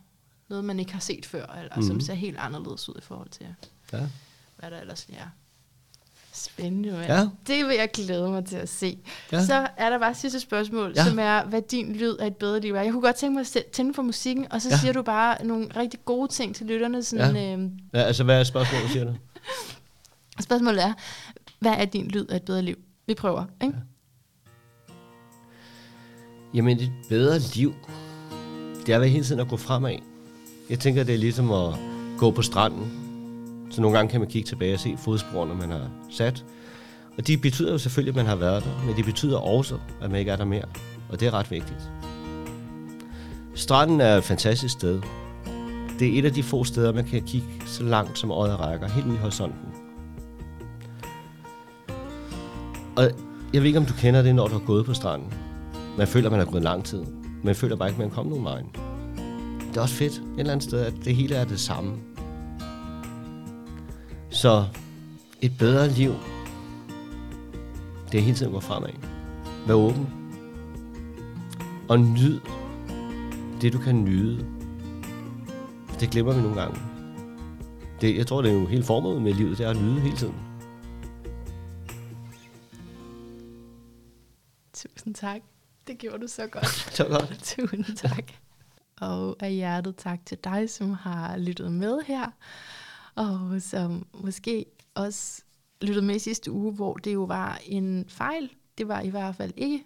[0.49, 1.83] noget man ikke har set før, eller mm.
[1.83, 2.01] som Mhm.
[2.01, 3.55] ser helt anderledes ud i forhold til,
[3.93, 4.09] ja.
[4.59, 5.29] hvad der ellers er.
[6.45, 7.05] Spændende, mand.
[7.07, 7.21] Ja.
[7.47, 8.99] Det vil jeg glæde mig til at se.
[9.33, 9.45] Ja.
[9.45, 11.05] Så er der bare sidste spørgsmål, Ja.
[11.05, 12.83] som er, hvad din lyd af et bedre liv er.
[12.83, 14.77] Jeg kunne godt tænke mig at tænde for musikken, og så Ja.
[14.77, 17.03] siger du bare nogle rigtig gode ting til lytterne.
[17.03, 17.53] Sådan, ja.
[17.53, 19.15] øhm, ja altså, hvad er spørgsmålet, siger du?
[20.47, 20.93] spørgsmålet er,
[21.61, 22.79] hvad er din lyd af et bedre liv?
[23.07, 23.75] Vi prøver, ikke?
[23.75, 24.93] Ja.
[26.55, 27.75] Jamen, et bedre liv,
[28.87, 29.97] det er vel hele tiden at gå fremad.
[30.71, 31.75] Jeg tænker, det er ligesom at
[32.19, 33.08] gå på stranden.
[33.71, 36.45] Så nogle gange kan man kigge tilbage og se fodsporene, man har sat.
[37.19, 40.11] Og de betyder jo selvfølgelig, at man har været der, men det betyder også, at
[40.11, 40.65] man ikke er der mere.
[41.09, 41.91] Og det er ret vigtigt.
[43.55, 45.01] Stranden er et fantastisk sted.
[45.99, 48.89] Det er et af de få steder, man kan kigge så langt, som øjet rækker,
[48.89, 49.69] helt ud i horisonten.
[52.97, 53.11] Og
[53.53, 55.33] jeg ved ikke, om du kender det, når du har gået på stranden.
[55.99, 57.05] Man føler, man har gået lang tid.
[57.45, 58.63] Man føler bare ikke, man er kommet nogen vej.
[59.69, 61.93] Det er også fedt et eller andet sted, at det hele er det samme.
[64.39, 64.69] Så
[65.43, 66.13] et bedre liv,
[68.13, 68.91] det er hele tiden at gå fremad.
[69.67, 70.07] Vær åben.
[71.89, 72.41] Og nyd
[73.61, 74.47] det, du kan nyde.
[76.01, 76.81] Det glemmer vi nogle gange.
[78.01, 80.17] Det, jeg tror, det er jo helt formålet med livet, det er at nyde hele
[80.17, 80.35] tiden.
[84.75, 85.41] Tusind tak.
[85.87, 86.69] Det gjorde du så godt.
[86.97, 87.39] Så godt.
[87.57, 88.33] Tusind tak.
[89.01, 92.31] Og af hjertet tak til dig, som har lyttet med her.
[93.19, 95.43] Og som måske også
[95.83, 98.51] lyttede med i sidste uge, hvor det jo var en fejl.
[98.79, 99.85] Det var i hvert fald ikke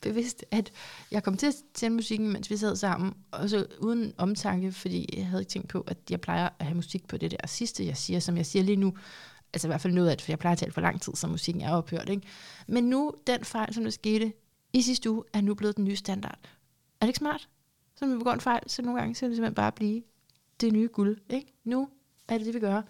[0.00, 0.72] bevidst, at
[1.10, 3.14] jeg kom til at tænde musikken, mens vi sad sammen.
[3.30, 6.74] Og så uden omtanke, fordi jeg havde ikke tænkt på, at jeg plejer at have
[6.74, 8.94] musik på det der sidste, jeg siger, som jeg siger lige nu.
[9.52, 11.14] Altså i hvert fald noget af det, for jeg plejer at tale for lang tid,
[11.14, 12.08] så musikken er ophørt.
[12.08, 12.26] Ikke?
[12.68, 14.32] Men nu, den fejl, som der skete
[14.72, 16.38] i sidste uge, er nu blevet den nye standard.
[17.00, 17.48] Er det ikke smart?
[17.96, 20.02] Så når vi begår en fejl, så nogle gange så er det simpelthen bare blive
[20.60, 21.18] det nye guld.
[21.30, 21.52] Ikke?
[21.64, 21.88] Nu
[22.28, 22.82] er det det, vi gør.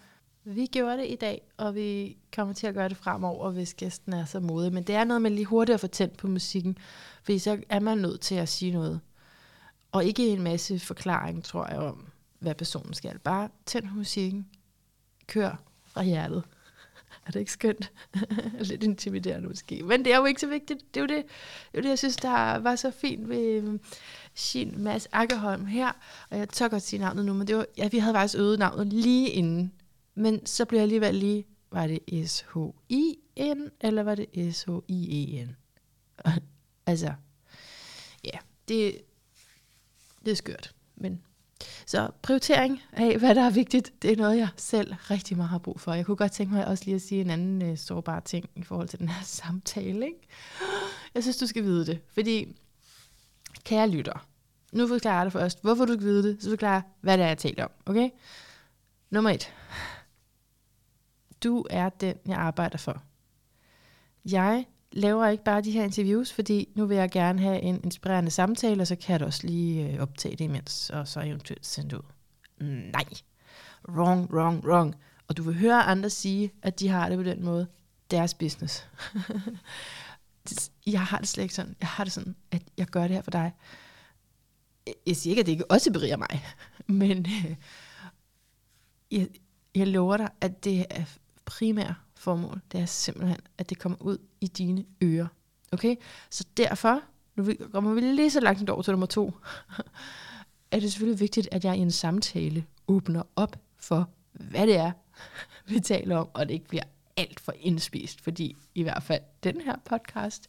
[0.45, 4.13] Vi gjorde det i dag, og vi kommer til at gøre det fremover, hvis gæsten
[4.13, 4.73] er så modig.
[4.73, 6.79] Men det er noget med lige hurtigt at få tændt på musikken,
[7.23, 9.01] fordi så er man nødt til at sige noget.
[9.93, 12.07] Og ikke en masse forklaring, tror jeg, om
[12.39, 13.19] hvad personen skal.
[13.19, 14.49] Bare tænd på musikken.
[15.27, 16.43] Kør fra hjertet.
[17.27, 17.93] Er det ikke skønt?
[18.61, 19.83] Lidt intimiderende måske.
[19.83, 20.95] Men det er jo ikke så vigtigt.
[20.95, 21.25] Det er jo det,
[21.73, 23.81] det, er jo det jeg synes, der var så fint ved sin
[24.35, 25.93] Shin Mads Akkerholm her.
[26.31, 28.59] Og jeg tør godt sige navnet nu, men det var, ja, vi havde faktisk øvet
[28.59, 29.73] navnet lige inden.
[30.15, 35.57] Men så blev jeg alligevel lige, var det S-H-I-N, eller var det S-H-I-E-N?
[36.87, 37.15] altså,
[38.25, 39.03] ja, det,
[40.25, 40.75] det er skørt.
[40.97, 41.23] Men
[41.87, 45.59] så prioritering af, hvad der er vigtigt, det er noget, jeg selv rigtig meget har
[45.59, 45.93] brug for.
[45.93, 48.63] Jeg kunne godt tænke mig også lige at sige en anden øh, sårbar ting i
[48.63, 50.07] forhold til den her samtale.
[50.07, 50.21] Ikke?
[51.15, 52.57] Jeg synes, du skal vide det, fordi
[53.65, 54.27] kære lytter,
[54.73, 57.25] nu forklarer jeg dig først, hvorfor du skal vide det, så forklarer jeg, hvad det
[57.25, 57.71] er, jeg taler om.
[57.87, 58.11] Okay?
[59.11, 59.53] Nummer et.
[61.43, 63.03] Du er den, jeg arbejder for.
[64.25, 68.31] Jeg laver ikke bare de her interviews, fordi nu vil jeg gerne have en inspirerende
[68.31, 71.67] samtale, og så kan jeg da også lige øh, optage det imens, og så eventuelt
[71.67, 72.03] sende det ud.
[72.93, 73.05] Nej.
[73.89, 74.95] Wrong, wrong, wrong.
[75.29, 77.67] Og du vil høre andre sige, at de har det på den måde.
[78.11, 78.89] Deres business.
[80.87, 81.77] jeg har det slet ikke sådan.
[81.81, 83.53] Jeg har det sådan, at jeg gør det her for dig.
[85.07, 86.45] Jeg siger ikke, at det ikke også beriger mig,
[87.01, 87.55] men øh,
[89.11, 89.29] jeg,
[89.75, 91.05] jeg lover dig, at det er
[91.45, 91.95] primært
[92.25, 95.27] formål, det er simpelthen, at det kommer ud i dine ører.
[95.73, 95.97] Okay?
[96.31, 97.01] Så derfor,
[97.37, 99.33] nu kommer vi lige så langt over til nummer to,
[100.71, 104.93] er det selvfølgelig vigtigt, at jeg i en samtale åbner op for, hvad det er,
[105.73, 106.85] vi taler om, og det ikke bliver
[107.17, 110.47] alt for indspist, fordi i hvert fald den her podcast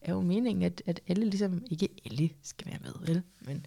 [0.00, 3.22] er jo meningen, at, at alle ligesom, ikke alle skal være med, vel?
[3.40, 3.66] men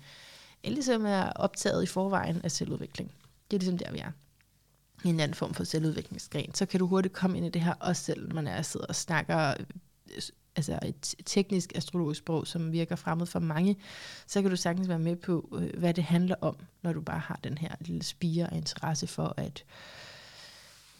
[0.64, 3.12] alle som er optaget i forvejen af selvudvikling.
[3.51, 4.12] Det er ligesom der, vi er.
[5.04, 6.54] I en anden form for selvudviklingsgren.
[6.54, 8.86] Så kan du hurtigt komme ind i det her, også selv når man er sidder
[8.86, 9.54] og snakker
[10.56, 13.78] altså et teknisk astrologisk sprog, som virker fremmed for mange,
[14.28, 17.20] så kan du sagtens være med på, øh, hvad det handler om, når du bare
[17.20, 19.64] har den her lille spire af interesse for at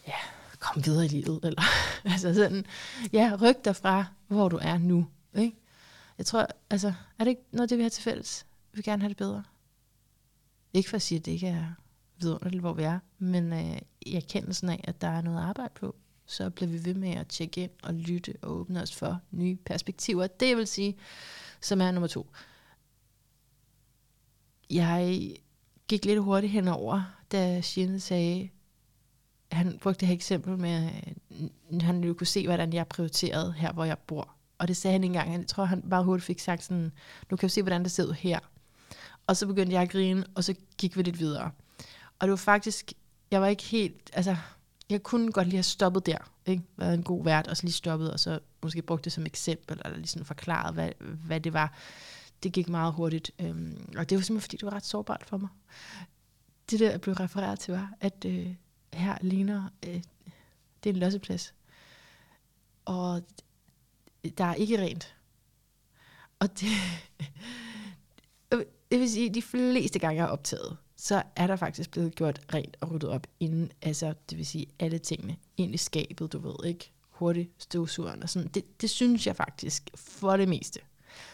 [0.06, 0.18] ja,
[0.58, 1.40] komme videre i livet.
[1.42, 1.62] Eller,
[2.12, 2.64] altså sådan,
[3.12, 5.06] ja, ryk dig fra, hvor du er nu.
[5.38, 5.56] Ikke?
[6.18, 8.46] Jeg tror, altså, er det ikke noget det, vi har til fælles?
[8.72, 9.44] Vi vil gerne have det bedre.
[10.72, 11.66] Ikke for at sige, at det ikke er
[12.18, 15.96] vidunderligt, hvor vi er, men øh, i erkendelsen af, at der er noget arbejde på
[16.26, 19.56] så bliver vi ved med at tjekke ind og lytte og åbne os for nye
[19.56, 20.26] perspektiver.
[20.26, 20.96] Det vil sige,
[21.60, 22.30] som er nummer to.
[24.70, 25.34] Jeg
[25.88, 27.02] gik lidt hurtigt henover,
[27.32, 28.48] da Shine sagde,
[29.52, 30.90] han brugte det her eksempel med,
[31.72, 34.34] at han jo kunne se, hvordan jeg prioriterede her, hvor jeg bor.
[34.58, 35.32] Og det sagde han engang.
[35.32, 36.92] Jeg tror, han bare hurtigt fik sagt sådan,
[37.30, 38.38] nu kan du se, hvordan det ser ud her.
[39.26, 41.50] Og så begyndte jeg at grine, og så gik vi lidt videre.
[42.18, 42.92] Og det var faktisk,
[43.30, 44.36] jeg var ikke helt, altså,
[44.90, 46.62] jeg kunne godt lige have stoppet der, ikke?
[46.76, 49.80] været en god vært, og så lige stoppet, og så måske brugt det som eksempel,
[49.84, 51.78] eller lige sådan forklaret, hvad, hvad det var.
[52.42, 55.36] Det gik meget hurtigt, øhm, og det var simpelthen, fordi det var ret sårbart for
[55.36, 55.48] mig.
[56.70, 58.54] Det der blev refereret til var, at øh,
[58.92, 60.02] her ligner, øh,
[60.84, 61.54] det er en losseplads,
[62.84, 63.22] og
[64.38, 65.16] der er ikke rent.
[66.38, 66.68] Og det,
[68.90, 72.40] det vil sige, de fleste gange, jeg har optaget, så er der faktisk blevet gjort
[72.54, 76.38] rent og ryddet op inden, altså det vil sige alle tingene ind i skabet, du
[76.38, 78.48] ved ikke, hurtigt støvsugeren og sådan.
[78.48, 80.80] Det, det synes jeg faktisk for det meste.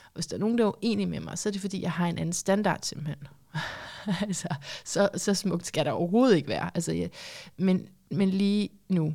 [0.04, 1.92] Og hvis der er nogen, der er uenige med mig, så er det fordi, jeg
[1.92, 3.28] har en anden standard simpelthen.
[4.26, 4.48] altså,
[4.84, 6.70] så, så smukt skal der overhovedet ikke være.
[6.74, 7.08] Altså, ja,
[7.56, 9.14] men, men lige nu,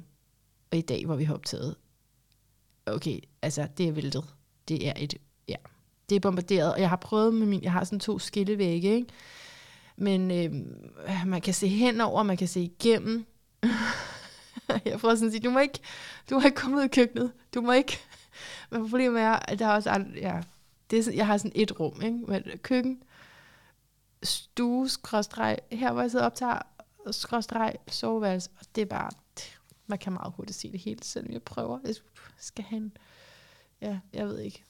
[0.71, 1.75] og i dag, hvor vi har optaget,
[2.85, 4.23] okay, altså det er væltet.
[4.67, 5.13] Det er et,
[5.47, 5.55] ja,
[6.09, 9.07] det er bombarderet, og jeg har prøvet med min, jeg har sådan to skillevægge, ikke?
[9.97, 13.25] Men øh, man kan se henover, man kan se igennem.
[14.85, 15.79] jeg prøver sådan at sige, du må ikke,
[16.29, 17.31] du må ikke komme ud i køkkenet.
[17.53, 17.99] Du må ikke.
[18.69, 20.41] Men problemet er, at der er også andre, ja,
[20.89, 22.17] det er sådan, jeg har sådan et rum, ikke?
[22.17, 23.03] Med køkken,
[24.23, 26.59] stue, skråstreg, her hvor jeg sidder og optager,
[27.11, 29.09] skråstreg, soveværelse, og det er bare,
[29.87, 31.79] man kan meget hurtigt se det hele, selvom jeg prøver.
[31.83, 31.95] Jeg
[32.37, 32.97] skal have en,
[33.81, 34.63] ja, jeg ved ikke,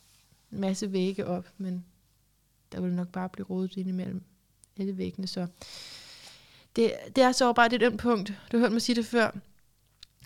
[0.51, 1.85] en masse vægge op, men
[2.71, 4.23] der vil nok bare blive rodet ind imellem
[4.79, 5.27] alle væggene.
[5.27, 5.47] Så
[6.75, 8.33] det, det er sårbart et ømt punkt.
[8.51, 9.31] Du har hørt mig sige det før.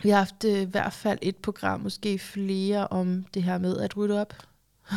[0.04, 3.78] Vi har haft øh, i hvert fald et program, måske flere, om det her med
[3.78, 4.34] at rydde op.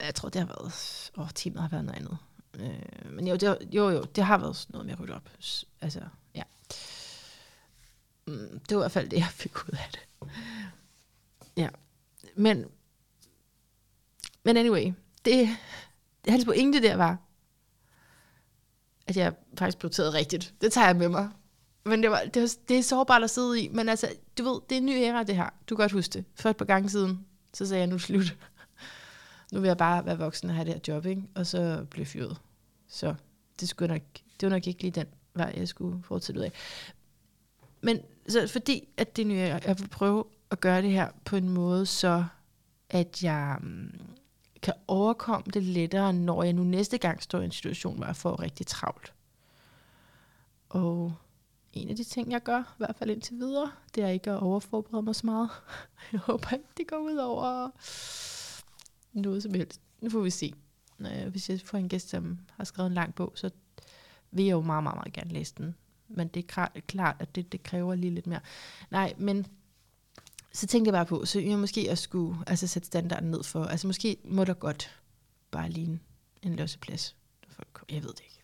[0.00, 1.10] jeg tror, det har været...
[1.18, 2.18] Åh, teamet har været noget andet.
[2.54, 5.30] Øh, men jo, det, jo, jo, det har været noget med at rydde op.
[5.80, 6.00] Altså,
[6.34, 6.42] ja.
[8.26, 10.30] Mm, det var i hvert fald det, jeg fik ud af det.
[11.56, 11.68] Ja.
[12.34, 12.64] Men,
[14.44, 14.92] men anyway,
[15.24, 15.48] det,
[16.28, 17.18] hans pointe der var,
[19.08, 20.54] at jeg faktisk prioriterede rigtigt.
[20.60, 21.28] Det tager jeg med mig.
[21.84, 23.68] Men det, var, det, var, det er sårbart at sidde i.
[23.68, 24.08] Men altså,
[24.38, 25.48] du ved, det er en ny æra, det her.
[25.68, 26.24] Du kan godt huske det.
[26.34, 28.36] For et par gange siden, så sagde jeg, nu slut.
[29.52, 31.22] Nu vil jeg bare være voksen og have det her job, ikke?
[31.34, 32.36] Og så blev fyret.
[32.88, 33.14] Så
[33.60, 34.02] det, skulle nok,
[34.40, 36.52] det var nok ikke lige den vej, jeg skulle fortsætte ud af.
[37.80, 41.48] Men så fordi, at det nye jeg vil prøve at gøre det her på en
[41.48, 42.24] måde, så
[42.90, 44.00] at jeg mm,
[44.62, 48.16] kan overkomme det lettere, når jeg nu næste gang står i en situation, hvor jeg
[48.16, 49.12] får rigtig travlt.
[50.68, 51.14] Og
[51.72, 54.40] en af de ting, jeg gør, i hvert fald indtil videre, det er ikke at
[54.40, 55.50] overforberede mig så meget.
[56.12, 57.70] Jeg håber ikke, det går ud over
[59.12, 59.80] noget som helst.
[60.00, 60.54] Nu får vi se.
[61.30, 63.50] Hvis jeg får en gæst, som har skrevet en lang bog, så
[64.30, 65.74] vil jeg jo meget, meget, meget gerne læse den.
[66.08, 68.40] Men det er klart, at det, det kræver lige lidt mere.
[68.90, 69.46] Nej, men
[70.52, 73.64] så tænkte jeg bare på, så jeg måske at skulle altså sætte standarden ned for,
[73.64, 75.00] altså måske må der godt
[75.50, 76.00] bare ligne
[76.42, 77.16] en losseplads.
[77.90, 78.42] Jeg ved det ikke.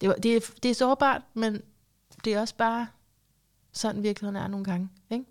[0.00, 1.62] Det, var, det, er, det er sårbart, men
[2.24, 2.88] det er også bare
[3.72, 4.88] sådan virkeligheden er nogle gange.
[5.10, 5.24] Ikke?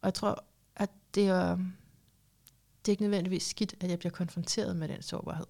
[0.00, 0.44] Og jeg tror,
[0.76, 5.46] at det er, det er ikke nødvendigvis skidt, at jeg bliver konfronteret med den sårbarhed.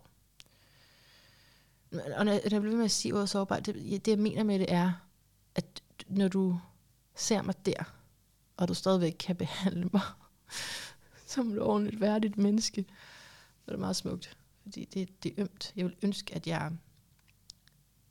[2.16, 4.59] Og når jeg bliver ved med at sige ordet sårbar, det, det jeg mener med
[4.59, 4.93] det er,
[5.55, 6.61] at når du
[7.15, 7.93] ser mig der,
[8.56, 10.02] og du stadigvæk kan behandle mig
[11.26, 12.86] som et ordentligt værdigt menneske,
[13.66, 14.36] Det er meget smukt.
[14.62, 15.72] Fordi det, det er ømt.
[15.76, 16.72] Jeg vil ønske, at jeg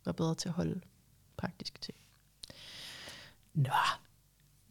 [0.06, 0.82] var bedre til at holde
[1.38, 1.94] praktisk til.
[3.54, 3.70] Nå,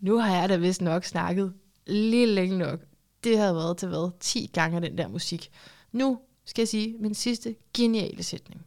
[0.00, 1.54] nu har jeg da vist nok snakket
[1.86, 2.80] lige længe nok.
[3.24, 4.10] Det havde været til hvad?
[4.20, 5.50] 10 gange den der musik.
[5.92, 8.66] Nu skal jeg sige min sidste geniale sætning.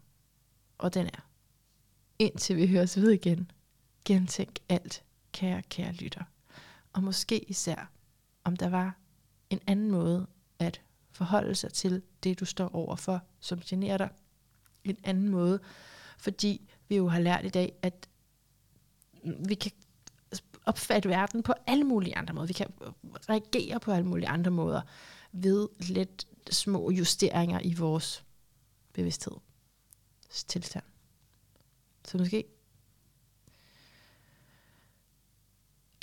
[0.78, 1.30] Og den er,
[2.20, 3.52] indtil vi høres ved igen,
[4.06, 6.24] gentænk alt, kære, kære lytter.
[6.96, 7.92] Og måske især,
[8.44, 8.98] om der var
[9.50, 10.28] en anden måde
[10.60, 10.82] at
[11.12, 14.10] forholde sig til det, du står overfor, som generer dig.
[14.84, 15.60] En anden måde,
[16.18, 18.10] fordi vi jo har lært i dag, at
[19.48, 19.72] vi kan
[20.66, 22.48] opfatte verden på alle mulige andre måder.
[22.48, 22.68] Vi kan
[23.30, 24.82] reagere på alle mulige andre måder
[25.32, 28.26] ved lidt små justeringer i vores
[28.94, 29.36] bevidsthed
[30.30, 30.84] tilstand.
[32.06, 32.55] Så måske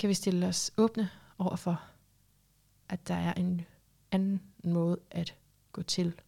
[0.03, 1.83] kan vi stille os åbne over for,
[2.89, 3.61] at der er en
[4.13, 5.37] anden måde at
[5.73, 6.21] gå til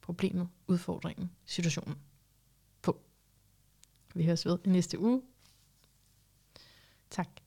[0.00, 1.98] problemet, udfordringen, situationen
[2.82, 3.00] på.
[4.14, 5.22] Vi høres ved i næste uge.
[7.10, 7.40] Tak.